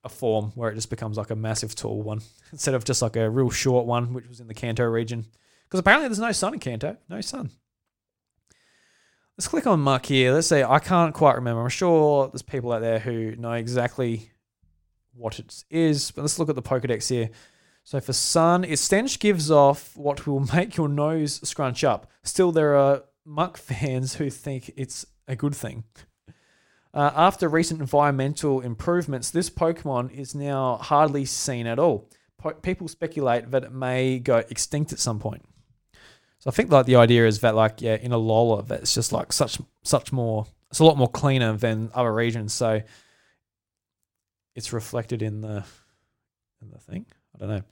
a 0.05 0.09
form 0.09 0.53
where 0.55 0.71
it 0.71 0.77
just 0.77 0.89
becomes 0.89 1.17
like 1.19 1.31
a 1.31 1.37
massive 1.37 1.75
tall 1.75 2.01
one 2.01 2.21
instead 2.53 2.75
of 2.75 2.85
just 2.85 3.03
like 3.03 3.17
a 3.17 3.29
real 3.29 3.51
short 3.51 3.87
one, 3.87 4.15
which 4.15 4.29
was 4.29 4.41
in 4.41 4.47
the 4.47 4.55
Kanto 4.55 4.85
region. 4.85 5.27
Because 5.65 5.81
apparently 5.81 6.09
there's 6.09 6.21
no 6.21 6.33
sun 6.33 6.55
in 6.55 6.61
Kanto. 6.61 6.97
No 7.09 7.21
sun. 7.21 7.51
Let's 9.37 9.49
click 9.49 9.67
on 9.67 9.81
Muk 9.81 10.07
here. 10.07 10.33
Let's 10.33 10.47
say 10.47 10.63
I 10.63 10.79
can't 10.79 11.13
quite 11.13 11.35
remember. 11.35 11.61
I'm 11.61 11.69
sure 11.69 12.29
there's 12.29 12.43
people 12.43 12.73
out 12.73 12.81
there 12.81 13.01
who 13.01 13.35
know 13.37 13.53
exactly 13.53 14.31
what 15.13 15.39
it 15.39 15.65
is, 15.71 16.11
but 16.13 16.23
let's 16.23 16.39
look 16.39 16.49
at 16.49 16.55
the 16.55 16.63
Pokedex 16.63 17.09
here. 17.09 17.31
So 17.87 18.01
for 18.01 18.13
sun, 18.13 18.65
its 18.65 18.83
stench 18.83 19.21
gives 19.21 19.49
off 19.49 19.97
what 19.97 20.27
will 20.27 20.41
make 20.55 20.77
your 20.77 20.89
nose 20.89 21.41
scrunch 21.49 21.85
up. 21.85 22.11
Still, 22.25 22.51
there 22.51 22.75
are 22.75 23.05
Muk 23.25 23.57
fans 23.57 24.17
who 24.17 24.29
think 24.29 24.73
it's 24.77 25.07
a 25.29 25.37
good 25.37 25.55
thing. 25.55 25.85
Uh, 26.93 27.13
after 27.15 27.49
recent 27.49 27.81
environmental 27.81 28.61
improvements, 28.61 29.31
this 29.31 29.51
Pokemon 29.51 30.11
is 30.11 30.35
now 30.35 30.79
hardly 30.79 31.25
seen 31.25 31.69
at 31.69 31.79
all. 31.79 32.11
Po- 32.39 32.55
people 32.55 32.89
speculate 32.89 33.53
that 33.53 33.63
it 33.63 33.73
may 33.73 34.19
go 34.19 34.39
extinct 34.51 34.93
at 34.93 34.99
some 34.99 35.21
point. 35.21 35.45
So 36.41 36.51
I 36.51 36.51
think 36.51 36.73
like 36.73 36.87
the 36.87 36.97
idea 36.97 37.25
is 37.25 37.39
that 37.41 37.55
like 37.55 37.81
yeah, 37.81 37.95
in 37.95 38.11
Alola, 38.11 38.67
that's 38.67 38.95
just 38.95 39.13
like 39.13 39.33
such 39.33 39.61
such 39.85 40.11
more. 40.11 40.47
It's 40.71 40.81
a 40.81 40.85
lot 40.85 40.97
more 40.97 41.09
cleaner 41.09 41.57
than 41.57 41.93
other 41.95 42.13
regions, 42.13 42.53
so 42.53 42.83
it's 44.57 44.73
reflected 44.73 45.23
in 45.23 45.41
the 45.41 45.65
in 46.61 46.71
the 46.71 46.79
thing. 46.79 47.07
I 47.37 47.39
don't 47.39 47.49
know. 47.49 47.63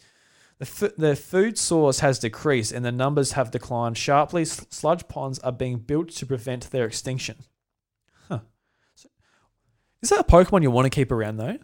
The, 0.59 0.87
f- 0.87 0.97
the 0.97 1.17
food 1.17 1.59
source 1.59 2.01
has 2.01 2.19
decreased 2.19 2.73
and 2.73 2.85
the 2.85 2.93
numbers 2.93 3.33
have 3.33 3.51
declined 3.51 3.99
sharply. 3.99 4.45
Sludge 4.45 5.09
ponds 5.09 5.39
are 5.41 5.53
being 5.53 5.79
built 5.79 6.11
to 6.11 6.27
prevent 6.27 6.71
their 6.71 6.87
extinction. 6.87 7.37
Huh. 8.29 8.41
Is 10.01 10.11
that 10.11 10.21
a 10.21 10.25
Pokemon 10.25 10.63
you 10.63 10.71
want 10.71 10.87
to 10.87 10.91
keep 10.91 11.11
around 11.11 11.39
though? 11.39 11.59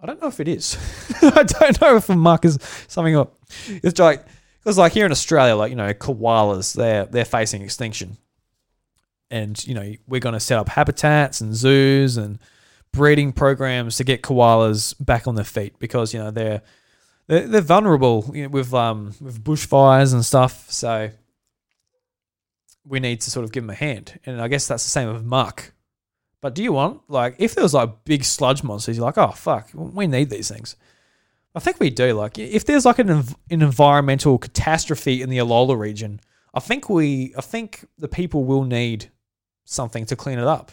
I 0.00 0.06
don't 0.06 0.20
know 0.20 0.28
if 0.28 0.40
it 0.40 0.48
is. 0.48 0.76
I 1.22 1.42
don't 1.42 1.80
know 1.80 1.96
if 1.96 2.08
a 2.10 2.16
Muk 2.16 2.44
is 2.44 2.58
something 2.88 3.16
up. 3.16 3.36
It's 3.68 3.98
like 3.98 4.26
because 4.62 4.76
like 4.76 4.92
here 4.92 5.06
in 5.06 5.12
Australia, 5.12 5.56
like 5.56 5.70
you 5.70 5.76
know, 5.76 5.92
koalas 5.94 6.74
they're 6.74 7.06
they're 7.06 7.24
facing 7.24 7.62
extinction, 7.62 8.18
and 9.30 9.64
you 9.66 9.74
know 9.74 9.94
we're 10.06 10.20
going 10.20 10.34
to 10.34 10.40
set 10.40 10.58
up 10.58 10.68
habitats 10.68 11.40
and 11.40 11.54
zoos 11.54 12.18
and 12.18 12.38
breeding 12.92 13.32
programs 13.32 13.96
to 13.96 14.04
get 14.04 14.22
koalas 14.22 14.94
back 15.04 15.26
on 15.26 15.34
their 15.34 15.44
feet 15.44 15.78
because 15.78 16.12
you 16.12 16.20
know 16.20 16.30
they're 16.30 16.62
they're, 17.28 17.46
they're 17.46 17.60
vulnerable 17.60 18.22
with 18.50 18.72
um 18.74 19.14
with 19.20 19.42
bushfires 19.42 20.12
and 20.12 20.24
stuff. 20.24 20.70
So 20.70 21.10
we 22.84 23.00
need 23.00 23.20
to 23.22 23.30
sort 23.30 23.44
of 23.44 23.52
give 23.52 23.64
them 23.64 23.70
a 23.70 23.74
hand, 23.74 24.18
and 24.26 24.40
I 24.40 24.48
guess 24.48 24.66
that's 24.66 24.84
the 24.84 24.90
same 24.90 25.12
with 25.12 25.24
Muk. 25.24 25.72
But 26.40 26.54
do 26.54 26.62
you 26.62 26.72
want 26.72 27.02
like 27.08 27.36
if 27.38 27.54
there 27.54 27.64
was 27.64 27.74
like 27.74 28.04
big 28.04 28.24
sludge 28.24 28.62
monsters, 28.62 28.96
you're 28.96 29.06
like, 29.06 29.18
oh 29.18 29.32
fuck, 29.32 29.70
we 29.74 30.06
need 30.06 30.30
these 30.30 30.50
things. 30.50 30.76
I 31.54 31.60
think 31.60 31.80
we 31.80 31.90
do. 31.90 32.12
Like 32.12 32.38
if 32.38 32.64
there's 32.64 32.84
like 32.84 32.98
an 32.98 33.10
an 33.10 33.26
environmental 33.50 34.38
catastrophe 34.38 35.22
in 35.22 35.30
the 35.30 35.38
Alola 35.38 35.78
region, 35.78 36.20
I 36.54 36.60
think 36.60 36.88
we 36.88 37.34
I 37.36 37.40
think 37.40 37.86
the 37.98 38.08
people 38.08 38.44
will 38.44 38.64
need 38.64 39.10
something 39.64 40.06
to 40.06 40.16
clean 40.16 40.38
it 40.38 40.46
up. 40.46 40.72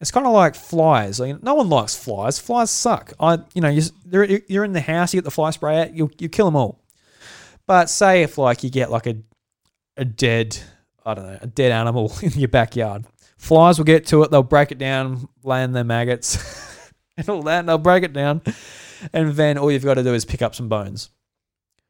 It's 0.00 0.10
kind 0.10 0.26
of 0.26 0.32
like 0.32 0.54
flies. 0.54 1.18
Like, 1.18 1.42
no 1.42 1.54
one 1.54 1.68
likes 1.68 1.96
flies. 1.96 2.38
Flies 2.38 2.70
suck. 2.70 3.14
I, 3.18 3.38
you 3.54 3.62
know, 3.62 3.68
you're, 3.68 4.40
you're 4.46 4.64
in 4.64 4.72
the 4.72 4.80
house, 4.80 5.14
you 5.14 5.18
get 5.18 5.24
the 5.24 5.30
fly 5.30 5.50
spray 5.50 5.80
out, 5.80 5.94
you 5.94 6.10
you 6.18 6.28
kill 6.28 6.46
them 6.46 6.56
all. 6.56 6.82
But 7.66 7.88
say 7.88 8.22
if 8.22 8.38
like 8.38 8.62
you 8.62 8.70
get 8.70 8.90
like 8.90 9.06
a 9.06 9.16
a 9.96 10.04
dead, 10.04 10.58
I 11.04 11.14
don't 11.14 11.26
know, 11.26 11.38
a 11.40 11.46
dead 11.46 11.72
animal 11.72 12.12
in 12.22 12.32
your 12.32 12.48
backyard, 12.48 13.06
flies 13.38 13.78
will 13.78 13.86
get 13.86 14.06
to 14.08 14.22
it. 14.22 14.30
They'll 14.30 14.42
break 14.42 14.70
it 14.70 14.78
down, 14.78 15.28
land 15.42 15.74
their 15.74 15.84
maggots, 15.84 16.92
and 17.16 17.28
all 17.28 17.42
that. 17.44 17.60
And 17.60 17.68
they'll 17.68 17.78
break 17.78 18.04
it 18.04 18.12
down, 18.12 18.42
and 19.14 19.32
then 19.32 19.56
all 19.56 19.72
you've 19.72 19.84
got 19.84 19.94
to 19.94 20.02
do 20.02 20.12
is 20.12 20.26
pick 20.26 20.42
up 20.42 20.54
some 20.54 20.68
bones. 20.68 21.08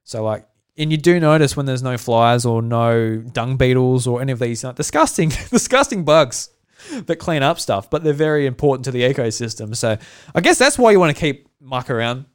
So 0.05 0.23
like 0.23 0.47
and 0.79 0.93
you 0.93 0.99
do 0.99 1.19
notice 1.19 1.57
when 1.57 1.67
there's 1.67 1.83
no 1.83 1.97
flies 1.97 2.45
or 2.45 2.63
no 2.63 3.17
dung 3.17 3.57
beetles 3.57 4.07
or 4.07 4.21
any 4.21 4.31
of 4.31 4.39
these 4.39 4.63
uh, 4.63 4.73
disgusting, 4.73 5.29
disgusting 5.51 6.05
bugs 6.05 6.51
that 7.07 7.17
clean 7.17 7.43
up 7.43 7.59
stuff, 7.61 7.91
but 7.91 8.05
they're 8.05 8.13
very 8.13 8.47
important 8.47 8.85
to 8.87 8.91
the 8.91 9.03
ecosystem. 9.03 9.75
So 9.77 9.97
I 10.35 10.41
guess 10.41 10.59
that's 10.59 10.79
why 10.79 10.91
you 10.91 11.01
want 11.01 11.17
to 11.17 11.21
keep 11.21 11.49
Muk 11.61 11.91
around 11.91 12.27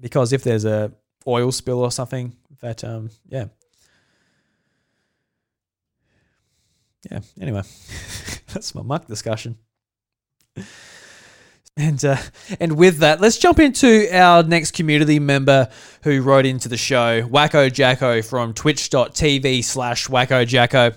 because 0.00 0.32
if 0.32 0.42
there's 0.42 0.64
a 0.64 0.92
oil 1.26 1.52
spill 1.52 1.80
or 1.80 1.90
something, 1.90 2.36
that 2.60 2.84
um 2.84 3.10
yeah. 3.28 3.46
Yeah, 7.10 7.20
anyway, 7.40 7.62
that's 8.52 8.74
my 8.74 8.82
Muk 8.82 9.06
discussion. 9.06 9.56
And 11.76 12.04
uh, 12.04 12.16
and 12.58 12.76
with 12.76 12.98
that, 12.98 13.20
let's 13.20 13.38
jump 13.38 13.60
into 13.60 14.08
our 14.12 14.42
next 14.42 14.72
community 14.72 15.20
member 15.20 15.68
who 16.02 16.22
wrote 16.22 16.44
into 16.44 16.68
the 16.68 16.76
show, 16.76 17.22
Wacko 17.22 17.72
Jacko 17.72 18.20
from 18.20 18.52
twitch.tv 18.52 19.62
slash 19.62 20.08
Wacko 20.08 20.44
Jacko. 20.44 20.90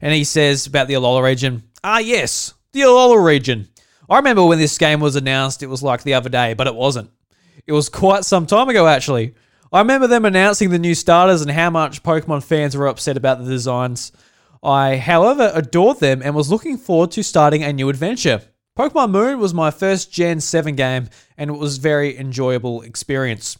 And 0.00 0.14
he 0.14 0.24
says 0.24 0.66
about 0.66 0.88
the 0.88 0.94
Alola 0.94 1.22
region, 1.22 1.62
ah 1.84 1.98
yes, 1.98 2.54
the 2.72 2.80
Alola 2.80 3.22
region. 3.24 3.68
I 4.08 4.16
remember 4.16 4.44
when 4.44 4.58
this 4.58 4.78
game 4.78 5.00
was 5.00 5.14
announced, 5.14 5.62
it 5.62 5.68
was 5.68 5.82
like 5.82 6.02
the 6.02 6.14
other 6.14 6.30
day, 6.30 6.54
but 6.54 6.66
it 6.66 6.74
wasn't. 6.74 7.10
It 7.66 7.72
was 7.72 7.88
quite 7.88 8.24
some 8.24 8.46
time 8.46 8.68
ago 8.68 8.88
actually. 8.88 9.34
I 9.72 9.80
remember 9.80 10.06
them 10.06 10.24
announcing 10.24 10.70
the 10.70 10.78
new 10.78 10.94
starters 10.94 11.42
and 11.42 11.50
how 11.50 11.70
much 11.70 12.02
Pokemon 12.02 12.44
fans 12.44 12.76
were 12.76 12.86
upset 12.86 13.16
about 13.16 13.38
the 13.38 13.50
designs. 13.50 14.12
I, 14.62 14.96
however, 14.96 15.50
adored 15.54 16.00
them 16.00 16.22
and 16.22 16.34
was 16.34 16.50
looking 16.50 16.78
forward 16.78 17.10
to 17.12 17.22
starting 17.22 17.62
a 17.62 17.72
new 17.72 17.88
adventure. 17.88 18.42
Pokemon 18.78 19.10
Moon 19.10 19.38
was 19.38 19.52
my 19.52 19.70
first 19.70 20.12
Gen 20.12 20.40
7 20.40 20.74
game 20.74 21.08
and 21.36 21.50
it 21.50 21.54
was 21.54 21.78
a 21.78 21.80
very 21.80 22.16
enjoyable 22.16 22.82
experience. 22.82 23.58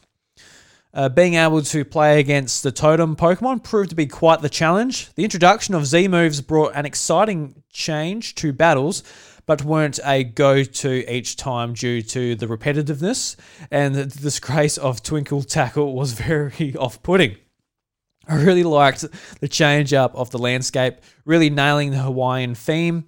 Uh, 0.95 1.09
being 1.09 1.35
able 1.35 1.61
to 1.61 1.85
play 1.85 2.21
against 2.21 2.63
the 2.63 2.71
totem 2.71 3.17
Pokemon 3.17 3.65
proved 3.65 3.91
to 3.91 3.97
be 3.97 4.07
quite 4.07 4.41
the 4.41 4.49
challenge. 4.49 5.13
The 5.15 5.25
introduction 5.25 5.75
of 5.75 5.87
Z 5.87 6.07
moves 6.09 6.41
brought 6.41 6.77
an 6.77 6.87
exciting 6.87 7.64
change 7.75 8.35
to 8.37 8.53
battles, 8.53 9.03
but 9.45 9.63
weren't 9.63 10.01
a 10.05 10.25
go 10.25 10.63
to 10.65 11.13
each 11.13 11.37
time 11.37 11.75
due 11.75 12.01
to 12.01 12.35
the 12.35 12.47
repetitiveness, 12.47 13.37
and 13.71 13.95
the 13.95 14.07
disgrace 14.07 14.79
of 14.79 15.03
Twinkle 15.03 15.43
Tackle 15.43 15.95
was 15.95 16.13
very 16.13 16.75
off 16.81 17.03
putting. 17.03 17.37
I 18.27 18.37
really 18.37 18.63
liked 18.63 19.05
the 19.41 19.49
change 19.49 19.93
up 19.93 20.15
of 20.15 20.31
the 20.31 20.39
landscape, 20.39 20.97
really 21.27 21.51
nailing 21.51 21.91
the 21.91 21.99
Hawaiian 21.99 22.55
theme. 22.55 23.05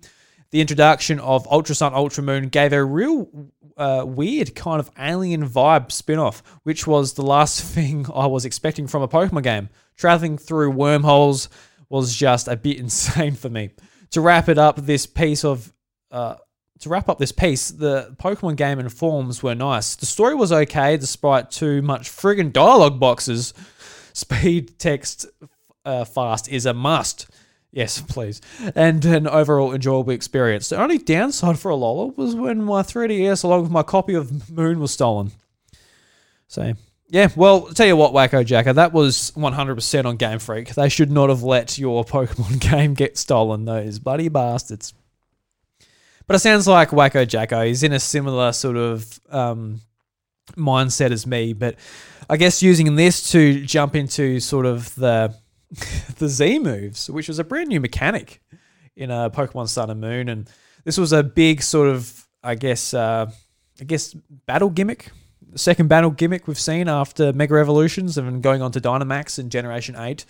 The 0.50 0.60
introduction 0.60 1.18
of 1.20 1.50
Ultra 1.50 1.74
Sun 1.74 1.94
Ultra 1.94 2.22
Moon 2.22 2.48
gave 2.48 2.72
a 2.74 2.84
real 2.84 3.50
uh, 3.76 4.04
weird 4.06 4.54
kind 4.54 4.80
of 4.80 4.90
alien 4.98 5.48
vibe 5.48 5.90
spin 5.90 6.18
off, 6.18 6.42
which 6.64 6.86
was 6.86 7.14
the 7.14 7.22
last 7.22 7.62
thing 7.74 8.06
I 8.14 8.26
was 8.26 8.44
expecting 8.44 8.86
from 8.86 9.02
a 9.02 9.08
Pokemon 9.08 9.42
game. 9.42 9.68
Traveling 9.96 10.36
through 10.36 10.70
wormholes 10.72 11.48
was 11.88 12.14
just 12.14 12.48
a 12.48 12.56
bit 12.56 12.78
insane 12.80 13.34
for 13.34 13.48
me. 13.48 13.70
To 14.10 14.20
wrap 14.20 14.48
it 14.48 14.58
up, 14.58 14.76
this 14.76 15.06
piece 15.06 15.44
of 15.44 15.72
uh, 16.10 16.36
to 16.80 16.88
wrap 16.88 17.08
up 17.08 17.18
this 17.18 17.32
piece, 17.32 17.70
the 17.70 18.14
Pokemon 18.18 18.56
game 18.56 18.78
and 18.78 18.92
forms 18.92 19.42
were 19.42 19.54
nice. 19.54 19.94
The 19.94 20.06
story 20.06 20.34
was 20.34 20.52
okay 20.52 20.96
despite 20.96 21.50
too 21.50 21.82
much 21.82 22.10
friggin' 22.10 22.52
dialogue 22.52 23.00
boxes. 23.00 23.54
Speed 24.12 24.78
text 24.78 25.26
uh, 25.84 26.04
fast 26.04 26.48
is 26.48 26.66
a 26.66 26.74
must. 26.74 27.28
Yes, 27.72 28.00
please. 28.08 28.40
And 28.74 29.04
an 29.04 29.26
overall 29.26 29.74
enjoyable 29.74 30.12
experience. 30.12 30.68
The 30.68 30.80
only 30.80 30.98
downside 30.98 31.58
for 31.58 31.70
a 31.70 31.74
Alola 31.74 32.16
was 32.16 32.34
when 32.34 32.62
my 32.62 32.82
3DS 32.82 33.44
along 33.44 33.62
with 33.62 33.70
my 33.70 33.82
copy 33.82 34.14
of 34.14 34.50
Moon 34.50 34.80
was 34.80 34.92
stolen. 34.92 35.32
So, 36.48 36.74
yeah, 37.08 37.28
well, 37.36 37.62
tell 37.62 37.86
you 37.86 37.96
what, 37.96 38.12
Wacko 38.12 38.44
Jacko, 38.44 38.72
that 38.72 38.92
was 38.92 39.32
100% 39.36 40.04
on 40.04 40.16
Game 40.16 40.38
Freak. 40.38 40.74
They 40.74 40.88
should 40.88 41.10
not 41.10 41.28
have 41.28 41.42
let 41.42 41.78
your 41.78 42.04
Pokemon 42.06 42.60
game 42.60 42.94
get 42.94 43.16
stolen, 43.16 43.64
those 43.64 43.98
bloody 43.98 44.28
bastards. 44.28 44.92
But 46.26 46.36
it 46.36 46.40
sounds 46.40 46.66
like 46.66 46.90
Wacko 46.90 47.26
Jacko 47.26 47.62
is 47.62 47.82
in 47.82 47.92
a 47.92 48.00
similar 48.00 48.52
sort 48.52 48.76
of 48.76 49.20
um, 49.30 49.80
mindset 50.56 51.12
as 51.12 51.26
me. 51.26 51.52
But 51.52 51.76
I 52.28 52.36
guess 52.36 52.62
using 52.62 52.96
this 52.96 53.30
to 53.30 53.64
jump 53.64 53.94
into 53.94 54.40
sort 54.40 54.66
of 54.66 54.92
the 54.96 55.34
the 56.18 56.28
Z 56.28 56.58
moves, 56.58 57.08
which 57.08 57.28
was 57.28 57.38
a 57.38 57.44
brand 57.44 57.68
new 57.68 57.80
mechanic 57.80 58.40
in 58.96 59.10
uh, 59.10 59.30
Pokemon 59.30 59.68
Sun 59.68 59.90
and 59.90 60.00
Moon, 60.00 60.28
and 60.28 60.50
this 60.84 60.98
was 60.98 61.12
a 61.12 61.22
big 61.22 61.62
sort 61.62 61.88
of, 61.88 62.26
I 62.42 62.54
guess, 62.54 62.94
uh, 62.94 63.30
I 63.80 63.84
guess 63.84 64.14
battle 64.46 64.70
gimmick, 64.70 65.10
second 65.56 65.88
battle 65.88 66.10
gimmick 66.10 66.46
we've 66.46 66.58
seen 66.58 66.88
after 66.88 67.32
Mega 67.32 67.56
Evolutions 67.56 68.18
and 68.18 68.42
going 68.42 68.62
on 68.62 68.72
to 68.72 68.80
Dynamax 68.80 69.38
in 69.38 69.50
Generation 69.50 69.96
Eight. 69.96 70.24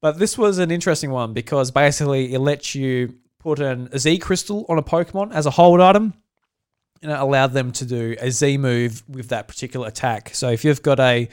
But 0.00 0.18
this 0.18 0.36
was 0.36 0.58
an 0.58 0.70
interesting 0.70 1.10
one 1.10 1.32
because 1.32 1.70
basically 1.70 2.34
it 2.34 2.40
lets 2.40 2.74
you 2.74 3.14
put 3.38 3.60
an, 3.60 3.88
a 3.92 3.98
Z 3.98 4.18
crystal 4.18 4.64
on 4.68 4.78
a 4.78 4.82
Pokemon 4.82 5.32
as 5.32 5.46
a 5.46 5.50
hold 5.50 5.80
item, 5.80 6.14
and 7.02 7.10
it 7.10 7.18
allowed 7.18 7.52
them 7.52 7.72
to 7.72 7.84
do 7.84 8.16
a 8.20 8.30
Z 8.30 8.58
move 8.58 9.02
with 9.08 9.28
that 9.28 9.48
particular 9.48 9.88
attack. 9.88 10.30
So 10.34 10.50
if 10.50 10.64
you've 10.64 10.82
got 10.82 11.00
a, 11.00 11.28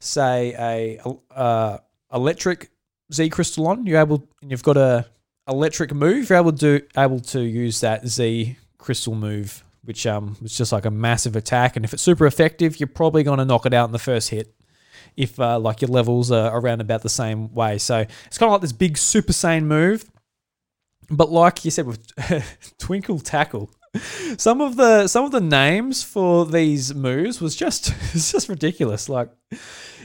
say, 0.00 0.54
a 0.58 1.00
uh, 1.34 1.78
electric 2.12 2.70
Z 3.12 3.28
crystal 3.30 3.68
on, 3.68 3.86
you're 3.86 4.00
able, 4.00 4.26
and 4.42 4.50
you've 4.50 4.62
got 4.62 4.76
a 4.76 5.06
electric 5.48 5.92
move, 5.92 6.30
you're 6.30 6.38
able 6.38 6.52
to 6.52 6.82
able 6.96 7.20
to 7.20 7.40
use 7.40 7.80
that 7.80 8.06
Z 8.06 8.56
crystal 8.78 9.14
move, 9.14 9.64
which 9.90 10.06
um 10.06 10.36
was 10.40 10.56
just 10.56 10.70
like 10.70 10.84
a 10.84 10.90
massive 10.90 11.34
attack. 11.34 11.74
And 11.74 11.84
if 11.84 11.92
it's 11.92 12.02
super 12.02 12.26
effective, 12.26 12.78
you're 12.78 12.86
probably 12.86 13.24
going 13.24 13.38
to 13.38 13.44
knock 13.44 13.66
it 13.66 13.74
out 13.74 13.88
in 13.88 13.92
the 13.92 13.98
first 13.98 14.30
hit. 14.30 14.54
If 15.16 15.40
uh, 15.40 15.58
like 15.58 15.80
your 15.80 15.90
levels 15.90 16.30
are 16.30 16.56
around 16.56 16.80
about 16.80 17.02
the 17.02 17.08
same 17.08 17.52
way, 17.52 17.78
so 17.78 18.06
it's 18.26 18.38
kind 18.38 18.48
of 18.48 18.52
like 18.52 18.60
this 18.60 18.72
big 18.72 18.96
Super 18.96 19.32
Saiyan 19.32 19.64
move 19.64 20.04
but 21.10 21.30
like 21.30 21.64
you 21.64 21.70
said 21.70 21.86
with 21.86 22.06
Twinkle 22.78 23.18
Tackle, 23.18 23.70
some 24.38 24.60
of 24.60 24.76
the 24.76 25.08
some 25.08 25.24
of 25.24 25.32
the 25.32 25.40
names 25.40 26.02
for 26.02 26.46
these 26.46 26.94
moves 26.94 27.40
was 27.40 27.56
just 27.56 27.88
it's 28.14 28.32
just 28.32 28.48
ridiculous. 28.48 29.08
Like, 29.08 29.30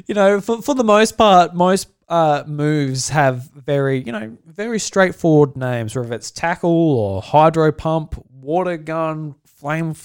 you 0.08 0.16
know, 0.16 0.42
for 0.42 0.62
for 0.62 0.74
the 0.74 0.84
most 0.84 1.18
part, 1.18 1.54
most 1.54 1.90
uh, 2.10 2.44
moves 2.48 3.10
have 3.10 3.50
very 3.52 4.00
you 4.00 4.12
know 4.12 4.36
very 4.46 4.80
straightforward 4.80 5.56
names, 5.56 5.96
whether 5.96 6.14
it's 6.14 6.32
tackle 6.32 6.72
or 6.72 7.22
hydro 7.22 7.72
pump, 7.72 8.16
water 8.32 8.78
gun, 8.78 9.36
flame 9.66 9.96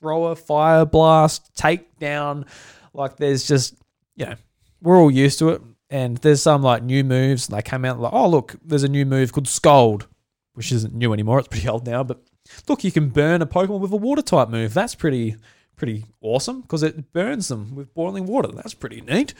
thrower, 0.00 0.34
fire 0.34 0.86
blast, 0.86 1.54
takedown. 1.54 2.46
Like, 2.94 3.18
there's 3.18 3.46
just 3.46 3.74
you 4.16 4.24
know 4.24 4.36
we're 4.80 4.96
all 4.96 5.10
used 5.10 5.38
to 5.40 5.50
it. 5.50 5.60
And 5.90 6.16
there's 6.18 6.40
some 6.40 6.62
like 6.62 6.82
new 6.82 7.04
moves, 7.04 7.48
and 7.48 7.56
they 7.56 7.60
come 7.60 7.84
out 7.84 8.00
like, 8.00 8.14
oh 8.14 8.26
look, 8.26 8.56
there's 8.64 8.82
a 8.82 8.88
new 8.88 9.04
move 9.04 9.30
called 9.30 9.46
Scald, 9.46 10.06
which 10.54 10.72
isn't 10.72 10.94
new 10.94 11.12
anymore. 11.12 11.38
It's 11.38 11.48
pretty 11.48 11.68
old 11.68 11.86
now. 11.86 12.02
But 12.02 12.22
look, 12.66 12.82
you 12.82 12.90
can 12.90 13.10
burn 13.10 13.42
a 13.42 13.46
Pokemon 13.46 13.80
with 13.80 13.92
a 13.92 13.96
water 13.96 14.22
type 14.22 14.48
move. 14.48 14.72
That's 14.72 14.94
pretty 14.94 15.36
pretty 15.76 16.06
awesome 16.22 16.62
because 16.62 16.82
it 16.82 17.12
burns 17.12 17.48
them 17.48 17.74
with 17.74 17.92
boiling 17.92 18.24
water. 18.24 18.48
That's 18.48 18.72
pretty 18.72 19.02
neat. 19.02 19.34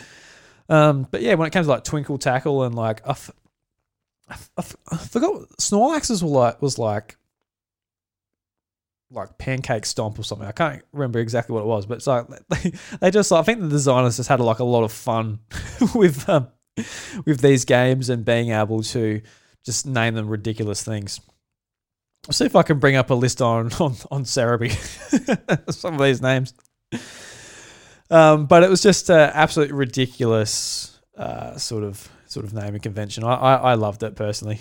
Um, 0.69 1.09
but 1.11 1.23
yeah, 1.23 1.35
when 1.35 1.47
it 1.47 1.53
comes 1.53 1.67
to 1.67 1.71
like 1.71 1.85
Twinkle 1.85 2.19
Tackle 2.19 2.65
and 2.65 2.75
like 2.75 3.01
I, 3.09 3.15
forgot 3.15 5.35
what 5.35 5.57
Snorlax's 5.57 6.23
were 6.23 6.29
like 6.29 6.61
was 6.61 6.79
like 6.79 7.17
like 9.13 9.39
pancake 9.39 9.87
stomp 9.87 10.19
or 10.19 10.23
something. 10.23 10.47
I 10.47 10.53
can't 10.53 10.83
remember 10.93 11.19
exactly 11.19 11.55
what 11.55 11.61
it 11.61 11.67
was, 11.67 11.87
but 11.87 11.99
it's 11.99 12.07
like 12.07 12.27
they, 13.01 13.11
just 13.11 13.33
I 13.33 13.43
think 13.43 13.61
the 13.61 13.69
designers 13.69 14.17
just 14.17 14.29
had 14.29 14.41
like 14.41 14.59
a 14.59 14.65
lot 14.65 14.85
of 14.85 14.93
fun 14.93 15.41
with 15.95 16.29
um, 16.29 16.49
with 17.25 17.41
these 17.41 17.65
games 17.65 18.09
and 18.09 18.25
being 18.25 18.51
able 18.51 18.83
to 18.83 19.21
just 19.65 19.87
name 19.87 20.15
them 20.15 20.29
ridiculous 20.29 20.83
things. 20.83 21.21
I'll 22.29 22.33
see 22.33 22.47
if 22.47 22.57
I 22.57 22.63
can 22.63 22.79
bring 22.79 22.97
up 22.97 23.11
a 23.11 23.15
list 23.15 23.43
on 23.43 23.73
on 23.81 23.95
on 24.11 24.25
Serebii, 24.25 24.73
some 25.73 25.95
of 25.95 26.01
these 26.01 26.23
names. 26.23 26.55
Um, 28.11 28.47
but 28.47 28.63
it 28.63 28.69
was 28.69 28.83
just 28.83 29.09
an 29.11 29.31
absolutely 29.33 29.75
ridiculous 29.75 31.01
uh, 31.17 31.57
sort 31.57 31.85
of 31.85 32.11
sort 32.27 32.47
of 32.47 32.55
naming 32.55 32.81
convention. 32.81 33.25
I, 33.25 33.35
I, 33.35 33.55
I 33.55 33.75
loved 33.75 34.03
it 34.03 34.17
personally. 34.17 34.61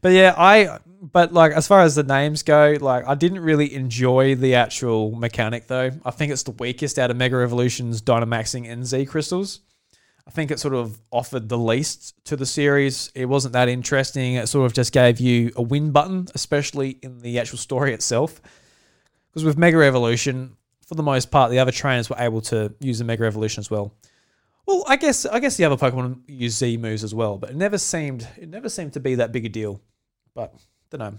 but 0.00 0.12
yeah, 0.12 0.34
I 0.36 0.78
but 1.02 1.32
like 1.32 1.52
as 1.52 1.66
far 1.66 1.80
as 1.80 1.96
the 1.96 2.04
names 2.04 2.44
go, 2.44 2.76
like 2.80 3.06
I 3.06 3.16
didn't 3.16 3.40
really 3.40 3.74
enjoy 3.74 4.36
the 4.36 4.54
actual 4.54 5.10
mechanic 5.16 5.66
though. 5.66 5.90
I 6.04 6.10
think 6.12 6.30
it's 6.30 6.44
the 6.44 6.52
weakest 6.52 6.98
out 6.98 7.10
of 7.10 7.16
Mega 7.16 7.42
Evolution's 7.42 8.00
Dynamaxing 8.00 8.70
and 8.70 8.86
Z 8.86 9.06
crystals. 9.06 9.60
I 10.28 10.30
think 10.30 10.52
it 10.52 10.60
sort 10.60 10.74
of 10.74 11.00
offered 11.10 11.48
the 11.48 11.58
least 11.58 12.24
to 12.26 12.36
the 12.36 12.46
series. 12.46 13.10
It 13.16 13.26
wasn't 13.26 13.54
that 13.54 13.68
interesting. 13.68 14.34
It 14.34 14.46
sort 14.46 14.66
of 14.66 14.72
just 14.72 14.92
gave 14.92 15.18
you 15.18 15.50
a 15.56 15.62
win 15.62 15.90
button, 15.90 16.28
especially 16.36 16.90
in 17.02 17.18
the 17.18 17.40
actual 17.40 17.58
story 17.58 17.92
itself. 17.92 18.40
Because 19.30 19.44
with 19.44 19.58
Mega 19.58 19.82
Evolution, 19.82 20.56
for 20.86 20.94
the 20.94 21.02
most 21.02 21.32
part, 21.32 21.50
the 21.50 21.58
other 21.58 21.72
trainers 21.72 22.08
were 22.08 22.16
able 22.20 22.40
to 22.42 22.72
use 22.78 23.00
the 23.00 23.04
Mega 23.04 23.24
Evolution 23.24 23.60
as 23.60 23.68
well. 23.68 23.92
Well, 24.66 24.84
I 24.86 24.94
guess 24.94 25.26
I 25.26 25.40
guess 25.40 25.56
the 25.56 25.64
other 25.64 25.76
Pokemon 25.76 26.20
use 26.28 26.56
Z 26.56 26.76
moves 26.76 27.02
as 27.02 27.12
well, 27.12 27.36
but 27.36 27.50
it 27.50 27.56
never 27.56 27.78
seemed 27.78 28.28
it 28.36 28.48
never 28.48 28.68
seemed 28.68 28.92
to 28.92 29.00
be 29.00 29.16
that 29.16 29.32
big 29.32 29.44
a 29.44 29.48
deal. 29.48 29.80
But 30.34 30.54
don't 30.98 31.14
know. 31.14 31.18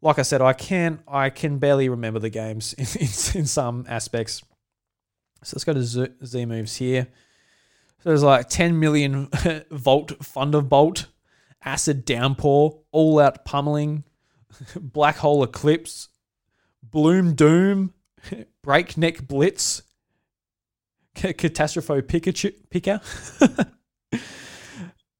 Like 0.00 0.18
I 0.18 0.22
said, 0.22 0.42
I 0.42 0.52
can 0.52 1.00
I 1.08 1.30
can 1.30 1.58
barely 1.58 1.88
remember 1.88 2.20
the 2.20 2.30
games 2.30 2.72
in, 2.78 2.86
in, 3.00 3.40
in 3.40 3.46
some 3.46 3.84
aspects. 3.88 4.42
So 5.42 5.56
let's 5.56 5.64
go 5.64 5.74
to 5.74 5.82
Z, 5.82 6.06
Z 6.24 6.46
moves 6.46 6.76
here. 6.76 7.08
So 8.00 8.10
there's 8.10 8.22
like 8.22 8.48
10 8.48 8.78
million 8.78 9.28
volt 9.70 10.12
thunderbolt, 10.22 11.06
acid 11.64 12.04
downpour, 12.04 12.80
all 12.92 13.18
out 13.18 13.44
pummeling, 13.44 14.04
black 14.80 15.16
hole 15.16 15.42
eclipse, 15.42 16.08
bloom 16.82 17.34
doom, 17.34 17.94
breakneck 18.62 19.26
blitz, 19.26 19.82
catastrophe 21.14 22.02
Pikachu, 22.02 22.52
picker, 22.70 23.00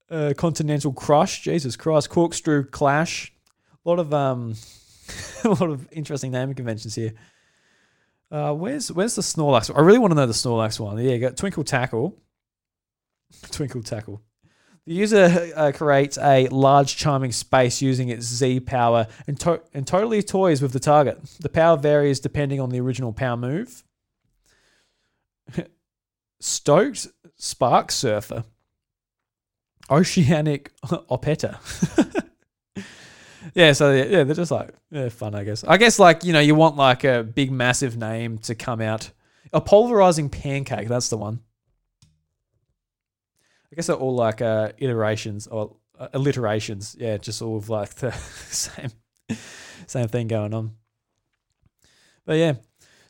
continental 0.09 0.93
crush, 0.93 1.41
Jesus 1.41 1.75
Christ, 1.75 2.09
corkscrew 2.09 2.65
clash. 2.65 3.33
A 3.85 3.89
lot 3.89 3.99
of 3.99 4.13
um, 4.13 4.55
a 5.43 5.49
lot 5.49 5.69
of 5.69 5.87
interesting 5.91 6.31
naming 6.31 6.55
conventions 6.55 6.95
here. 6.95 7.13
Uh, 8.31 8.53
where's 8.53 8.91
where's 8.91 9.15
the 9.15 9.21
Snorlax? 9.21 9.75
I 9.75 9.81
really 9.81 9.99
want 9.99 10.11
to 10.11 10.15
know 10.15 10.25
the 10.25 10.33
Snorlax 10.33 10.79
one. 10.79 10.97
Yeah, 10.97 11.11
you 11.11 11.19
got 11.19 11.37
Twinkle 11.37 11.63
Tackle. 11.63 12.17
Twinkle 13.51 13.83
Tackle. 13.83 14.21
The 14.87 14.93
user 14.93 15.51
uh, 15.55 15.71
creates 15.73 16.17
a 16.19 16.47
large 16.49 16.95
charming 16.95 17.31
space 17.31 17.81
using 17.81 18.09
its 18.09 18.25
Z 18.25 18.59
power 18.61 19.07
and, 19.25 19.39
to- 19.39 19.61
and 19.73 19.87
totally 19.87 20.21
toys 20.21 20.61
with 20.61 20.73
the 20.73 20.79
target. 20.79 21.19
The 21.39 21.49
power 21.49 21.75
varies 21.75 22.19
depending 22.19 22.59
on 22.59 22.69
the 22.69 22.79
original 22.79 23.11
power 23.11 23.35
move. 23.35 23.83
Stoked 26.39 27.07
Spark 27.35 27.91
Surfer. 27.91 28.43
Oceanic 29.89 30.71
Operetta. 31.09 31.59
yeah, 33.53 33.73
so 33.73 33.91
yeah, 33.91 34.23
they're 34.23 34.35
just 34.35 34.51
like 34.51 34.73
yeah, 34.91 35.09
fun, 35.09 35.35
I 35.35 35.43
guess. 35.43 35.63
I 35.63 35.77
guess 35.77 35.99
like 35.99 36.23
you 36.23 36.33
know 36.33 36.39
you 36.39 36.55
want 36.55 36.75
like 36.75 37.03
a 37.03 37.23
big 37.23 37.51
massive 37.51 37.97
name 37.97 38.37
to 38.39 38.55
come 38.55 38.81
out. 38.81 39.11
A 39.53 39.61
pulverizing 39.61 40.29
pancake. 40.29 40.87
That's 40.87 41.09
the 41.09 41.17
one. 41.17 41.39
I 43.71 43.75
guess 43.75 43.87
they're 43.87 43.95
all 43.95 44.15
like 44.15 44.41
uh, 44.41 44.71
iterations 44.77 45.47
or 45.47 45.75
uh, 45.99 46.07
alliterations. 46.13 46.95
Yeah, 46.99 47.17
just 47.17 47.41
all 47.41 47.57
of 47.57 47.69
like 47.69 47.89
the 47.95 48.11
same 48.11 48.91
same 49.87 50.07
thing 50.07 50.27
going 50.27 50.53
on. 50.53 50.71
But 52.25 52.37
yeah, 52.37 52.53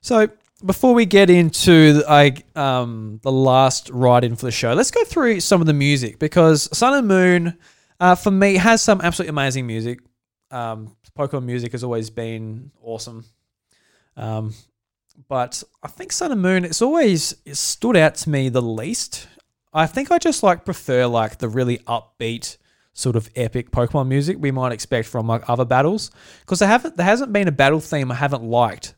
so 0.01 0.27
before 0.63 0.93
we 0.93 1.05
get 1.05 1.29
into 1.29 2.03
like 2.07 2.45
um, 2.57 3.19
the 3.23 3.31
last 3.31 3.89
write-in 3.89 4.35
for 4.35 4.45
the 4.45 4.51
show, 4.51 4.73
let's 4.73 4.91
go 4.91 5.03
through 5.03 5.39
some 5.39 5.61
of 5.61 5.67
the 5.67 5.73
music 5.73 6.19
because 6.19 6.69
Sun 6.77 6.93
and 6.93 7.07
Moon, 7.07 7.57
uh, 7.99 8.15
for 8.15 8.31
me, 8.31 8.55
has 8.55 8.81
some 8.81 9.01
absolutely 9.01 9.31
amazing 9.31 9.67
music. 9.67 9.99
Um, 10.51 10.95
Pokemon 11.17 11.45
music 11.45 11.71
has 11.71 11.83
always 11.83 12.09
been 12.09 12.71
awesome. 12.81 13.25
Um, 14.17 14.53
but 15.27 15.63
I 15.81 15.87
think 15.87 16.11
Sun 16.11 16.31
and 16.31 16.41
Moon, 16.41 16.65
it's 16.65 16.81
always 16.81 17.35
it 17.45 17.55
stood 17.55 17.95
out 17.97 18.15
to 18.15 18.29
me 18.29 18.49
the 18.49 18.61
least 18.61 19.27
I 19.75 19.87
think 19.87 20.09
I 20.09 20.17
just 20.19 20.41
like 20.41 20.63
prefer 20.63 21.05
like 21.05 21.39
the 21.39 21.49
really 21.49 21.79
upbeat 21.79 22.55
sort 22.93 23.17
of 23.17 23.29
epic 23.35 23.71
Pokemon 23.71 24.07
music 24.07 24.37
we 24.39 24.49
might 24.49 24.71
expect 24.71 25.05
from 25.05 25.27
like 25.27 25.49
other 25.49 25.65
battles 25.65 26.11
because 26.39 26.59
there 26.59 26.69
haven't 26.69 26.95
there 26.95 27.05
hasn't 27.05 27.33
been 27.33 27.49
a 27.49 27.51
battle 27.51 27.81
theme 27.81 28.09
I 28.09 28.15
haven't 28.15 28.43
liked. 28.43 28.94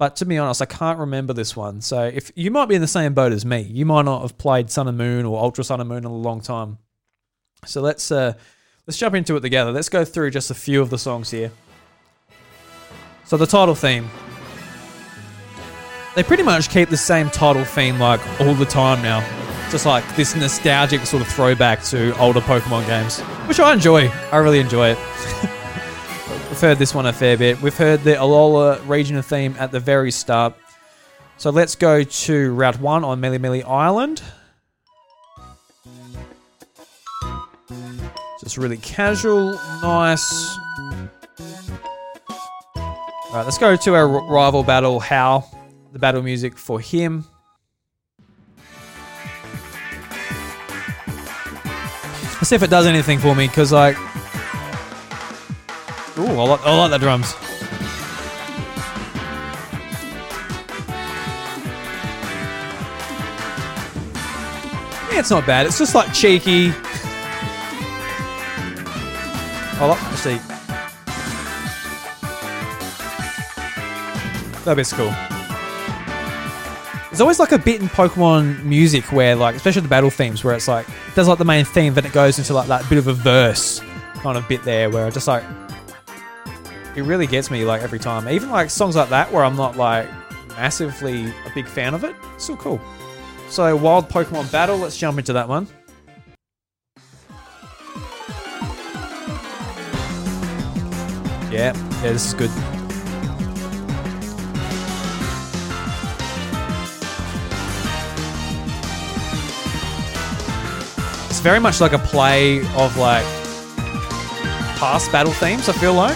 But 0.00 0.16
to 0.16 0.24
be 0.24 0.38
honest, 0.38 0.62
I 0.62 0.64
can't 0.64 0.98
remember 0.98 1.34
this 1.34 1.54
one. 1.54 1.82
So 1.82 2.04
if 2.04 2.32
you 2.34 2.50
might 2.50 2.70
be 2.70 2.74
in 2.74 2.80
the 2.80 2.86
same 2.86 3.12
boat 3.12 3.32
as 3.32 3.44
me, 3.44 3.60
you 3.60 3.84
might 3.84 4.06
not 4.06 4.22
have 4.22 4.38
played 4.38 4.70
Sun 4.70 4.88
and 4.88 4.96
Moon 4.96 5.26
or 5.26 5.38
Ultra 5.38 5.62
Sun 5.62 5.78
and 5.78 5.90
Moon 5.90 5.98
in 5.98 6.04
a 6.06 6.16
long 6.16 6.40
time. 6.40 6.78
So 7.66 7.82
let's 7.82 8.10
uh 8.10 8.32
let's 8.86 8.96
jump 8.96 9.14
into 9.14 9.36
it 9.36 9.40
together. 9.40 9.72
Let's 9.72 9.90
go 9.90 10.06
through 10.06 10.30
just 10.30 10.50
a 10.50 10.54
few 10.54 10.80
of 10.80 10.88
the 10.88 10.96
songs 10.96 11.30
here. 11.30 11.52
So 13.26 13.36
the 13.36 13.46
title 13.46 13.74
theme. 13.74 14.08
They 16.14 16.22
pretty 16.22 16.44
much 16.44 16.70
keep 16.70 16.88
the 16.88 16.96
same 16.96 17.28
title 17.28 17.66
theme 17.66 17.98
like 17.98 18.22
all 18.40 18.54
the 18.54 18.64
time 18.64 19.02
now 19.02 19.20
just 19.70 19.84
like 19.86 20.16
this 20.16 20.34
nostalgic 20.34 21.02
sort 21.02 21.22
of 21.22 21.28
throwback 21.28 21.84
to 21.84 22.18
older 22.18 22.40
Pokemon 22.40 22.86
games, 22.86 23.20
which 23.46 23.60
I 23.60 23.74
enjoy. 23.74 24.08
I 24.32 24.38
really 24.38 24.60
enjoy 24.60 24.88
it. 24.92 24.98
We've 26.50 26.60
heard 26.60 26.78
this 26.78 26.94
one 26.94 27.06
a 27.06 27.12
fair 27.12 27.38
bit. 27.38 27.62
We've 27.62 27.76
heard 27.76 28.02
the 28.02 28.14
Alola 28.14 28.86
regional 28.86 29.22
theme 29.22 29.54
at 29.58 29.70
the 29.70 29.78
very 29.78 30.10
start. 30.10 30.54
So 31.38 31.50
let's 31.50 31.76
go 31.76 32.02
to 32.02 32.52
Route 32.52 32.80
1 32.80 33.04
on 33.04 33.20
Melemele 33.20 33.64
Island. 33.64 34.20
Just 38.42 38.58
really 38.58 38.78
casual, 38.78 39.52
nice. 39.80 40.58
Alright, 42.76 43.44
let's 43.44 43.58
go 43.58 43.76
to 43.76 43.94
our 43.94 44.08
rival 44.08 44.64
battle, 44.64 44.98
Hau. 44.98 45.44
The 45.92 46.00
battle 46.00 46.20
music 46.20 46.58
for 46.58 46.80
him. 46.80 47.24
Let's 52.34 52.48
see 52.48 52.56
if 52.56 52.62
it 52.64 52.70
does 52.70 52.86
anything 52.86 53.20
for 53.20 53.36
me, 53.36 53.46
because 53.46 53.70
like... 53.70 53.96
Ooh, 56.18 56.26
I 56.26 56.44
like, 56.44 56.60
I 56.66 56.76
like 56.76 56.90
the 56.90 56.98
drums. 56.98 57.34
Yeah, 65.10 65.20
it's 65.20 65.30
not 65.30 65.46
bad. 65.46 65.66
It's 65.66 65.78
just 65.78 65.94
like 65.94 66.12
cheeky. 66.12 66.72
I 69.78 69.86
like, 69.86 70.02
actually... 70.02 70.40
That 74.64 74.74
bit's 74.76 74.92
cool. 74.92 75.14
There's 77.10 77.20
always 77.22 77.38
like 77.40 77.52
a 77.52 77.58
bit 77.58 77.80
in 77.80 77.88
Pokemon 77.88 78.62
music 78.62 79.10
where, 79.10 79.34
like, 79.34 79.56
especially 79.56 79.82
the 79.82 79.88
battle 79.88 80.10
themes, 80.10 80.44
where 80.44 80.54
it's 80.54 80.68
like 80.68 80.86
it 80.86 81.14
does 81.14 81.28
like 81.28 81.38
the 81.38 81.44
main 81.44 81.64
theme, 81.64 81.94
then 81.94 82.04
it 82.04 82.12
goes 82.12 82.38
into 82.38 82.52
like 82.52 82.68
that 82.68 82.88
bit 82.88 82.98
of 82.98 83.06
a 83.06 83.14
verse 83.14 83.80
kind 84.16 84.36
of 84.36 84.46
bit 84.48 84.62
there, 84.62 84.90
where 84.90 85.06
I 85.06 85.10
just 85.10 85.26
like 85.26 85.42
it 86.96 87.02
really 87.02 87.26
gets 87.26 87.50
me 87.50 87.64
like 87.64 87.82
every 87.82 87.98
time. 87.98 88.28
Even 88.28 88.50
like 88.50 88.70
songs 88.70 88.96
like 88.96 89.08
that 89.10 89.32
where 89.32 89.44
I'm 89.44 89.56
not 89.56 89.76
like 89.76 90.08
massively 90.48 91.26
a 91.26 91.52
big 91.54 91.66
fan 91.66 91.94
of 91.94 92.04
it, 92.04 92.14
still 92.38 92.56
cool. 92.56 92.80
So 93.48 93.74
Wild 93.76 94.08
Pokemon 94.08 94.50
Battle, 94.52 94.78
let's 94.78 94.96
jump 94.96 95.18
into 95.18 95.32
that 95.32 95.48
one. 95.48 95.66
Yeah, 101.50 101.74
yeah, 101.74 102.12
this 102.12 102.26
is 102.26 102.34
good. 102.34 102.50
it's 111.40 111.46
very 111.46 111.58
much 111.58 111.80
like 111.80 111.94
a 111.94 111.98
play 111.98 112.58
of 112.76 112.98
like 112.98 113.24
past 114.76 115.10
battle 115.10 115.32
themes. 115.32 115.70
I 115.70 115.72
feel 115.72 115.94
like 115.94 116.14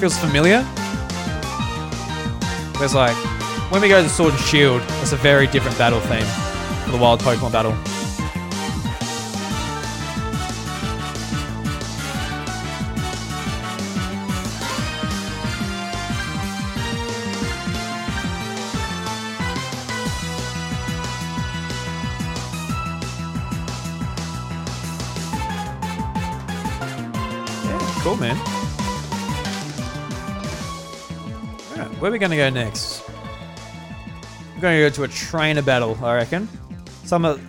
feels 0.00 0.16
familiar. 0.16 0.62
There's 2.78 2.94
like 2.94 3.14
when 3.70 3.82
we 3.82 3.88
go 3.88 4.02
to 4.02 4.08
Sword 4.08 4.32
and 4.32 4.42
Shield, 4.44 4.80
it's 5.02 5.12
a 5.12 5.16
very 5.16 5.46
different 5.46 5.76
battle 5.76 6.00
theme 6.00 6.24
for 6.84 6.90
the 6.92 6.96
Wild 6.96 7.20
Pokemon 7.20 7.52
battle. 7.52 7.76
Cool, 28.02 28.16
man. 28.16 28.59
Where 32.00 32.08
are 32.08 32.12
we 32.12 32.18
to 32.30 32.36
go 32.36 32.48
next? 32.48 33.06
We're 34.54 34.62
to 34.90 34.90
go 34.90 34.90
to 34.90 35.02
a 35.04 35.08
trainer 35.08 35.62
battle, 35.62 35.98
I 36.02 36.16
reckon. 36.16 36.48
Some 37.04 37.24
of... 37.24 37.40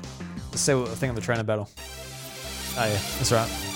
Let's 0.50 0.62
see 0.62 0.74
what 0.74 0.90
I 0.90 0.96
think 0.96 1.10
of 1.10 1.16
the 1.16 1.22
trainer 1.22 1.44
battle. 1.44 1.70
Oh, 2.78 2.86
yeah. 2.86 3.00
That's 3.18 3.32
right. 3.32 3.71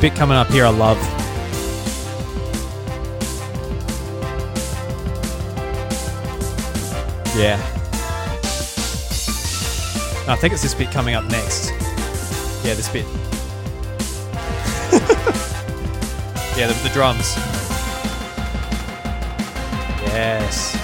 Bit 0.00 0.14
coming 0.14 0.36
up 0.36 0.48
here 0.48 0.64
I 0.64 0.70
love. 0.70 0.96
Yeah. 7.36 7.58
I 10.26 10.36
think 10.36 10.52
it's 10.54 10.62
this 10.62 10.74
bit 10.74 10.90
coming 10.90 11.14
up 11.14 11.24
next. 11.30 11.70
Yeah, 12.64 12.74
this 12.74 12.88
bit. 12.88 13.06
Yeah, 16.56 16.66
the, 16.66 16.74
the 16.82 16.90
drums. 16.92 17.36
Yes. 20.12 20.79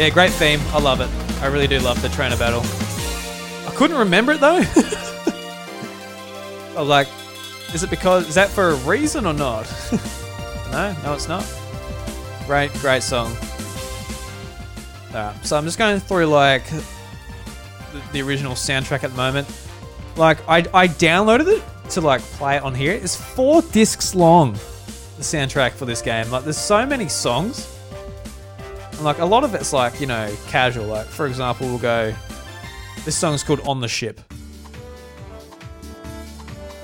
Yeah, 0.00 0.08
great 0.08 0.32
theme. 0.32 0.60
I 0.68 0.80
love 0.80 1.02
it. 1.02 1.10
I 1.42 1.48
really 1.48 1.66
do 1.66 1.78
love 1.78 2.00
the 2.00 2.08
trainer 2.08 2.38
battle. 2.38 2.62
I 3.70 3.74
couldn't 3.76 3.98
remember 3.98 4.32
it 4.32 4.40
though. 4.40 4.56
I 6.74 6.74
was 6.74 6.88
like, 6.88 7.06
is 7.74 7.82
it 7.82 7.90
because 7.90 8.26
is 8.26 8.34
that 8.34 8.48
for 8.48 8.70
a 8.70 8.76
reason 8.76 9.26
or 9.26 9.34
not? 9.34 9.70
no, 10.72 10.96
no, 11.04 11.12
it's 11.12 11.28
not. 11.28 11.44
Great, 12.46 12.72
great 12.80 13.02
song. 13.02 13.36
Alright, 15.08 15.44
so 15.44 15.58
I'm 15.58 15.66
just 15.66 15.76
going 15.76 16.00
through 16.00 16.28
like 16.28 16.66
the, 16.70 16.82
the 18.12 18.22
original 18.22 18.54
soundtrack 18.54 19.04
at 19.04 19.10
the 19.10 19.16
moment. 19.18 19.46
Like 20.16 20.38
I, 20.48 20.64
I 20.72 20.88
downloaded 20.88 21.58
it 21.58 21.62
to 21.90 22.00
like 22.00 22.22
play 22.22 22.56
it 22.56 22.62
on 22.62 22.74
here. 22.74 22.92
It's 22.92 23.16
four 23.16 23.60
discs 23.60 24.14
long. 24.14 24.54
The 24.54 25.24
soundtrack 25.24 25.72
for 25.72 25.84
this 25.84 26.00
game. 26.00 26.30
Like 26.30 26.44
there's 26.44 26.56
so 26.56 26.86
many 26.86 27.06
songs. 27.10 27.69
And 29.00 29.06
like 29.06 29.18
a 29.18 29.24
lot 29.24 29.44
of 29.44 29.54
it's 29.54 29.72
like, 29.72 29.98
you 29.98 30.06
know, 30.06 30.30
casual. 30.48 30.84
Like 30.84 31.06
for 31.06 31.26
example, 31.26 31.66
we'll 31.66 31.78
go 31.78 32.14
this 33.06 33.16
song's 33.16 33.42
called 33.42 33.60
On 33.60 33.80
the 33.80 33.88
Ship. 33.88 34.20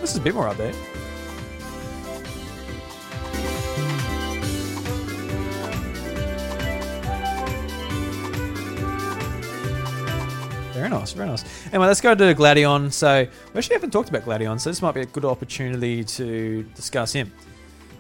This 0.01 0.13
is 0.13 0.17
a 0.17 0.21
bit 0.23 0.35
more 0.35 0.49
upbeat. 0.49 0.75
Very 10.73 10.89
nice, 10.89 11.13
very 11.13 11.29
nice. 11.29 11.45
Anyway, 11.67 11.87
let's 11.87 12.01
go 12.01 12.15
to 12.15 12.35
Gladion. 12.35 12.91
So, 12.91 13.27
we 13.53 13.59
actually 13.59 13.75
haven't 13.75 13.91
talked 13.91 14.09
about 14.09 14.25
Gladion, 14.25 14.59
so 14.59 14.71
this 14.71 14.81
might 14.81 14.95
be 14.95 15.03
a 15.03 15.07
good 15.07 15.27
opportunity 15.27 16.03
to 16.03 16.63
discuss 16.75 17.13
him. 17.13 17.31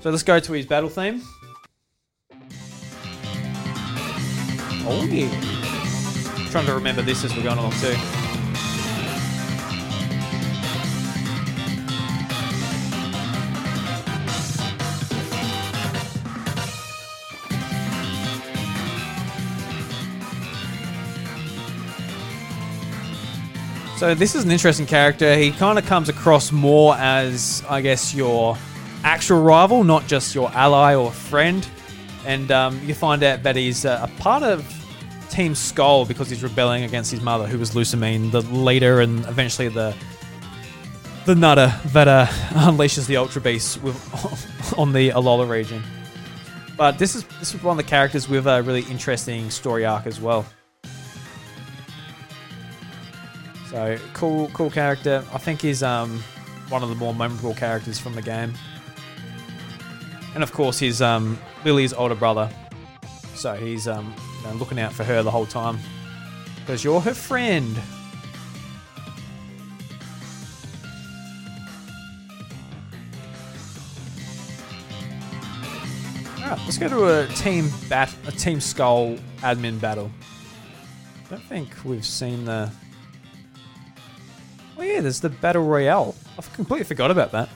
So, 0.00 0.08
let's 0.08 0.22
go 0.22 0.40
to 0.40 0.52
his 0.54 0.64
battle 0.64 0.88
theme. 0.88 1.22
Oh, 4.88 5.04
yeah. 5.04 5.28
trying 6.50 6.66
to 6.66 6.74
remember 6.74 7.02
this 7.02 7.24
as 7.24 7.34
we're 7.36 7.42
going 7.42 7.58
along, 7.58 7.72
too. 7.72 7.96
So 23.96 24.14
this 24.14 24.34
is 24.34 24.44
an 24.44 24.50
interesting 24.50 24.84
character. 24.84 25.36
He 25.36 25.50
kind 25.50 25.78
of 25.78 25.86
comes 25.86 26.10
across 26.10 26.52
more 26.52 26.94
as, 26.96 27.64
I 27.68 27.80
guess, 27.80 28.14
your 28.14 28.56
actual 29.02 29.42
rival, 29.42 29.84
not 29.84 30.06
just 30.06 30.34
your 30.34 30.50
ally 30.52 30.94
or 30.94 31.10
friend. 31.10 31.66
And 32.26 32.50
um, 32.50 32.80
you 32.84 32.92
find 32.92 33.22
out 33.22 33.44
that 33.44 33.56
he's 33.56 33.84
uh, 33.86 34.00
a 34.02 34.20
part 34.20 34.42
of 34.42 34.66
Team 35.30 35.54
Skull 35.54 36.04
because 36.04 36.28
he's 36.28 36.42
rebelling 36.42 36.82
against 36.82 37.10
his 37.10 37.20
mother, 37.20 37.46
who 37.46 37.58
was 37.58 37.70
Lusamine, 37.70 38.30
the 38.32 38.42
leader 38.42 39.00
and 39.00 39.20
eventually 39.26 39.68
the 39.68 39.94
the 41.24 41.34
nutter 41.34 41.74
that 41.86 42.06
uh, 42.06 42.26
unleashes 42.50 43.06
the 43.06 43.16
Ultra 43.16 43.42
Beast 43.42 43.82
with, 43.82 44.74
on 44.78 44.92
the 44.92 45.10
Alola 45.10 45.48
region. 45.48 45.82
But 46.76 46.98
this 46.98 47.14
is 47.14 47.24
this 47.38 47.54
is 47.54 47.62
one 47.62 47.78
of 47.78 47.84
the 47.84 47.88
characters 47.88 48.28
with 48.28 48.46
a 48.46 48.62
really 48.62 48.82
interesting 48.82 49.50
story 49.50 49.84
arc 49.84 50.06
as 50.06 50.20
well. 50.20 50.44
So 53.70 53.98
cool, 54.14 54.48
cool 54.54 54.70
character. 54.70 55.24
I 55.32 55.38
think 55.38 55.60
he's 55.60 55.82
um, 55.82 56.22
one 56.68 56.82
of 56.82 56.88
the 56.88 56.94
more 56.94 57.14
memorable 57.14 57.54
characters 57.54 57.98
from 57.98 58.14
the 58.14 58.22
game. 58.22 58.54
And 60.36 60.42
of 60.42 60.52
course, 60.52 60.78
he's 60.78 61.00
um, 61.00 61.38
Lillie's 61.64 61.94
older 61.94 62.14
brother. 62.14 62.50
So 63.34 63.54
he's 63.54 63.88
um, 63.88 64.14
looking 64.56 64.78
out 64.78 64.92
for 64.92 65.02
her 65.02 65.22
the 65.22 65.30
whole 65.30 65.46
time 65.46 65.78
because 66.60 66.84
you're 66.84 67.00
her 67.00 67.14
friend. 67.14 67.74
Alright, 76.38 76.58
let's 76.66 76.76
go 76.76 76.88
to 76.88 77.22
a 77.22 77.26
team 77.28 77.70
bat, 77.88 78.14
a 78.26 78.32
team 78.32 78.60
skull 78.60 79.16
admin 79.38 79.80
battle. 79.80 80.10
I 81.24 81.30
don't 81.30 81.42
think 81.44 81.70
we've 81.82 82.04
seen 82.04 82.44
the 82.44 82.70
Oh 84.78 84.82
yeah, 84.82 85.00
there's 85.00 85.20
the 85.20 85.30
battle 85.30 85.64
royale. 85.64 86.14
I've 86.38 86.52
completely 86.52 86.84
forgot 86.84 87.10
about 87.10 87.32
that. 87.32 87.48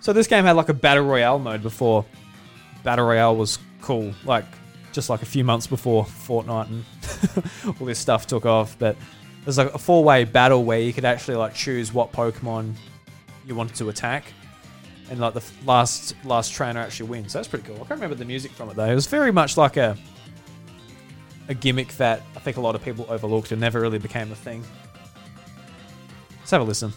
So 0.00 0.12
this 0.12 0.26
game 0.26 0.44
had 0.44 0.56
like 0.56 0.68
a 0.68 0.74
battle 0.74 1.04
royale 1.04 1.38
mode 1.38 1.62
before. 1.62 2.04
Battle 2.84 3.06
royale 3.06 3.36
was 3.36 3.58
cool, 3.80 4.12
like 4.24 4.44
just 4.92 5.10
like 5.10 5.22
a 5.22 5.26
few 5.26 5.44
months 5.44 5.66
before 5.66 6.04
Fortnite 6.04 6.68
and 6.68 6.84
all 7.80 7.86
this 7.86 7.98
stuff 7.98 8.26
took 8.26 8.46
off. 8.46 8.78
But 8.78 8.96
there's 9.44 9.58
like 9.58 9.74
a 9.74 9.78
four-way 9.78 10.24
battle 10.24 10.64
where 10.64 10.80
you 10.80 10.92
could 10.92 11.04
actually 11.04 11.36
like 11.36 11.54
choose 11.54 11.92
what 11.92 12.12
Pokemon 12.12 12.74
you 13.46 13.54
wanted 13.54 13.76
to 13.76 13.88
attack, 13.88 14.24
and 15.10 15.20
like 15.20 15.34
the 15.34 15.44
last 15.64 16.14
last 16.24 16.52
trainer 16.52 16.80
actually 16.80 17.08
wins. 17.08 17.32
So 17.32 17.38
that's 17.38 17.48
pretty 17.48 17.66
cool. 17.66 17.76
I 17.76 17.78
can't 17.80 17.90
remember 17.90 18.16
the 18.16 18.24
music 18.24 18.50
from 18.52 18.70
it 18.70 18.76
though. 18.76 18.90
It 18.90 18.94
was 18.94 19.06
very 19.06 19.32
much 19.32 19.56
like 19.56 19.76
a 19.76 19.96
a 21.48 21.54
gimmick 21.54 21.96
that 21.96 22.22
I 22.36 22.40
think 22.40 22.58
a 22.58 22.60
lot 22.60 22.74
of 22.74 22.84
people 22.84 23.06
overlooked 23.08 23.52
and 23.52 23.60
never 23.60 23.80
really 23.80 23.98
became 23.98 24.30
a 24.30 24.36
thing. 24.36 24.62
Let's 26.40 26.50
have 26.50 26.60
a 26.60 26.64
listen. 26.64 26.92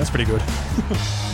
Sounds 0.00 0.08
pretty 0.08 0.24
good. 0.24 0.42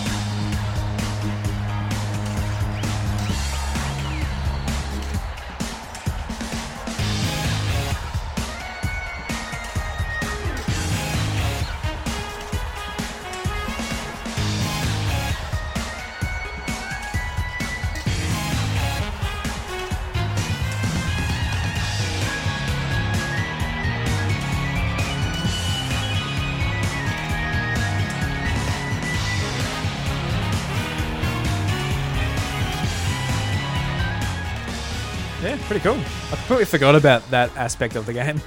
pretty 35.81 35.97
cool. 35.97 36.07
I 36.33 36.37
completely 36.37 36.65
forgot 36.65 36.95
about 36.95 37.29
that 37.31 37.55
aspect 37.57 37.97
of 37.97 38.07
the 38.07 38.13
game. 38.15 38.41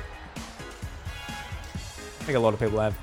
I 1.76 2.24
think 2.24 2.38
a 2.38 2.40
lot 2.40 2.56
of 2.56 2.60
people 2.60 2.80
have. 2.80 2.98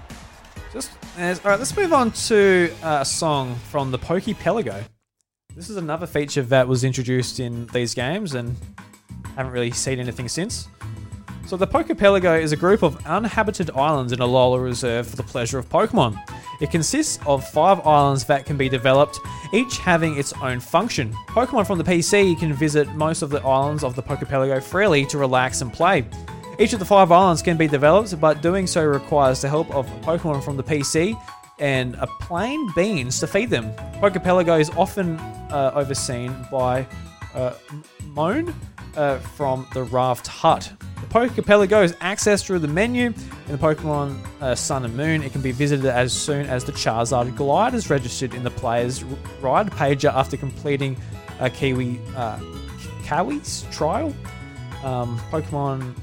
Just 0.73 0.91
as, 1.17 1.39
all 1.45 1.51
right, 1.53 1.59
let's 1.59 1.77
move 1.77 1.93
on 1.93 2.11
to 2.11 2.75
uh, 2.83 2.99
a 3.03 3.05
song 3.05 3.55
from 3.71 3.93
the 3.93 3.99
Poképelago. 3.99 4.83
This 5.55 5.71
is 5.71 5.77
another 5.77 6.07
feature 6.07 6.43
that 6.43 6.67
was 6.67 6.83
introduced 6.83 7.39
in 7.39 7.67
these 7.69 7.95
games 7.95 8.35
and 8.35 8.57
haven't 9.37 9.53
really 9.53 9.71
seen 9.71 10.01
anything 10.01 10.29
since. 10.29 10.67
So 11.47 11.57
the 11.57 11.69
Poképelago 11.69 12.41
is 12.41 12.51
a 12.51 12.57
group 12.57 12.83
of 12.83 13.07
uninhabited 13.07 13.71
islands 13.77 14.13
in 14.13 14.19
Alola 14.19 14.61
Reserve 14.63 15.07
for 15.07 15.17
the 15.17 15.23
pleasure 15.23 15.59
of 15.59 15.69
Pokemon. 15.69 16.21
It 16.61 16.71
consists 16.71 17.19
of 17.27 17.47
five 17.51 17.87
islands 17.87 18.25
that 18.25 18.47
can 18.47 18.57
be 18.57 18.69
developed, 18.69 19.19
each 19.53 19.79
having 19.79 20.17
its 20.17 20.33
own 20.35 20.61
function. 20.61 21.13
Pokemon 21.29 21.67
from 21.67 21.79
the 21.79 21.85
PC 21.85 22.39
can 22.39 22.53
visit 22.53 22.89
most 22.95 23.23
of 23.23 23.31
the 23.31 23.41
islands 23.43 23.85
of 23.85 23.95
the 23.95 24.03
Poképelago 24.03 24.63
freely 24.63 25.05
to 25.07 25.19
relax 25.19 25.61
and 25.61 25.73
play. 25.73 26.05
Each 26.59 26.73
of 26.73 26.79
the 26.79 26.87
five 26.87 27.13
islands 27.13 27.43
can 27.43 27.57
be 27.57 27.69
developed, 27.69 28.19
but 28.19 28.41
doing 28.41 28.67
so 28.67 28.85
requires 28.85 29.43
the 29.43 29.49
help 29.49 29.71
of 29.75 29.87
Pokemon 30.01 30.43
from 30.43 30.57
the 30.57 30.65
PC 30.65 31.21
and 31.59 31.95
a 31.97 32.07
plain 32.21 32.71
beans 32.75 33.21
to 33.21 33.27
feed 33.27 33.51
them. 33.51 33.73
Poképelago 34.01 34.59
is 34.59 34.71
often 34.71 35.19
uh, 35.51 35.73
overseen 35.75 36.35
by 36.51 36.87
uh, 37.35 37.53
Mohn 38.07 38.55
uh, 38.97 39.19
from 39.19 39.67
the 39.75 39.83
Raft 39.85 40.27
Hut. 40.27 40.73
The 41.01 41.07
Poképelago 41.07 41.85
is 41.85 41.93
accessed 41.95 42.47
through 42.47 42.61
the 42.61 42.69
menu 42.69 43.07
in 43.07 43.53
the 43.53 43.59
Pokemon 43.59 44.19
uh, 44.41 44.55
Sun 44.55 44.85
and 44.85 44.97
Moon. 44.97 45.23
It 45.23 45.33
can 45.33 45.43
be 45.43 45.53
visited 45.53 45.87
as 45.87 46.13
soon 46.13 46.47
as 46.47 46.65
the 46.65 46.73
Charizard 46.73 47.37
Glide 47.37 47.75
is 47.75 47.91
registered 47.91 48.35
in 48.35 48.43
the 48.43 48.51
player's 48.51 49.05
ride 49.41 49.71
pager 49.71 50.13
after 50.13 50.37
completing 50.37 50.97
a 51.39 51.51
Kiwi 51.51 52.01
uh, 52.17 52.39
Kawi's 53.05 53.67
trial. 53.71 54.15
Um, 54.83 55.19
Pokemon. 55.31 55.95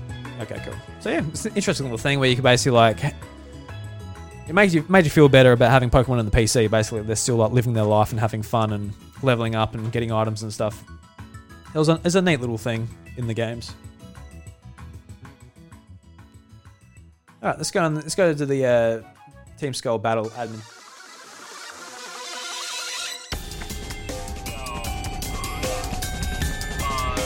Okay, 0.42 0.62
cool. 0.66 0.76
So 1.00 1.10
yeah, 1.10 1.24
it's 1.28 1.46
an 1.46 1.56
interesting 1.56 1.86
little 1.86 1.98
thing 1.98 2.20
where 2.20 2.30
you 2.30 2.36
can 2.36 2.44
basically 2.44 2.76
like 2.76 3.04
it 4.48 4.54
makes 4.54 4.74
you 4.74 4.86
made 4.90 5.06
you 5.06 5.12
feel 5.12 5.30
better 5.30 5.52
about 5.52 5.72
having 5.72 5.90
Pokemon 5.90 6.20
in 6.20 6.26
the 6.26 6.32
PC. 6.32 6.70
Basically, 6.70 7.02
they're 7.02 7.16
still 7.16 7.38
like 7.38 7.52
living 7.52 7.74
their 7.74 7.84
life 7.84 8.12
and 8.12 8.20
having 8.20 8.42
fun 8.42 8.74
and 8.74 8.94
leveling 9.22 9.56
up 9.56 9.74
and 9.74 9.92
getting 9.92 10.12
items 10.12 10.44
and 10.44 10.54
stuff. 10.54 10.84
It 11.74 11.80
was 11.80 11.90
a, 11.90 12.00
it's 12.04 12.16
a 12.16 12.22
neat 12.22 12.40
little 12.40 12.58
thing 12.58 12.88
in 13.18 13.26
the 13.26 13.34
games. 13.34 13.74
All 17.42 17.50
right, 17.50 17.58
let's 17.58 17.72
go 17.72 17.84
on. 17.84 17.96
Let's 17.96 18.16
go 18.16 18.34
to 18.34 18.46
the 18.46 18.66
uh, 18.66 19.02
Team 19.58 19.74
Skull 19.74 19.98
battle 19.98 20.26
admin. 20.30 20.62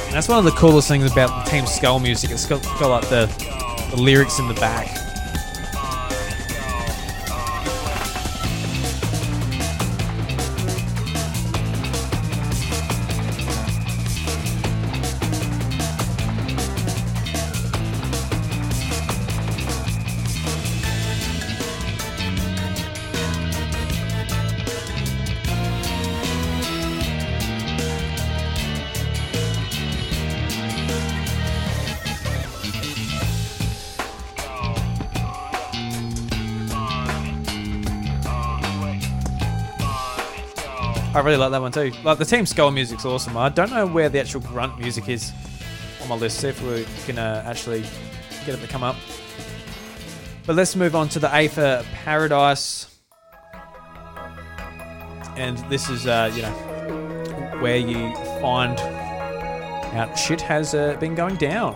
And 0.05 0.15
that's 0.15 0.29
one 0.29 0.37
of 0.39 0.45
the 0.45 0.51
coolest 0.51 0.87
things 0.87 1.11
about 1.11 1.45
Team 1.47 1.65
Skull 1.65 1.99
music. 1.99 2.31
It's 2.31 2.45
got, 2.45 2.63
got 2.79 2.89
like 2.89 3.09
the, 3.09 3.25
the 3.93 4.01
lyrics 4.01 4.39
in 4.39 4.47
the 4.47 4.53
back. 4.53 5.06
Really 41.27 41.39
like 41.39 41.51
that 41.51 41.61
one 41.61 41.73
too. 41.73 41.91
Like 42.05 42.19
the 42.19 42.23
Team 42.23 42.45
Skull 42.45 42.71
music's 42.71 43.03
awesome. 43.03 43.35
I 43.35 43.49
don't 43.49 43.69
know 43.69 43.85
where 43.85 44.07
the 44.07 44.17
actual 44.17 44.39
grunt 44.39 44.79
music 44.79 45.09
is 45.09 45.33
on 46.01 46.07
my 46.07 46.15
list. 46.15 46.39
See 46.39 46.47
if 46.47 46.61
we 46.61 46.85
can 47.05 47.19
uh, 47.19 47.43
actually 47.45 47.81
get 48.45 48.55
it 48.55 48.61
to 48.61 48.67
come 48.69 48.81
up. 48.81 48.95
But 50.45 50.55
let's 50.55 50.73
move 50.77 50.95
on 50.95 51.09
to 51.09 51.19
the 51.19 51.27
Aether 51.27 51.83
Paradise. 51.91 52.97
And 55.35 55.57
this 55.69 55.89
is, 55.89 56.07
uh, 56.07 56.31
you 56.33 56.43
know, 56.43 57.57
where 57.59 57.75
you 57.75 58.15
find 58.39 58.79
out 58.79 60.17
shit 60.17 60.39
has 60.39 60.73
uh, 60.73 60.95
been 60.97 61.13
going 61.13 61.35
down. 61.35 61.75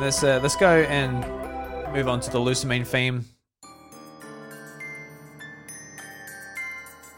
Let's 0.00 0.24
uh, 0.24 0.40
let's 0.42 0.56
go 0.56 0.84
and 0.84 1.20
move 1.92 2.08
on 2.08 2.20
to 2.20 2.30
the 2.30 2.38
Lusamine 2.38 2.86
theme. 2.86 3.26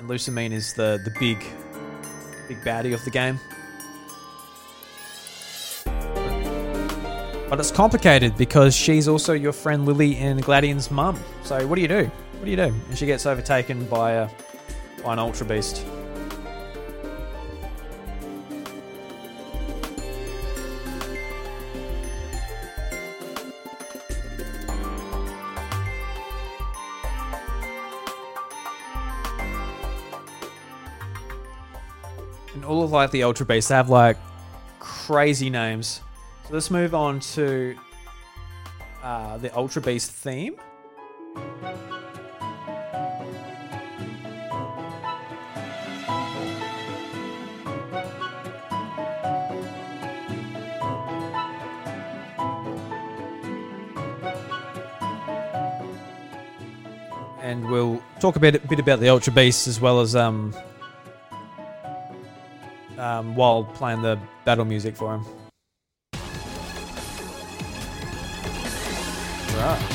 Lusamine 0.07 0.53
is 0.53 0.73
the 0.75 1.01
the 1.05 1.11
big 1.19 1.45
big 2.49 2.61
baddie 2.63 2.95
of 2.95 3.05
the 3.05 3.11
game. 3.11 3.39
But 7.49 7.61
it's 7.61 7.71
complicated 7.71 8.37
because 8.37 8.75
she's 8.75 9.07
also 9.07 9.33
your 9.33 9.53
friend 9.53 9.87
Lillie 9.87 10.17
and 10.17 10.43
Gladion's 10.43 10.91
mum. 10.91 11.19
So 11.45 11.65
what 11.67 11.77
do 11.77 11.83
you 11.83 11.89
do? 11.89 12.05
What 12.05 12.45
do 12.45 12.51
you 12.51 12.57
do? 12.57 12.75
And 12.89 12.99
she 12.99 13.07
gets 13.07 13.25
overtaken 13.25 13.85
by 13.87 14.13
a 14.13 14.29
by 15.05 15.13
an 15.13 15.19
Ultra 15.19 15.47
Beast. 15.47 15.85
Of 32.87 32.93
like 32.93 33.11
the 33.11 33.25
Ultra 33.25 33.45
Beasts 33.45 33.69
they 33.69 33.75
have 33.75 33.91
like 33.91 34.17
crazy 34.79 35.51
names. 35.51 36.01
So 36.47 36.55
let's 36.55 36.71
move 36.71 36.95
on 36.95 37.21
to 37.21 37.77
uh, 39.03 39.37
the 39.39 39.55
Ultra 39.57 39.83
Beast 39.83 40.11
theme. 40.11 40.57
And 57.43 57.69
we'll 57.71 58.03
talk 58.21 58.37
a 58.37 58.41
bit, 58.41 58.57
a 58.57 58.67
bit 58.67 58.81
about 58.81 59.01
the 59.01 59.09
Ultra 59.09 59.33
Beasts 59.33 59.69
as 59.69 59.81
well 59.81 60.01
as 60.01 60.17
um, 60.17 60.55
um, 62.99 63.35
while 63.35 63.65
playing 63.65 64.03
the 64.03 64.19
battle 64.45 64.65
music 64.65 64.97
for 64.97 65.15
him. 65.15 65.25
Right. 69.57 69.93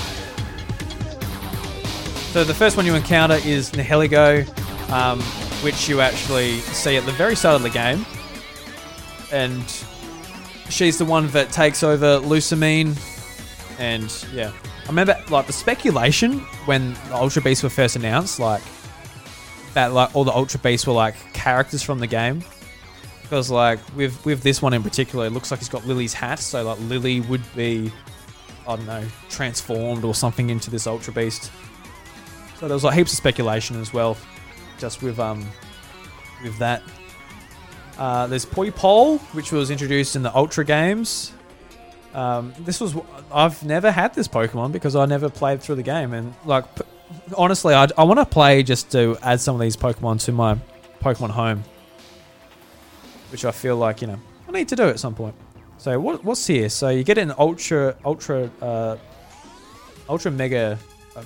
So 2.31 2.43
the 2.43 2.53
first 2.53 2.77
one 2.77 2.85
you 2.85 2.95
encounter 2.95 3.39
is 3.43 3.71
Nihilego, 3.71 4.47
um, 4.89 5.19
which 5.63 5.89
you 5.89 6.01
actually 6.01 6.59
see 6.59 6.95
at 6.95 7.05
the 7.05 7.11
very 7.11 7.35
start 7.35 7.55
of 7.57 7.61
the 7.61 7.69
game, 7.69 8.05
and 9.31 9.61
she's 10.69 10.97
the 10.97 11.05
one 11.05 11.27
that 11.27 11.51
takes 11.51 11.83
over 11.83 12.19
Lusamine, 12.19 12.97
and 13.79 14.25
yeah, 14.33 14.51
I 14.83 14.87
remember 14.87 15.21
like 15.29 15.45
the 15.45 15.53
speculation 15.53 16.39
when 16.65 16.93
the 17.09 17.15
Ultra 17.15 17.41
Beasts 17.41 17.63
were 17.63 17.69
first 17.69 17.95
announced, 17.95 18.39
like 18.39 18.63
that 19.73 19.93
like 19.93 20.15
all 20.15 20.23
the 20.23 20.33
Ultra 20.33 20.59
Beasts 20.59 20.87
were 20.87 20.93
like 20.93 21.15
characters 21.33 21.83
from 21.83 21.99
the 21.99 22.07
game. 22.07 22.43
Because 23.31 23.49
like 23.49 23.79
with 23.95 24.25
with 24.25 24.43
this 24.43 24.61
one 24.61 24.73
in 24.73 24.83
particular, 24.83 25.25
it 25.25 25.29
looks 25.29 25.51
like 25.51 25.61
he's 25.61 25.69
got 25.69 25.87
Lillie's 25.87 26.13
hat, 26.13 26.37
so 26.37 26.65
like 26.65 26.77
Lily 26.81 27.21
would 27.21 27.41
be 27.55 27.89
I 28.67 28.75
don't 28.75 28.85
know, 28.85 29.05
transformed 29.29 30.03
or 30.03 30.13
something 30.13 30.49
into 30.49 30.69
this 30.69 30.85
Ultra 30.85 31.13
Beast. 31.13 31.49
So 32.59 32.67
there 32.67 32.75
was 32.75 32.83
like 32.83 32.93
heaps 32.93 33.13
of 33.13 33.17
speculation 33.17 33.79
as 33.79 33.93
well, 33.93 34.17
just 34.79 35.01
with 35.01 35.17
um 35.17 35.47
with 36.43 36.57
that. 36.57 36.83
Uh, 37.97 38.27
there's 38.27 38.45
Poipole, 38.45 39.19
which 39.33 39.53
was 39.53 39.71
introduced 39.71 40.17
in 40.17 40.23
the 40.23 40.35
Ultra 40.35 40.65
games. 40.65 41.31
Um, 42.13 42.53
this 42.59 42.81
was 42.81 42.97
I've 43.33 43.63
never 43.63 43.91
had 43.91 44.13
this 44.13 44.27
Pokemon 44.27 44.73
because 44.73 44.97
I 44.97 45.05
never 45.05 45.29
played 45.29 45.61
through 45.61 45.75
the 45.75 45.83
game, 45.83 46.11
and 46.11 46.33
like 46.43 46.65
honestly, 47.37 47.75
I, 47.75 47.87
I 47.97 48.03
want 48.03 48.19
to 48.19 48.25
play 48.25 48.61
just 48.61 48.91
to 48.91 49.17
add 49.23 49.39
some 49.39 49.55
of 49.55 49.61
these 49.61 49.77
Pokemon 49.77 50.21
to 50.25 50.33
my 50.33 50.57
Pokemon 51.01 51.29
home, 51.29 51.63
which 53.31 53.45
I 53.45 53.51
feel 53.51 53.77
like 53.77 54.01
you 54.01 54.07
know 54.07 54.19
I 54.47 54.51
need 54.51 54.67
to 54.69 54.75
do 54.75 54.83
at 54.83 54.99
some 54.99 55.15
point. 55.15 55.35
So 55.77 55.99
what, 55.99 56.23
what's 56.23 56.45
here? 56.45 56.69
So 56.69 56.89
you 56.89 57.03
get 57.03 57.17
an 57.17 57.33
ultra, 57.39 57.95
ultra, 58.05 58.51
uh, 58.61 58.97
ultra 60.07 60.29
mega, 60.29 60.77
uh. 61.15 61.23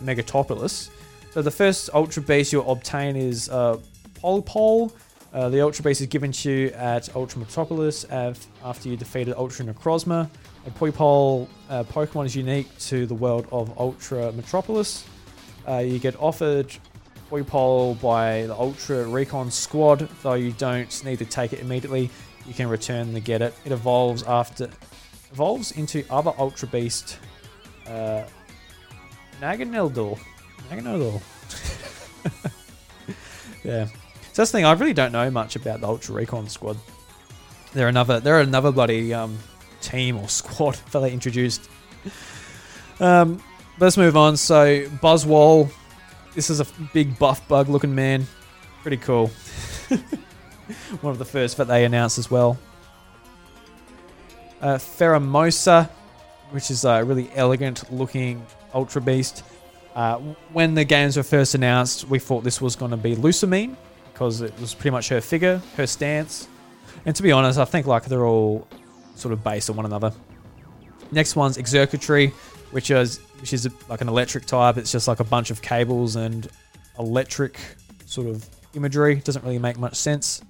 So 1.31 1.41
the 1.41 1.51
first 1.51 1.89
ultra 1.93 2.23
beast 2.23 2.53
you'll 2.53 2.71
obtain 2.71 3.17
is 3.17 3.49
uh, 3.49 3.77
Polypole. 4.23 4.93
Uh, 5.33 5.49
the 5.49 5.59
ultra 5.59 5.83
beast 5.83 5.99
is 5.99 6.07
given 6.07 6.31
to 6.31 6.49
you 6.49 6.67
at 6.69 7.13
Ultra 7.13 7.41
Metropolis 7.41 8.05
af- 8.09 8.47
after 8.63 8.87
you 8.87 8.95
defeated 8.95 9.33
Ultra 9.35 9.65
Necrozma. 9.65 10.29
A 10.65 10.69
Polypole 10.69 11.49
uh, 11.69 11.83
Pokemon 11.83 12.25
is 12.25 12.37
unique 12.37 12.69
to 12.79 13.05
the 13.05 13.13
world 13.13 13.45
of 13.51 13.77
Ultra 13.77 14.31
Metropolis. 14.31 15.05
Uh, 15.67 15.79
you 15.79 15.99
get 15.99 16.15
offered 16.21 16.73
Polypole 17.29 17.99
by 18.01 18.45
the 18.47 18.55
Ultra 18.55 19.05
Recon 19.05 19.51
Squad, 19.51 20.09
though 20.21 20.33
you 20.33 20.51
don't 20.51 21.03
need 21.03 21.19
to 21.19 21.25
take 21.25 21.53
it 21.53 21.59
immediately 21.59 22.09
you 22.47 22.53
can 22.53 22.67
return 22.67 23.13
the 23.13 23.19
get 23.19 23.41
it. 23.41 23.53
It 23.65 23.71
evolves 23.71 24.23
after 24.23 24.69
evolves 25.31 25.71
into 25.71 26.05
other 26.09 26.33
Ultra 26.37 26.67
Beast 26.67 27.19
uh. 27.87 28.23
Naganadel. 29.41 30.17
yeah. 33.63 33.85
So 33.85 34.41
that's 34.41 34.51
the 34.51 34.57
thing, 34.57 34.65
I 34.65 34.71
really 34.73 34.93
don't 34.93 35.11
know 35.11 35.29
much 35.29 35.55
about 35.55 35.81
the 35.81 35.87
Ultra 35.87 36.15
Recon 36.15 36.47
squad. 36.49 36.77
They're 37.73 37.87
another 37.89 38.19
they're 38.19 38.39
another 38.39 38.71
bloody 38.71 39.13
um 39.13 39.37
team 39.81 40.17
or 40.17 40.29
squad 40.29 40.75
that 40.91 40.99
they 40.99 41.11
introduced. 41.11 41.69
Um 42.99 43.41
let's 43.79 43.97
move 43.97 44.15
on. 44.15 44.37
So 44.37 44.85
Buzzwole. 45.01 45.69
This 46.35 46.49
is 46.49 46.59
a 46.59 46.65
big 46.93 47.17
buff 47.17 47.47
bug 47.47 47.69
looking 47.69 47.95
man. 47.95 48.27
Pretty 48.81 48.97
cool. 48.97 49.27
One 51.01 51.11
of 51.11 51.17
the 51.17 51.25
first 51.25 51.55
that 51.57 51.67
they 51.67 51.85
announced 51.85 52.17
as 52.17 52.29
well. 52.29 52.59
Uh, 54.61 54.77
Pheromosa, 54.77 55.89
which 56.51 56.69
is 56.69 56.83
a 56.83 57.03
really 57.03 57.31
elegant 57.35 57.91
looking 57.91 58.45
Ultra 58.73 59.01
Beast. 59.01 59.43
Uh, 59.95 60.17
when 60.51 60.73
the 60.73 60.83
games 60.83 61.15
were 61.15 61.23
first 61.23 61.55
announced, 61.55 62.09
we 62.09 62.19
thought 62.19 62.43
this 62.43 62.59
was 62.59 62.75
going 62.75 62.91
to 62.91 62.97
be 62.97 63.15
Lusamine 63.15 63.77
because 64.11 64.41
it 64.41 64.59
was 64.59 64.73
pretty 64.73 64.91
much 64.91 65.07
her 65.07 65.21
figure, 65.21 65.61
her 65.77 65.87
stance. 65.87 66.49
And 67.05 67.15
to 67.15 67.23
be 67.23 67.31
honest, 67.31 67.57
I 67.57 67.65
think 67.65 67.87
like 67.87 68.05
they're 68.05 68.25
all 68.25 68.67
sort 69.15 69.31
of 69.31 69.41
based 69.41 69.69
on 69.69 69.77
one 69.77 69.85
another. 69.85 70.11
Next 71.11 71.37
one's 71.37 71.57
Exercatory, 71.57 72.33
which 72.71 72.91
is 72.91 73.19
which 73.39 73.53
is 73.53 73.69
like 73.89 74.01
an 74.01 74.07
electric 74.07 74.45
type. 74.45 74.77
It's 74.77 74.91
just 74.91 75.07
like 75.07 75.19
a 75.19 75.23
bunch 75.23 75.51
of 75.51 75.61
cables 75.61 76.15
and 76.15 76.47
electric 76.99 77.59
sort 78.05 78.27
of 78.27 78.47
imagery. 78.73 79.15
Doesn't 79.15 79.43
really 79.43 79.59
make 79.59 79.77
much 79.77 79.95
sense. 79.95 80.41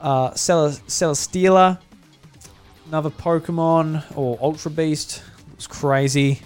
Uh, 0.00 0.32
Cel- 0.34 0.70
Celesteela, 0.70 1.78
another 2.88 3.10
Pokemon 3.10 4.04
or 4.16 4.38
Ultra 4.40 4.70
Beast. 4.70 5.22
It's 5.54 5.66
crazy. 5.66 6.40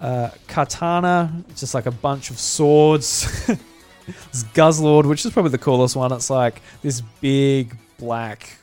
Uh, 0.00 0.30
Kartana, 0.48 1.48
it's 1.48 1.60
just 1.60 1.74
like 1.74 1.86
a 1.86 1.90
bunch 1.90 2.30
of 2.30 2.38
swords. 2.38 3.46
this 3.46 4.44
Guzzlord, 4.52 5.06
which 5.06 5.24
is 5.24 5.32
probably 5.32 5.52
the 5.52 5.58
coolest 5.58 5.96
one. 5.96 6.12
It's 6.12 6.28
like 6.28 6.60
this 6.82 7.00
big 7.20 7.76
black 7.98 8.58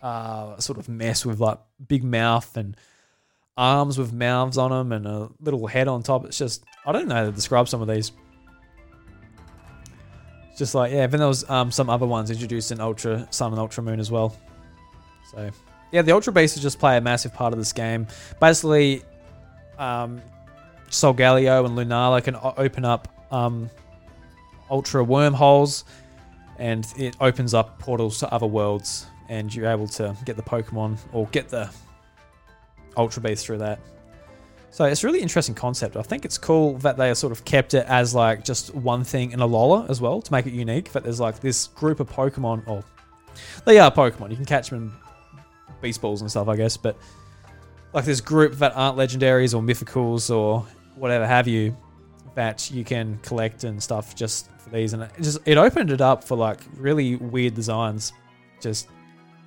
uh, 0.00 0.58
sort 0.58 0.78
of 0.78 0.88
mess 0.88 1.26
with 1.26 1.40
like 1.40 1.58
big 1.88 2.04
mouth 2.04 2.56
and 2.56 2.76
arms 3.56 3.98
with 3.98 4.12
mouths 4.12 4.58
on 4.58 4.70
them 4.70 4.92
and 4.92 5.06
a 5.06 5.28
little 5.40 5.66
head 5.66 5.88
on 5.88 6.02
top. 6.02 6.24
It's 6.24 6.38
just 6.38 6.64
I 6.84 6.92
don't 6.92 7.08
know 7.08 7.14
how 7.14 7.24
to 7.24 7.32
describe 7.32 7.68
some 7.68 7.80
of 7.80 7.88
these. 7.88 8.12
It's 10.50 10.58
just 10.58 10.74
like 10.74 10.92
yeah, 10.92 11.06
then 11.06 11.18
there 11.18 11.28
was 11.28 11.48
um, 11.48 11.70
some 11.70 11.90
other 11.90 12.06
ones 12.06 12.30
introduced 12.30 12.72
in 12.72 12.80
Ultra 12.80 13.26
Sun 13.30 13.52
and 13.52 13.60
Ultra 13.60 13.82
Moon 13.82 14.00
as 14.00 14.10
well. 14.10 14.36
So 15.32 15.50
yeah, 15.92 16.02
the 16.02 16.12
Ultra 16.12 16.32
Beasts 16.32 16.60
just 16.60 16.78
play 16.78 16.96
a 16.96 17.00
massive 17.00 17.32
part 17.32 17.52
of 17.52 17.58
this 17.58 17.72
game. 17.72 18.06
Basically, 18.40 19.02
um, 19.78 20.20
Solgaleo 20.88 21.64
and 21.64 21.76
Lunala 21.76 22.22
can 22.22 22.36
open 22.56 22.84
up 22.84 23.08
um, 23.30 23.70
Ultra 24.70 25.04
wormholes, 25.04 25.84
and 26.58 26.86
it 26.96 27.16
opens 27.20 27.54
up 27.54 27.78
portals 27.78 28.18
to 28.20 28.32
other 28.32 28.46
worlds, 28.46 29.06
and 29.28 29.54
you're 29.54 29.68
able 29.68 29.88
to 29.88 30.16
get 30.24 30.36
the 30.36 30.42
Pokemon 30.42 30.98
or 31.12 31.26
get 31.28 31.48
the 31.48 31.70
Ultra 32.96 33.22
Beast 33.22 33.46
through 33.46 33.58
that. 33.58 33.80
So 34.70 34.84
it's 34.84 35.02
a 35.02 35.06
really 35.06 35.20
interesting 35.20 35.54
concept. 35.54 35.96
I 35.96 36.02
think 36.02 36.24
it's 36.24 36.36
cool 36.36 36.76
that 36.78 36.98
they 36.98 37.12
sort 37.14 37.32
of 37.32 37.44
kept 37.44 37.72
it 37.72 37.86
as 37.86 38.14
like 38.14 38.44
just 38.44 38.74
one 38.74 39.04
thing 39.04 39.32
in 39.32 39.40
a 39.40 39.48
Alola 39.48 39.88
as 39.88 40.00
well 40.00 40.20
to 40.20 40.32
make 40.32 40.46
it 40.46 40.52
unique. 40.52 40.92
That 40.92 41.02
there's 41.02 41.20
like 41.20 41.40
this 41.40 41.68
group 41.68 41.98
of 41.98 42.10
Pokemon, 42.10 42.66
or 42.68 42.84
they 43.64 43.78
are 43.78 43.90
Pokemon. 43.90 44.30
You 44.30 44.36
can 44.36 44.44
catch 44.44 44.68
them 44.68 44.94
in 45.36 45.42
beast 45.80 46.02
balls 46.02 46.20
and 46.20 46.30
stuff, 46.30 46.48
I 46.48 46.56
guess. 46.56 46.76
But 46.76 46.98
like 47.94 48.04
this 48.04 48.20
group 48.20 48.54
that 48.56 48.72
aren't 48.76 48.98
legendaries 48.98 49.54
or 49.54 49.62
mythicals 49.62 50.34
or 50.34 50.66
whatever 50.96 51.26
have 51.26 51.48
you 51.48 51.74
that 52.34 52.70
you 52.70 52.84
can 52.84 53.18
collect 53.22 53.64
and 53.64 53.82
stuff 53.82 54.14
just 54.14 54.50
for 54.58 54.68
these. 54.68 54.92
And 54.92 55.04
it 55.04 55.10
just 55.22 55.38
it 55.46 55.56
opened 55.56 55.90
it 55.90 56.02
up 56.02 56.22
for 56.22 56.36
like 56.36 56.60
really 56.76 57.16
weird 57.16 57.54
designs, 57.54 58.12
just 58.60 58.88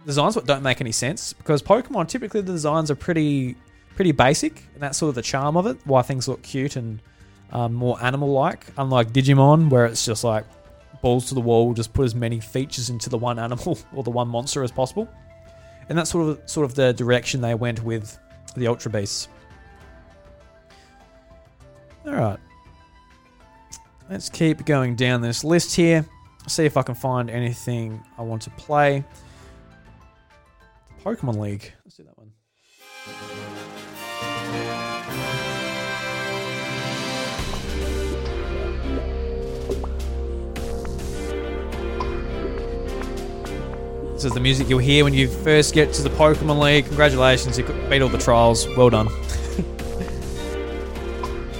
designs 0.05 0.35
that 0.35 0.45
don't 0.45 0.63
make 0.63 0.81
any 0.81 0.91
sense 0.91 1.33
because 1.33 1.61
Pokemon 1.61 2.07
typically 2.07 2.41
the 2.41 2.51
designs 2.51 2.89
are 2.89 2.95
pretty 2.95 3.55
pretty 3.95 4.11
basic, 4.13 4.63
and 4.73 4.81
that's 4.81 4.97
sort 4.97 5.09
of 5.09 5.15
the 5.15 5.21
charm 5.21 5.57
of 5.57 5.67
it. 5.67 5.77
Why 5.83 6.01
things 6.01 6.27
look 6.27 6.41
cute 6.41 6.77
and 6.77 7.01
um, 7.51 7.73
more 7.73 8.01
animal-like, 8.01 8.67
unlike 8.77 9.11
Digimon, 9.11 9.69
where 9.69 9.85
it's 9.85 10.05
just 10.05 10.23
like 10.23 10.45
balls 11.01 11.27
to 11.27 11.35
the 11.35 11.41
wall, 11.41 11.73
just 11.73 11.91
put 11.93 12.05
as 12.05 12.15
many 12.15 12.39
features 12.39 12.89
into 12.89 13.09
the 13.09 13.17
one 13.17 13.39
animal 13.39 13.77
or 13.93 14.03
the 14.03 14.09
one 14.09 14.27
monster 14.27 14.63
as 14.63 14.71
possible. 14.71 15.09
And 15.89 15.97
that's 15.97 16.11
sort 16.11 16.29
of 16.29 16.49
sort 16.49 16.65
of 16.65 16.75
the 16.75 16.93
direction 16.93 17.41
they 17.41 17.55
went 17.55 17.83
with 17.83 18.17
the 18.55 18.67
Ultra 18.67 18.91
Beasts. 18.91 19.27
All 22.05 22.13
right, 22.13 22.39
let's 24.09 24.29
keep 24.29 24.65
going 24.65 24.95
down 24.95 25.21
this 25.21 25.43
list 25.43 25.75
here. 25.75 26.05
See 26.47 26.63
if 26.63 26.77
I 26.77 26.83
can 26.83 26.95
find 26.95 27.29
anything 27.29 28.01
I 28.17 28.21
want 28.21 28.43
to 28.43 28.49
play. 28.51 29.03
Pokemon 31.03 31.37
League. 31.37 31.71
Let's 31.85 31.97
do 31.97 32.03
that 32.03 32.17
one. 32.17 32.31
This 44.13 44.25
is 44.25 44.33
the 44.33 44.41
music 44.41 44.67
you'll 44.67 44.79
hear 44.79 45.05
when 45.05 45.13
you 45.13 45.29
first 45.29 45.73
get 45.73 45.93
to 45.93 46.01
the 46.03 46.09
Pokemon 46.09 46.59
League. 46.61 46.85
Congratulations, 46.87 47.57
you 47.57 47.63
beat 47.89 48.01
all 48.01 48.09
the 48.09 48.17
trials. 48.17 48.67
Well 48.75 48.89
done. 48.89 49.07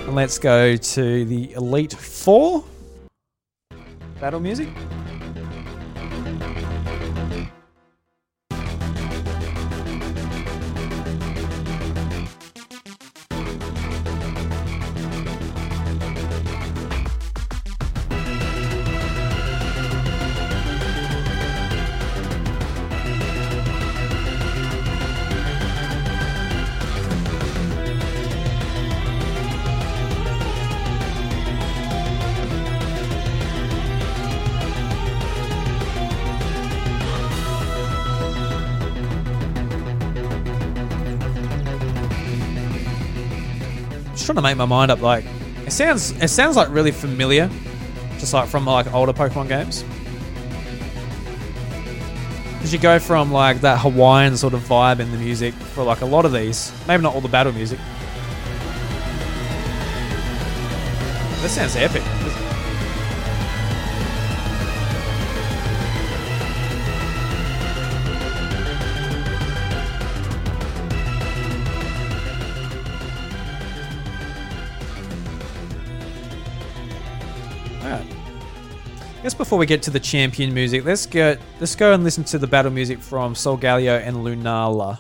and 0.06 0.14
let's 0.14 0.38
go 0.38 0.76
to 0.76 1.26
the 1.26 1.54
Elite 1.54 1.94
Four 1.94 2.66
battle 4.20 4.42
music. 4.42 4.68
Trying 44.30 44.36
to 44.36 44.42
make 44.44 44.58
my 44.58 44.66
mind 44.66 44.92
up. 44.92 45.02
Like, 45.02 45.26
it 45.66 45.72
sounds 45.72 46.12
it 46.22 46.28
sounds 46.28 46.56
like 46.56 46.70
really 46.70 46.92
familiar, 46.92 47.50
just 48.20 48.32
like 48.32 48.48
from 48.48 48.66
like 48.66 48.94
older 48.94 49.12
Pokemon 49.12 49.48
games. 49.48 49.84
Because 52.54 52.72
you 52.72 52.78
go 52.78 53.00
from 53.00 53.32
like 53.32 53.62
that 53.62 53.80
Hawaiian 53.80 54.38
sort 54.38 54.54
of 54.54 54.62
vibe 54.62 55.00
in 55.00 55.12
the 55.12 55.18
music 55.18 55.56
for 55.56 55.84
like 55.84 56.02
a 56.02 56.06
lot 56.06 56.26
of 56.26 56.34
these, 56.34 56.72
maybe 56.88 57.02
not 57.02 57.16
all 57.16 57.22
the 57.22 57.28
battle 57.28 57.54
music. 57.54 57.80
This 61.42 61.56
sounds 61.56 61.76
epic. 61.76 62.04
Before 79.50 79.58
we 79.58 79.66
get 79.66 79.82
to 79.82 79.90
the 79.90 80.00
champion 80.00 80.54
music, 80.54 80.86
let's 80.86 81.08
go 81.08 81.36
let's 81.60 81.76
go 81.76 81.92
and 81.92 82.04
listen 82.04 82.24
to 82.24 82.38
the 82.38 82.46
battle 82.46 82.70
music 82.70 83.00
from 83.00 83.34
Solgaleo 83.34 84.00
and 84.00 84.18
Lunala. 84.18 85.00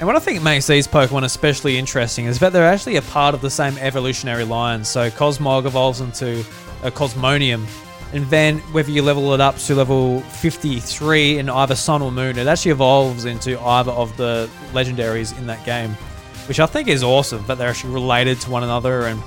And 0.00 0.08
what 0.08 0.16
I 0.16 0.18
think 0.18 0.42
makes 0.42 0.66
these 0.66 0.88
Pokemon 0.88 1.24
especially 1.24 1.78
interesting 1.78 2.26
is 2.26 2.40
that 2.40 2.52
they're 2.52 2.66
actually 2.66 2.96
a 2.96 3.02
part 3.02 3.34
of 3.34 3.40
the 3.40 3.50
same 3.50 3.78
evolutionary 3.78 4.44
line. 4.44 4.84
So 4.84 5.08
Cosmog 5.08 5.66
evolves 5.66 6.00
into 6.00 6.40
a 6.82 6.90
Cosmonium, 6.90 7.64
and 8.12 8.24
then 8.26 8.58
whether 8.72 8.90
you 8.90 9.02
level 9.02 9.32
it 9.34 9.40
up 9.40 9.56
to 9.58 9.74
level 9.74 10.20
53 10.20 11.38
in 11.38 11.48
either 11.48 11.76
Sun 11.76 12.02
or 12.02 12.10
Moon, 12.10 12.36
it 12.38 12.46
actually 12.48 12.72
evolves 12.72 13.24
into 13.24 13.58
either 13.60 13.92
of 13.92 14.16
the 14.16 14.50
legendaries 14.72 15.36
in 15.38 15.46
that 15.46 15.64
game, 15.64 15.90
which 16.48 16.58
I 16.58 16.66
think 16.66 16.88
is 16.88 17.04
awesome 17.04 17.44
that 17.46 17.56
they're 17.56 17.70
actually 17.70 17.94
related 17.94 18.40
to 18.42 18.50
one 18.50 18.64
another 18.64 19.06
and 19.06 19.22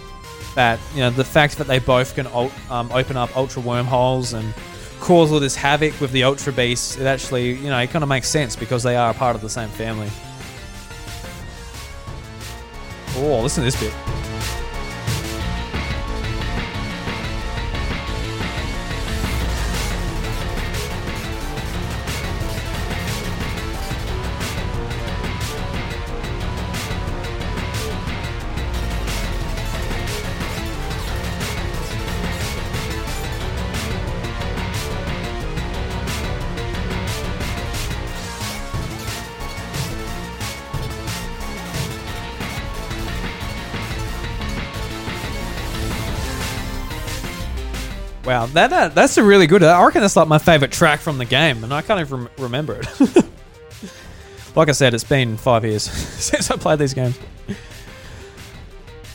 that 0.55 0.79
you 0.93 0.99
know 0.99 1.09
the 1.09 1.23
fact 1.23 1.57
that 1.59 1.67
they 1.67 1.79
both 1.79 2.13
can 2.15 2.27
um, 2.69 2.91
open 2.91 3.15
up 3.15 3.35
ultra 3.37 3.61
wormholes 3.61 4.33
and 4.33 4.53
cause 4.99 5.31
all 5.31 5.39
this 5.39 5.55
havoc 5.55 5.99
with 6.01 6.11
the 6.11 6.23
ultra 6.23 6.51
beasts. 6.51 6.97
It 6.97 7.05
actually 7.05 7.53
you 7.53 7.69
know 7.69 7.79
it 7.79 7.89
kind 7.89 8.03
of 8.03 8.09
makes 8.09 8.27
sense 8.27 8.55
because 8.55 8.83
they 8.83 8.95
are 8.95 9.11
a 9.11 9.13
part 9.13 9.35
of 9.35 9.41
the 9.41 9.49
same 9.49 9.69
family. 9.69 10.09
og 13.17 13.39
Ålesund 13.39 13.67
i 13.67 13.71
spill. 13.71 14.16
Wow, 48.27 48.45
that, 48.47 48.71
that 48.71 48.93
that's 48.93 49.15
a 49.15 49.23
really 49.23 49.47
good. 49.47 49.63
I 49.63 49.81
reckon 49.85 50.01
that's 50.01 50.17
like 50.17 50.27
my 50.27 50.37
favorite 50.37 50.73
track 50.73 50.99
from 50.99 51.17
the 51.17 51.23
game, 51.23 51.63
and 51.63 51.73
I 51.73 51.81
can't 51.81 52.01
even 52.01 52.23
rem- 52.25 52.29
remember 52.37 52.81
it. 52.81 52.99
like 54.55 54.67
I 54.67 54.73
said, 54.73 54.93
it's 54.93 55.05
been 55.05 55.37
five 55.37 55.63
years 55.63 55.83
since 55.89 56.51
I 56.51 56.57
played 56.57 56.77
these 56.77 56.93
games. 56.93 57.17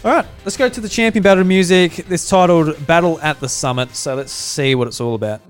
All 0.02 0.12
right, 0.12 0.26
let's 0.46 0.56
go 0.56 0.66
to 0.66 0.80
the 0.80 0.88
champion 0.88 1.22
battle 1.22 1.44
music. 1.44 1.96
This 2.08 2.26
titled 2.26 2.86
"Battle 2.86 3.20
at 3.20 3.38
the 3.38 3.50
Summit." 3.50 3.94
So 3.94 4.14
let's 4.14 4.32
see 4.32 4.74
what 4.74 4.88
it's 4.88 4.98
all 4.98 5.14
about. 5.14 5.42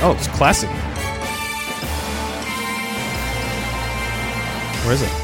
Oh, 0.00 0.14
it's 0.16 0.28
classic. 0.28 0.70
Where 4.82 4.94
is 4.94 5.02
it? 5.02 5.23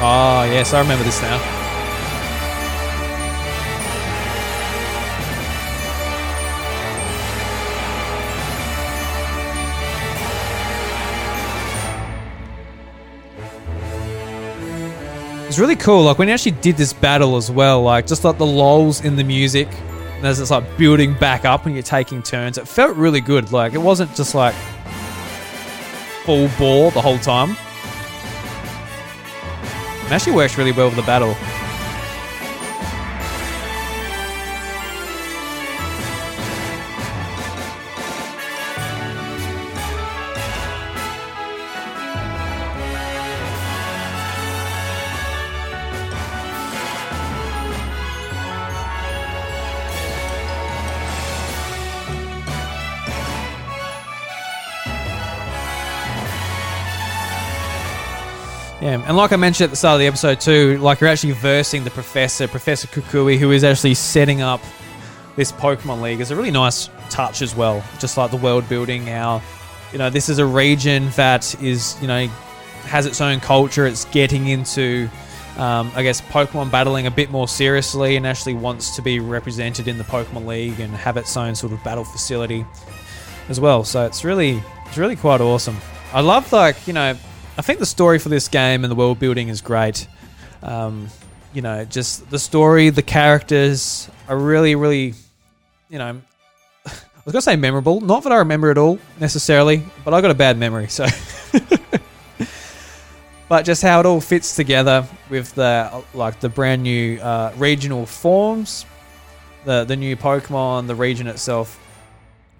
Oh, 0.00 0.44
yes, 0.44 0.74
I 0.74 0.80
remember 0.80 1.02
this 1.02 1.20
now. 1.20 1.58
It's 15.48 15.58
really 15.58 15.74
cool. 15.74 16.04
Like 16.04 16.18
when 16.18 16.28
you 16.28 16.34
actually 16.34 16.52
did 16.52 16.76
this 16.76 16.92
battle 16.92 17.36
as 17.36 17.50
well, 17.50 17.82
like 17.82 18.06
just 18.06 18.22
like 18.22 18.38
the 18.38 18.46
lulls 18.46 19.04
in 19.04 19.16
the 19.16 19.24
music, 19.24 19.66
and 20.18 20.24
as 20.24 20.38
it's 20.38 20.52
like 20.52 20.78
building 20.78 21.14
back 21.14 21.44
up 21.44 21.64
when 21.64 21.74
you're 21.74 21.82
taking 21.82 22.22
turns, 22.22 22.56
it 22.56 22.68
felt 22.68 22.96
really 22.96 23.20
good. 23.20 23.50
Like 23.50 23.72
it 23.72 23.78
wasn't 23.78 24.14
just 24.14 24.36
like 24.36 24.54
full 26.24 26.48
bore 26.56 26.92
the 26.92 27.00
whole 27.00 27.18
time. 27.18 27.56
It 30.08 30.12
actually 30.12 30.36
works 30.36 30.56
really 30.56 30.72
well 30.72 30.86
with 30.86 30.96
the 30.96 31.02
battle. 31.02 31.36
And 59.08 59.16
like 59.16 59.32
I 59.32 59.36
mentioned 59.36 59.64
at 59.64 59.70
the 59.70 59.76
start 59.76 59.94
of 59.94 60.00
the 60.00 60.06
episode 60.06 60.38
too, 60.38 60.76
like 60.78 61.00
you're 61.00 61.08
actually 61.08 61.32
versing 61.32 61.82
the 61.82 61.90
professor, 61.90 62.46
Professor 62.46 62.86
Kukui, 62.88 63.38
who 63.38 63.52
is 63.52 63.64
actually 63.64 63.94
setting 63.94 64.42
up 64.42 64.60
this 65.34 65.50
Pokemon 65.50 66.02
League. 66.02 66.20
It's 66.20 66.30
a 66.30 66.36
really 66.36 66.50
nice 66.50 66.90
touch 67.08 67.40
as 67.40 67.56
well. 67.56 67.82
Just 67.98 68.18
like 68.18 68.30
the 68.30 68.36
world 68.36 68.68
building, 68.68 69.06
how 69.06 69.40
you 69.92 69.98
know 69.98 70.10
this 70.10 70.28
is 70.28 70.38
a 70.38 70.44
region 70.44 71.08
that 71.16 71.58
is 71.62 71.96
you 72.02 72.06
know 72.06 72.26
has 72.84 73.06
its 73.06 73.22
own 73.22 73.40
culture. 73.40 73.86
It's 73.86 74.04
getting 74.06 74.48
into, 74.48 75.08
um, 75.56 75.90
I 75.94 76.02
guess, 76.02 76.20
Pokemon 76.20 76.70
battling 76.70 77.06
a 77.06 77.10
bit 77.10 77.30
more 77.30 77.48
seriously, 77.48 78.16
and 78.16 78.26
actually 78.26 78.54
wants 78.54 78.94
to 78.96 79.00
be 79.00 79.20
represented 79.20 79.88
in 79.88 79.96
the 79.96 80.04
Pokemon 80.04 80.44
League 80.44 80.80
and 80.80 80.92
have 80.92 81.16
its 81.16 81.34
own 81.34 81.54
sort 81.54 81.72
of 81.72 81.82
battle 81.82 82.04
facility 82.04 82.66
as 83.48 83.58
well. 83.58 83.84
So 83.84 84.04
it's 84.04 84.22
really, 84.22 84.62
it's 84.84 84.98
really 84.98 85.16
quite 85.16 85.40
awesome. 85.40 85.78
I 86.12 86.20
love 86.20 86.52
like 86.52 86.86
you 86.86 86.92
know 86.92 87.16
I 87.58 87.62
think 87.62 87.80
the 87.80 87.86
story 87.86 88.20
for 88.20 88.28
this 88.28 88.46
game 88.46 88.84
and 88.84 88.90
the 88.90 88.94
world 88.94 89.18
building 89.18 89.48
is 89.48 89.60
great. 89.60 90.06
Um, 90.62 91.08
you 91.52 91.60
know, 91.60 91.84
just 91.84 92.30
the 92.30 92.38
story, 92.38 92.90
the 92.90 93.02
characters 93.02 94.08
are 94.28 94.38
really, 94.38 94.76
really, 94.76 95.14
you 95.88 95.98
know, 95.98 96.22
I 96.86 96.92
was 97.24 97.32
gonna 97.32 97.42
say 97.42 97.56
memorable. 97.56 98.00
Not 98.00 98.22
that 98.22 98.30
I 98.30 98.36
remember 98.36 98.70
it 98.70 98.78
all 98.78 99.00
necessarily, 99.18 99.82
but 100.04 100.14
I 100.14 100.20
got 100.20 100.30
a 100.30 100.34
bad 100.34 100.56
memory, 100.56 100.86
so. 100.86 101.06
but 103.48 103.64
just 103.64 103.82
how 103.82 103.98
it 103.98 104.06
all 104.06 104.20
fits 104.20 104.54
together 104.54 105.04
with 105.28 105.52
the 105.56 106.04
like 106.14 106.38
the 106.38 106.48
brand 106.48 106.84
new 106.84 107.18
uh, 107.18 107.52
regional 107.56 108.06
forms, 108.06 108.86
the 109.64 109.82
the 109.82 109.96
new 109.96 110.14
Pokemon, 110.16 110.86
the 110.86 110.94
region 110.94 111.26
itself. 111.26 111.80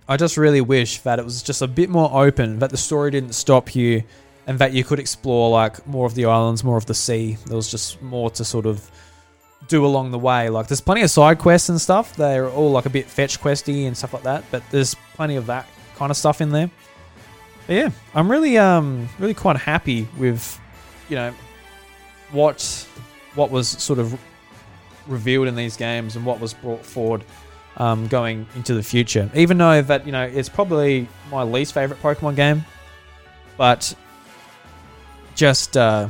I 0.09 0.17
just 0.17 0.37
really 0.37 0.63
wish 0.63 1.03
that 1.03 1.21
it 1.21 1.25
was 1.25 1.41
just 1.41 1.63
a 1.63 1.69
bit 1.69 1.89
more 1.89 2.11
open, 2.13 2.59
that 2.59 2.71
the 2.71 2.77
story 2.77 3.13
didn't 3.13 3.35
stop 3.35 3.77
you 3.77 4.03
and 4.49 4.59
that 4.59 4.73
you 4.73 4.83
could 4.83 4.99
explore 4.99 5.51
like 5.51 5.87
more 5.87 6.07
of 6.07 6.15
the 6.15 6.25
islands, 6.25 6.65
more 6.65 6.79
of 6.79 6.87
the 6.87 6.95
sea. 6.95 7.37
There 7.47 7.55
was 7.55 7.71
just 7.71 8.01
more 8.01 8.31
to 8.31 8.45
sort 8.45 8.65
of 8.65 8.91
do 9.69 9.85
along 9.85 10.11
the 10.11 10.19
way. 10.19 10.49
Like 10.49 10.69
there's 10.69 10.81
plenty 10.81 11.03
of 11.03 11.11
side 11.11 11.39
quests 11.39 11.69
and 11.69 11.79
stuff. 11.79 12.17
They're 12.17 12.49
all 12.49 12.71
like 12.73 12.87
a 12.87 12.91
bit 12.91 13.05
fetch 13.05 13.39
questy 13.41 13.87
and 13.87 13.95
stuff 13.97 14.15
like 14.15 14.23
that, 14.23 14.45
but 14.51 14.63
there's 14.71 14.97
plenty 15.15 15.37
of 15.37 15.47
that 15.47 15.69
kind 15.97 16.11
of 16.11 16.17
stuff 16.17 16.41
in 16.41 16.51
there. 16.51 16.71
But 17.67 17.77
yeah, 17.77 17.91
I'm 18.15 18.31
really 18.31 18.57
um 18.57 19.07
really 19.19 19.35
quite 19.35 19.59
happy 19.59 20.09
with 20.17 20.59
you 21.11 21.17
know 21.17 21.35
what 22.33 22.89
what 23.35 23.51
was 23.51 23.69
sort 23.69 23.99
of 23.99 24.19
revealed 25.07 25.47
in 25.47 25.57
these 25.57 25.77
games 25.77 26.17
and 26.17 26.25
what 26.25 26.41
was 26.41 26.55
brought 26.55 26.85
forward 26.85 27.23
um, 27.77 28.07
going 28.09 28.47
into 28.57 28.73
the 28.73 28.83
future. 28.83 29.31
Even 29.35 29.59
though 29.59 29.83
that 29.83 30.07
you 30.07 30.13
know 30.13 30.25
it's 30.25 30.49
probably 30.49 31.07
my 31.31 31.43
least 31.43 31.75
favorite 31.75 32.01
Pokemon 32.01 32.35
game, 32.35 32.65
but 33.59 33.95
just 35.39 35.77
uh, 35.77 36.09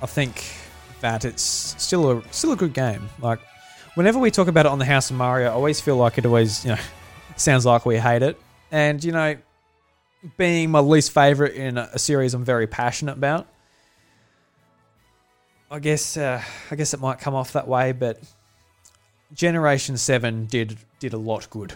I 0.00 0.06
think 0.06 0.54
that 1.00 1.24
it's 1.24 1.42
still 1.42 2.18
a 2.18 2.22
still 2.32 2.52
a 2.52 2.56
good 2.56 2.72
game. 2.72 3.08
Like 3.20 3.40
whenever 3.94 4.20
we 4.20 4.30
talk 4.30 4.46
about 4.46 4.66
it 4.66 4.72
on 4.72 4.78
the 4.78 4.84
House 4.84 5.10
of 5.10 5.16
Mario, 5.16 5.48
I 5.48 5.52
always 5.52 5.80
feel 5.80 5.96
like 5.96 6.16
it 6.16 6.24
always 6.24 6.64
you 6.64 6.70
know 6.70 6.80
sounds 7.36 7.66
like 7.66 7.84
we 7.84 7.98
hate 7.98 8.22
it, 8.22 8.40
and 8.70 9.02
you 9.02 9.10
know, 9.10 9.36
being 10.36 10.70
my 10.70 10.78
least 10.78 11.10
favorite 11.10 11.54
in 11.54 11.76
a 11.76 11.98
series 11.98 12.34
I'm 12.34 12.44
very 12.44 12.68
passionate 12.68 13.16
about. 13.18 13.48
I 15.72 15.80
guess 15.80 16.16
uh, 16.16 16.40
I 16.70 16.76
guess 16.76 16.94
it 16.94 17.00
might 17.00 17.18
come 17.18 17.34
off 17.34 17.54
that 17.54 17.66
way, 17.66 17.90
but 17.90 18.20
Generation 19.34 19.96
Seven 19.96 20.46
did 20.46 20.78
did 21.00 21.14
a 21.14 21.18
lot 21.18 21.50
good. 21.50 21.72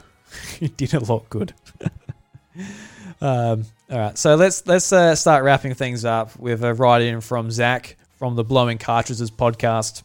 it 0.60 0.76
did 0.76 0.94
a 0.94 1.00
lot 1.00 1.28
good. 1.28 1.52
um, 3.20 3.64
all 3.90 3.98
right, 3.98 4.18
so 4.18 4.34
let's 4.34 4.66
let's 4.66 4.92
uh, 4.92 5.14
start 5.14 5.44
wrapping 5.44 5.74
things 5.74 6.04
up 6.04 6.36
with 6.38 6.64
a 6.64 6.74
write 6.74 7.02
in 7.02 7.20
from 7.20 7.50
Zach 7.50 7.96
from 8.18 8.34
the 8.34 8.44
Blowing 8.44 8.78
Cartridges 8.78 9.30
podcast. 9.30 10.02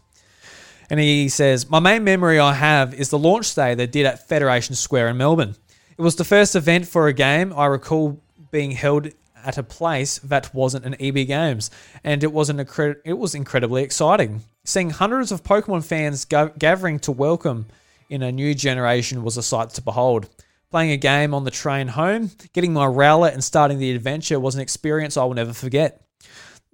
And 0.89 0.99
he 0.99 1.30
says, 1.30 1.70
My 1.70 1.80
main 1.80 2.03
memory 2.03 2.38
I 2.38 2.53
have 2.53 2.93
is 2.93 3.09
the 3.09 3.18
launch 3.18 3.55
day 3.55 3.76
they 3.76 3.88
did 3.88 4.05
at 4.05 4.28
Federation 4.28 4.76
Square 4.76 5.07
in 5.09 5.18
Melbourne. 5.18 5.55
It 5.97 6.01
was 6.01 6.18
the 6.18 6.26
first 6.26 6.55
event 6.55 6.88
for 6.88 7.07
a 7.07 7.14
game 7.14 7.53
I 7.55 7.68
recall 7.68 8.22
being 8.51 8.72
held 8.72 9.07
at 9.43 9.57
a 9.57 9.64
place 9.64 10.20
that 10.20 10.53
wasn't 10.53 10.86
an 10.86 10.95
EB 10.99 11.28
Games, 11.28 11.72
and 12.03 12.24
it 12.24 12.32
was 12.32 12.49
an 12.49 12.59
it 13.05 13.18
was 13.18 13.34
incredibly 13.34 13.84
exciting. 13.84 14.43
Seeing 14.64 14.91
hundreds 14.91 15.32
of 15.32 15.43
Pokemon 15.43 15.86
fans 15.86 16.26
go- 16.26 16.51
gathering 16.57 16.99
to 16.99 17.12
welcome 17.12 17.68
in 18.09 18.22
a 18.22 18.32
new 18.32 18.53
generation 18.53 19.24
was 19.24 19.38
a 19.38 19.43
sight 19.43 19.70
to 19.72 19.82
behold. 19.82 20.30
Playing 20.72 20.91
a 20.91 20.97
game 20.97 21.34
on 21.34 21.43
the 21.43 21.51
train 21.51 21.89
home, 21.89 22.32
getting 22.53 22.72
my 22.72 22.86
Rowlet 22.86 23.34
and 23.34 23.43
starting 23.43 23.78
the 23.78 23.91
adventure 23.91 24.39
was 24.39 24.55
an 24.55 24.61
experience 24.61 25.17
I 25.17 25.26
will 25.26 25.34
never 25.34 25.51
forget. 25.51 26.01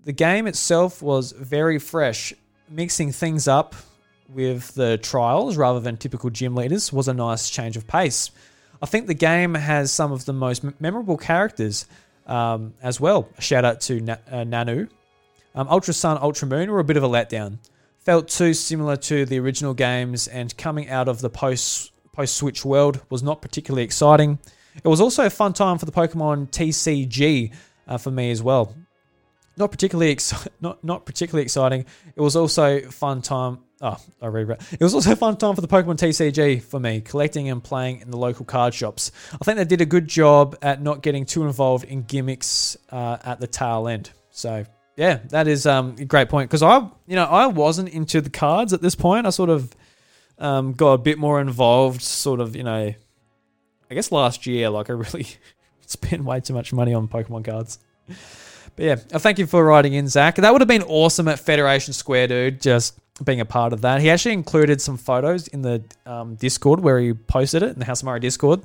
The 0.06 0.14
game 0.14 0.46
itself 0.46 1.02
was 1.02 1.32
very 1.32 1.80
fresh. 1.80 2.32
Mixing 2.70 3.12
things 3.12 3.48
up 3.48 3.76
with 4.30 4.76
the 4.76 5.00
trials 5.00 5.58
rather 5.58 5.80
than 5.80 5.98
typical 5.98 6.30
gym 6.30 6.56
leaders 6.56 6.94
was 6.94 7.08
a 7.08 7.14
nice 7.14 7.50
change 7.50 7.76
of 7.76 7.88
pace. 7.88 8.30
I 8.84 8.86
think 8.86 9.08
the 9.08 9.16
game 9.16 9.56
has 9.56 9.92
some 9.92 10.12
of 10.12 10.26
the 10.26 10.34
most 10.34 10.64
memorable 10.80 11.18
characters 11.18 11.88
um, 12.28 12.76
as 12.84 13.00
well. 13.02 13.28
A 13.38 13.42
shout 13.42 13.66
out 13.66 13.82
to 13.82 14.00
Na- 14.00 14.18
uh, 14.30 14.44
Nanu. 14.44 14.90
Um, 15.56 15.68
Ultra 15.70 15.94
Sun, 15.96 16.20
Ultra 16.22 16.48
Moon 16.48 16.70
were 16.70 16.80
a 16.80 16.84
bit 16.84 16.98
of 16.98 17.04
a 17.04 17.10
letdown. 17.10 17.58
Felt 17.98 18.28
too 18.28 18.54
similar 18.54 18.96
to 18.96 19.26
the 19.26 19.40
original 19.40 19.74
games, 19.74 20.28
and 20.28 20.56
coming 20.56 20.88
out 20.88 21.08
of 21.08 21.20
the 21.20 21.30
post 21.30 21.92
post 22.18 22.36
Switch 22.36 22.66
world 22.66 23.00
was 23.12 23.22
not 23.22 23.44
particularly 23.44 23.84
exciting. 23.84 24.40
It 24.76 24.88
was 24.88 25.00
also 25.00 25.26
a 25.26 25.30
fun 25.30 25.54
time 25.54 25.78
for 25.78 25.86
the 25.86 25.92
Pokemon 25.92 26.50
TCG 26.50 27.54
uh, 27.88 27.98
for 27.98 28.10
me 28.10 28.32
as 28.32 28.42
well. 28.42 28.76
Not 29.56 29.72
particularly 29.72 30.16
exci- 30.16 30.48
not 30.62 30.84
not 30.84 31.06
particularly 31.06 31.44
exciting. 31.44 31.86
It 32.16 32.22
was 32.22 32.36
also 32.36 32.82
fun 32.82 33.22
time. 33.22 33.60
Oh, 33.80 33.98
I 34.20 34.28
read 34.28 34.50
It 34.72 34.82
was 34.82 34.96
also 34.96 35.12
a 35.12 35.16
fun 35.16 35.38
time 35.38 35.54
for 35.54 35.62
the 35.62 35.68
Pokemon 35.68 35.98
TCG 35.98 36.64
for 36.64 36.80
me, 36.80 37.02
collecting 37.02 37.50
and 37.50 37.64
playing 37.64 38.02
in 38.02 38.10
the 38.10 38.18
local 38.18 38.44
card 38.44 38.74
shops. 38.74 39.12
I 39.34 39.46
think 39.46 39.58
they 39.58 39.66
did 39.66 39.82
a 39.82 39.86
good 39.86 40.08
job 40.08 40.58
at 40.64 40.82
not 40.82 41.04
getting 41.04 41.26
too 41.26 41.44
involved 41.44 41.86
in 41.86 42.02
gimmicks 42.02 42.76
uh, 42.92 43.18
at 43.24 43.40
the 43.40 43.46
tail 43.46 43.88
end. 43.88 44.10
So 44.32 44.66
yeah, 44.96 45.20
that 45.30 45.48
is 45.48 45.68
um, 45.68 45.96
a 46.00 46.06
great 46.06 46.30
point 46.30 46.50
because 46.50 46.64
I, 46.64 46.80
you 47.06 47.16
know, 47.16 47.26
I 47.26 47.46
wasn't 47.46 47.90
into 47.90 48.22
the 48.22 48.32
cards 48.32 48.74
at 48.74 48.82
this 48.82 48.96
point. 48.96 49.28
I 49.28 49.30
sort 49.30 49.52
of 49.52 49.76
um, 50.40 50.74
got 50.74 50.94
a 50.94 50.98
bit 50.98 51.18
more 51.18 51.42
involved, 51.42 52.02
sort 52.02 52.40
of, 52.40 52.56
you 52.56 52.64
know, 52.64 52.94
I 53.90 53.94
guess 53.94 54.12
last 54.12 54.46
year, 54.46 54.70
like 54.70 54.90
I 54.90 54.94
really 54.94 55.28
spent 55.86 56.24
way 56.24 56.40
too 56.40 56.54
much 56.54 56.74
money 56.74 56.94
on 56.94 57.08
Pokemon 57.08 57.46
cards. 57.46 57.80
But 58.76 58.86
yeah, 58.86 58.96
uh, 59.12 59.20
thank 59.20 59.40
you 59.40 59.48
for 59.48 59.64
writing 59.64 59.94
in, 59.94 60.08
Zach. 60.08 60.36
That 60.36 60.52
would 60.52 60.62
have 60.62 60.68
been 60.68 60.84
awesome 60.84 61.28
at 61.28 61.40
Federation 61.40 61.94
Square, 61.94 62.28
dude. 62.28 62.62
Just 62.62 63.00
being 63.24 63.42
a 63.42 63.46
part 63.46 63.74
of 63.74 63.82
that. 63.82 64.02
He 64.02 64.10
actually 64.10 64.34
included 64.34 64.82
some 64.82 64.98
photos 64.98 65.48
in 65.48 65.62
the 65.62 65.84
um, 66.06 66.36
Discord 66.36 66.80
where 66.80 67.00
he 67.00 67.14
posted 67.14 67.64
it 67.64 67.74
in 67.74 67.80
the 67.80 67.86
House 67.86 68.04
of 68.04 68.22
Discord, 68.22 68.60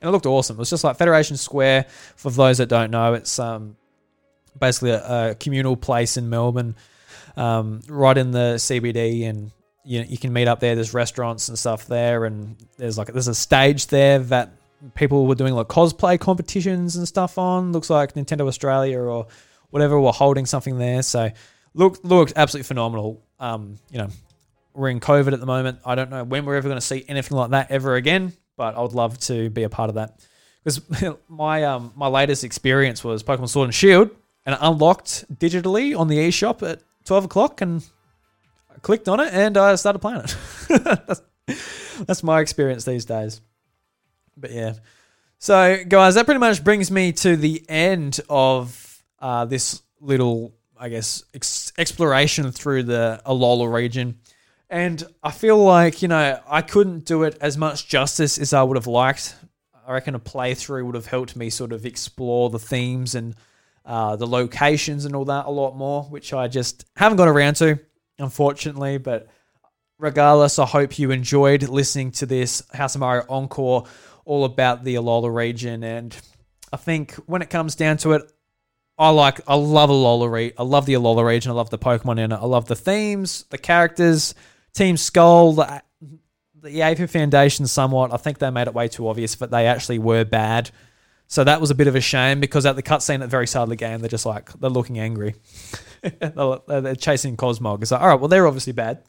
and 0.00 0.08
it 0.08 0.12
looked 0.12 0.26
awesome. 0.26 0.56
It 0.56 0.60
was 0.60 0.70
just 0.70 0.84
like 0.84 0.96
Federation 0.96 1.36
Square. 1.36 1.86
For 2.14 2.30
those 2.30 2.58
that 2.58 2.68
don't 2.68 2.90
know, 2.90 3.14
it's 3.14 3.38
um, 3.38 3.76
basically 4.58 4.90
a, 4.90 5.30
a 5.30 5.34
communal 5.34 5.76
place 5.76 6.16
in 6.16 6.30
Melbourne, 6.30 6.76
um, 7.36 7.80
right 7.88 8.16
in 8.16 8.30
the 8.30 8.54
CBD, 8.56 9.28
and 9.28 9.50
you 9.86 10.00
know, 10.00 10.06
you 10.08 10.18
can 10.18 10.32
meet 10.32 10.48
up 10.48 10.58
there. 10.60 10.74
There's 10.74 10.92
restaurants 10.92 11.48
and 11.48 11.58
stuff 11.58 11.86
there, 11.86 12.24
and 12.24 12.56
there's 12.76 12.98
like 12.98 13.08
there's 13.08 13.28
a 13.28 13.34
stage 13.34 13.86
there 13.86 14.18
that 14.18 14.50
people 14.94 15.26
were 15.26 15.36
doing 15.36 15.54
like 15.54 15.68
cosplay 15.68 16.18
competitions 16.18 16.96
and 16.96 17.06
stuff 17.06 17.38
on. 17.38 17.72
Looks 17.72 17.88
like 17.88 18.14
Nintendo 18.14 18.46
Australia 18.46 18.98
or 18.98 19.28
whatever 19.70 19.98
were 20.00 20.12
holding 20.12 20.44
something 20.44 20.78
there. 20.78 21.02
So 21.02 21.30
look 21.74 22.02
looked 22.02 22.32
absolutely 22.34 22.66
phenomenal. 22.66 23.22
Um, 23.38 23.76
you 23.90 23.98
know, 23.98 24.08
we're 24.74 24.90
in 24.90 24.98
COVID 24.98 25.32
at 25.32 25.40
the 25.40 25.46
moment. 25.46 25.78
I 25.86 25.94
don't 25.94 26.10
know 26.10 26.24
when 26.24 26.44
we're 26.44 26.56
ever 26.56 26.68
going 26.68 26.80
to 26.80 26.86
see 26.86 27.04
anything 27.06 27.36
like 27.36 27.50
that 27.50 27.70
ever 27.70 27.94
again, 27.94 28.32
but 28.56 28.76
I 28.76 28.82
would 28.82 28.92
love 28.92 29.18
to 29.20 29.50
be 29.50 29.62
a 29.62 29.68
part 29.68 29.88
of 29.88 29.94
that. 29.94 30.18
Because 30.64 30.80
my 31.28 31.62
um 31.62 31.92
my 31.94 32.08
latest 32.08 32.42
experience 32.42 33.04
was 33.04 33.22
Pokemon 33.22 33.48
Sword 33.48 33.66
and 33.66 33.74
Shield, 33.74 34.10
and 34.44 34.54
it 34.54 34.58
unlocked 34.60 35.32
digitally 35.38 35.96
on 35.98 36.08
the 36.08 36.18
eShop 36.18 36.68
at 36.68 36.82
twelve 37.04 37.24
o'clock, 37.24 37.60
and 37.60 37.88
I 38.76 38.78
clicked 38.80 39.08
on 39.08 39.20
it 39.20 39.32
and 39.32 39.56
I 39.56 39.74
started 39.76 40.00
playing 40.00 40.20
it. 40.20 40.36
that's, 40.68 41.22
that's 42.00 42.22
my 42.22 42.40
experience 42.40 42.84
these 42.84 43.04
days. 43.04 43.40
But 44.36 44.52
yeah. 44.52 44.74
So, 45.38 45.82
guys, 45.88 46.14
that 46.14 46.26
pretty 46.26 46.40
much 46.40 46.62
brings 46.62 46.90
me 46.90 47.12
to 47.12 47.36
the 47.36 47.64
end 47.68 48.20
of 48.28 49.02
uh, 49.18 49.46
this 49.46 49.82
little, 50.00 50.54
I 50.78 50.88
guess, 50.88 51.24
ex- 51.34 51.72
exploration 51.78 52.52
through 52.52 52.84
the 52.84 53.20
Alola 53.26 53.72
region. 53.72 54.18
And 54.68 55.02
I 55.22 55.30
feel 55.30 55.62
like, 55.62 56.02
you 56.02 56.08
know, 56.08 56.40
I 56.46 56.62
couldn't 56.62 57.04
do 57.04 57.22
it 57.22 57.38
as 57.40 57.56
much 57.56 57.88
justice 57.88 58.38
as 58.38 58.52
I 58.52 58.62
would 58.62 58.76
have 58.76 58.86
liked. 58.86 59.36
I 59.86 59.92
reckon 59.92 60.14
a 60.14 60.20
playthrough 60.20 60.84
would 60.84 60.96
have 60.96 61.06
helped 61.06 61.36
me 61.36 61.48
sort 61.48 61.72
of 61.72 61.86
explore 61.86 62.50
the 62.50 62.58
themes 62.58 63.14
and 63.14 63.36
uh, 63.84 64.16
the 64.16 64.26
locations 64.26 65.04
and 65.04 65.14
all 65.14 65.26
that 65.26 65.46
a 65.46 65.50
lot 65.50 65.76
more, 65.76 66.02
which 66.04 66.32
I 66.32 66.48
just 66.48 66.84
haven't 66.96 67.18
got 67.18 67.28
around 67.28 67.54
to, 67.56 67.78
unfortunately. 68.18 68.98
But 68.98 69.28
regardless, 69.98 70.58
I 70.58 70.66
hope 70.66 70.98
you 70.98 71.10
enjoyed 71.10 71.68
listening 71.68 72.12
to 72.12 72.26
this 72.26 72.62
House 72.72 72.94
of 72.94 73.00
Mario 73.00 73.24
Encore 73.28 73.84
all 74.24 74.44
about 74.44 74.84
the 74.84 74.96
Alola 74.96 75.34
region. 75.34 75.84
And 75.84 76.16
I 76.72 76.76
think 76.76 77.14
when 77.26 77.42
it 77.42 77.50
comes 77.50 77.74
down 77.74 77.96
to 77.98 78.12
it, 78.12 78.30
I 78.98 79.10
like, 79.10 79.40
I 79.46 79.54
love 79.56 79.90
Alola 79.90 80.30
re- 80.30 80.52
I 80.56 80.62
love 80.62 80.86
the 80.86 80.94
Alola 80.94 81.24
region. 81.24 81.50
I 81.50 81.54
love 81.54 81.70
the 81.70 81.78
Pokemon 81.78 82.18
in 82.18 82.32
it. 82.32 82.36
I 82.36 82.46
love 82.46 82.66
the 82.66 82.76
themes, 82.76 83.44
the 83.50 83.58
characters, 83.58 84.34
Team 84.72 84.96
Skull, 84.96 85.52
the, 85.52 85.82
the 86.62 87.06
Foundation 87.08 87.66
somewhat. 87.66 88.12
I 88.12 88.16
think 88.16 88.38
they 88.38 88.50
made 88.50 88.68
it 88.68 88.74
way 88.74 88.88
too 88.88 89.08
obvious 89.08 89.34
that 89.36 89.50
they 89.50 89.66
actually 89.66 89.98
were 89.98 90.24
bad. 90.24 90.70
So 91.28 91.44
that 91.44 91.60
was 91.60 91.70
a 91.70 91.74
bit 91.74 91.88
of 91.88 91.96
a 91.96 92.00
shame 92.00 92.40
because 92.40 92.64
at 92.66 92.76
the 92.76 92.82
cutscene 92.82 93.16
at 93.16 93.20
the 93.20 93.26
very 93.26 93.46
start 93.46 93.64
of 93.64 93.70
the 93.70 93.76
game, 93.76 94.00
they're 94.00 94.08
just 94.08 94.26
like, 94.26 94.52
they're 94.60 94.70
looking 94.70 94.98
angry. 94.98 95.34
they're 96.20 96.94
chasing 96.96 97.36
Cosmog. 97.36 97.82
It's 97.82 97.90
like, 97.90 98.00
all 98.00 98.08
right, 98.08 98.20
well, 98.20 98.28
they're 98.28 98.46
obviously 98.46 98.72
bad. 98.72 99.02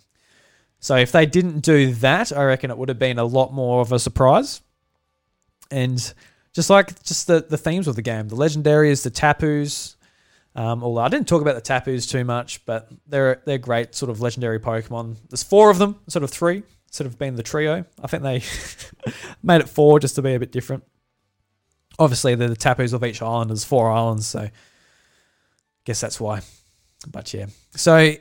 So 0.79 0.95
if 0.95 1.11
they 1.11 1.25
didn't 1.25 1.61
do 1.61 1.93
that, 1.95 2.31
I 2.31 2.43
reckon 2.43 2.69
it 2.69 2.77
would 2.77 2.89
have 2.89 2.99
been 2.99 3.17
a 3.17 3.25
lot 3.25 3.53
more 3.53 3.81
of 3.81 3.91
a 3.91 3.99
surprise 3.99 4.61
and 5.71 6.13
just 6.53 6.69
like 6.69 7.01
just 7.03 7.27
the 7.27 7.45
the 7.47 7.57
themes 7.57 7.87
of 7.87 7.95
the 7.95 8.01
game, 8.01 8.27
the 8.27 8.35
legendaries, 8.35 9.03
the 9.03 9.09
tapus. 9.09 9.95
Um, 10.55 10.83
although 10.83 11.01
I 11.01 11.09
didn't 11.09 11.27
talk 11.27 11.41
about 11.41 11.53
the 11.53 11.61
tapus 11.61 12.07
too 12.07 12.23
much, 12.23 12.65
but 12.65 12.89
they're 13.05 13.41
they're 13.45 13.57
great 13.57 13.93
sort 13.93 14.09
of 14.09 14.21
legendary 14.21 14.59
Pokemon. 14.59 15.17
There's 15.29 15.43
four 15.43 15.69
of 15.69 15.77
them, 15.77 15.99
sort 16.07 16.23
of 16.23 16.31
three, 16.31 16.63
sort 16.89 17.05
of 17.05 17.19
being 17.19 17.35
the 17.35 17.43
trio. 17.43 17.85
I 18.01 18.07
think 18.07 18.23
they 18.23 18.41
made 19.43 19.61
it 19.61 19.69
four 19.69 19.99
just 19.99 20.15
to 20.15 20.21
be 20.21 20.33
a 20.33 20.39
bit 20.39 20.51
different. 20.51 20.83
Obviously, 21.99 22.35
the, 22.35 22.47
the 22.47 22.55
tapus 22.55 22.93
of 22.93 23.03
each 23.03 23.21
island 23.21 23.49
There's 23.49 23.63
four 23.63 23.91
islands, 23.91 24.27
so 24.27 24.39
I 24.39 24.51
guess 25.85 26.01
that's 26.01 26.19
why. 26.19 26.41
But 27.05 27.33
yeah, 27.33 27.47
so 27.71 28.15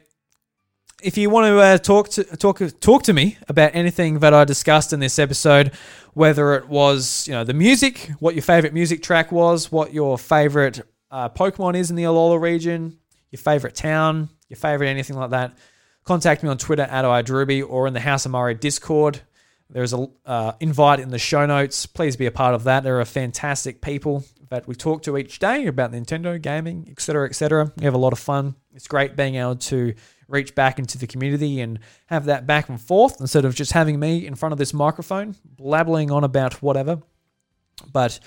if 1.03 1.17
you 1.17 1.31
want 1.31 1.47
to 1.47 1.59
uh, 1.59 1.79
talk 1.79 2.09
to 2.11 2.25
talk 2.25 2.61
talk 2.81 3.03
to 3.05 3.13
me 3.13 3.39
about 3.49 3.71
anything 3.75 4.21
that 4.21 4.35
I 4.35 4.45
discussed 4.45 4.93
in 4.93 5.01
this 5.01 5.19
episode, 5.19 5.73
whether 6.15 6.55
it 6.55 6.69
was 6.69 7.27
you 7.29 7.35
know 7.35 7.45
the 7.45 7.55
music, 7.55 8.11
what 8.19 8.35
your 8.35 8.43
favorite 8.43 8.75
music 8.75 9.03
track 9.03 9.33
was, 9.33 9.71
what 9.71 9.93
your 9.93 10.19
favorite 10.19 10.81
uh, 11.11 11.29
Pokemon 11.29 11.77
is 11.77 11.91
in 11.91 11.97
the 11.97 12.05
Alola 12.05 12.41
region, 12.41 12.99
your 13.31 13.39
favorite 13.39 13.75
town, 13.75 14.29
your 14.49 14.57
favorite 14.57 14.89
anything 14.89 15.17
like 15.17 15.31
that, 15.31 15.57
contact 16.05 16.43
me 16.43 16.49
on 16.49 16.59
Twitter 16.59 16.83
at 16.83 17.05
iDruby 17.05 17.65
or 17.69 17.87
in 17.87 17.95
the 17.95 18.01
House 18.01 18.25
of 18.27 18.33
Mario 18.33 18.57
Discord. 18.57 19.21
There's 19.71 19.93
a 19.93 20.09
uh, 20.25 20.53
invite 20.61 21.01
in 21.01 21.11
the 21.11 21.19
show 21.19 21.45
notes. 21.45 21.87
Please 21.87 22.17
be 22.17 22.27
a 22.27 22.31
part 22.31 22.55
of 22.55 22.65
that. 22.65 22.85
There 22.85 23.01
are 23.01 23.05
fantastic 23.05 23.81
people 23.81 24.25
that 24.49 24.69
we 24.69 24.75
talk 24.75 25.03
to 25.03 25.17
each 25.17 25.39
day 25.39 25.67
about 25.67 25.93
Nintendo 25.93 26.41
gaming, 26.41 26.87
etc., 26.89 27.29
etc. 27.29 27.73
We 27.77 27.85
have 27.85 27.95
a 27.95 27.99
lot 27.99 28.13
of 28.13 28.19
fun. 28.19 28.55
It's 28.75 28.87
great 28.87 29.17
being 29.17 29.35
able 29.35 29.57
to 29.57 29.95
reach 30.29 30.55
back 30.55 30.79
into 30.79 30.99
the 30.99 31.07
community 31.07 31.61
and 31.61 31.79
have 32.07 32.27
that 32.27 32.47
back 32.47 32.69
and 32.69 32.81
forth 32.81 33.21
instead 33.21 33.45
of 33.45 33.55
just 33.55 33.73
having 33.73 33.99
me 33.99 34.27
in 34.27 34.35
front 34.35 34.53
of 34.53 34.59
this 34.59 34.75
microphone 34.75 35.37
blabbling 35.45 36.11
on 36.11 36.25
about 36.25 36.63
whatever. 36.63 37.01
But 37.93 38.21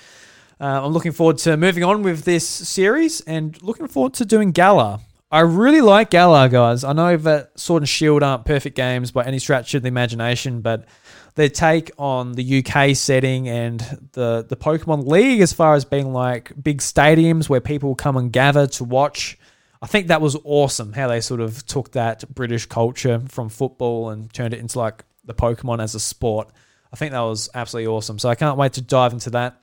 uh, 0.60 0.84
I'm 0.84 0.92
looking 0.92 1.12
forward 1.12 1.38
to 1.38 1.56
moving 1.56 1.84
on 1.84 2.02
with 2.02 2.24
this 2.24 2.46
series 2.46 3.20
and 3.22 3.60
looking 3.62 3.88
forward 3.88 4.14
to 4.14 4.24
doing 4.24 4.52
Galar. 4.52 5.00
I 5.30 5.40
really 5.40 5.80
like 5.80 6.10
Galar, 6.10 6.48
guys. 6.48 6.82
I 6.84 6.92
know 6.92 7.16
that 7.16 7.58
Sword 7.58 7.82
and 7.82 7.88
Shield 7.88 8.22
aren't 8.22 8.44
perfect 8.44 8.76
games 8.76 9.12
by 9.12 9.24
any 9.24 9.38
stretch 9.38 9.74
of 9.74 9.82
the 9.82 9.88
imagination, 9.88 10.60
but 10.60 10.86
their 11.34 11.48
take 11.48 11.90
on 11.98 12.32
the 12.32 12.64
UK 12.64 12.96
setting 12.96 13.48
and 13.48 13.80
the 14.12 14.44
the 14.48 14.56
Pokemon 14.56 15.06
League, 15.06 15.40
as 15.40 15.52
far 15.52 15.74
as 15.74 15.84
being 15.84 16.12
like 16.12 16.52
big 16.60 16.78
stadiums 16.78 17.48
where 17.48 17.60
people 17.60 17.94
come 17.94 18.16
and 18.16 18.32
gather 18.32 18.66
to 18.66 18.84
watch 18.84 19.38
I 19.82 19.86
think 19.86 20.08
that 20.08 20.20
was 20.20 20.36
awesome 20.44 20.92
how 20.92 21.08
they 21.08 21.20
sort 21.20 21.40
of 21.40 21.64
took 21.66 21.92
that 21.92 22.34
British 22.34 22.66
culture 22.66 23.22
from 23.28 23.48
football 23.48 24.10
and 24.10 24.32
turned 24.32 24.52
it 24.52 24.60
into 24.60 24.78
like 24.78 25.04
the 25.24 25.32
Pokemon 25.34 25.82
as 25.82 25.94
a 25.94 26.00
sport. 26.00 26.50
I 26.92 26.96
think 26.96 27.12
that 27.12 27.20
was 27.20 27.48
absolutely 27.54 27.86
awesome. 27.86 28.18
So 28.18 28.28
I 28.28 28.34
can't 28.34 28.58
wait 28.58 28.74
to 28.74 28.82
dive 28.82 29.12
into 29.12 29.30
that. 29.30 29.58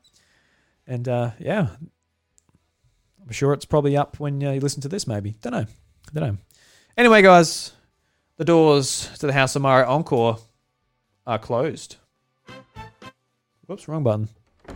And 0.88 1.08
uh, 1.08 1.32
yeah, 1.38 1.68
I'm 3.22 3.32
sure 3.32 3.54
it's 3.54 3.66
probably 3.66 3.96
up 3.96 4.20
when 4.20 4.42
you 4.42 4.60
listen 4.60 4.82
to 4.82 4.88
this. 4.88 5.06
Maybe 5.06 5.36
don't 5.42 5.54
know, 5.54 5.66
don't 6.14 6.24
know. 6.24 6.38
Anyway, 6.96 7.22
guys, 7.22 7.74
the 8.38 8.46
doors 8.46 9.12
to 9.20 9.28
the 9.28 9.34
House 9.34 9.56
of 9.56 9.62
Mario 9.62 9.88
Encore 9.88 10.40
are 11.28 11.38
closed. 11.38 11.98
Whoops, 13.68 13.88
wrong 13.88 14.02
button. 14.04 14.30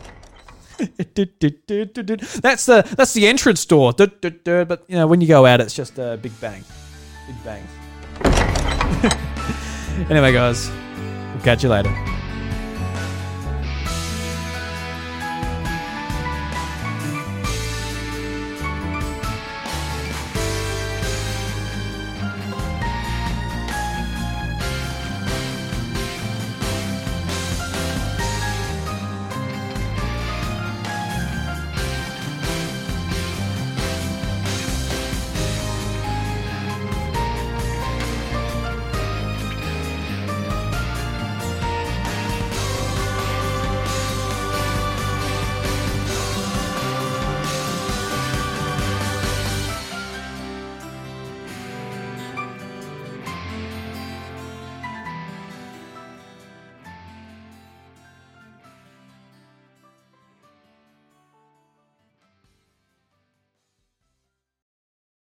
that's 0.78 2.66
the 2.66 2.94
that's 2.98 3.14
the 3.14 3.28
entrance 3.28 3.66
door. 3.66 3.94
But 3.94 4.84
you 4.88 4.96
know, 4.96 5.08
when 5.08 5.22
you 5.22 5.28
go 5.28 5.46
out, 5.46 5.62
it's 5.62 5.74
just 5.74 5.98
a 5.98 6.20
big 6.22 6.40
bang, 6.42 6.64
big 7.28 7.44
bang. 7.44 7.64
anyway, 10.10 10.34
guys, 10.34 10.70
we'll 11.34 11.44
catch 11.44 11.64
you 11.64 11.70
later. 11.70 11.96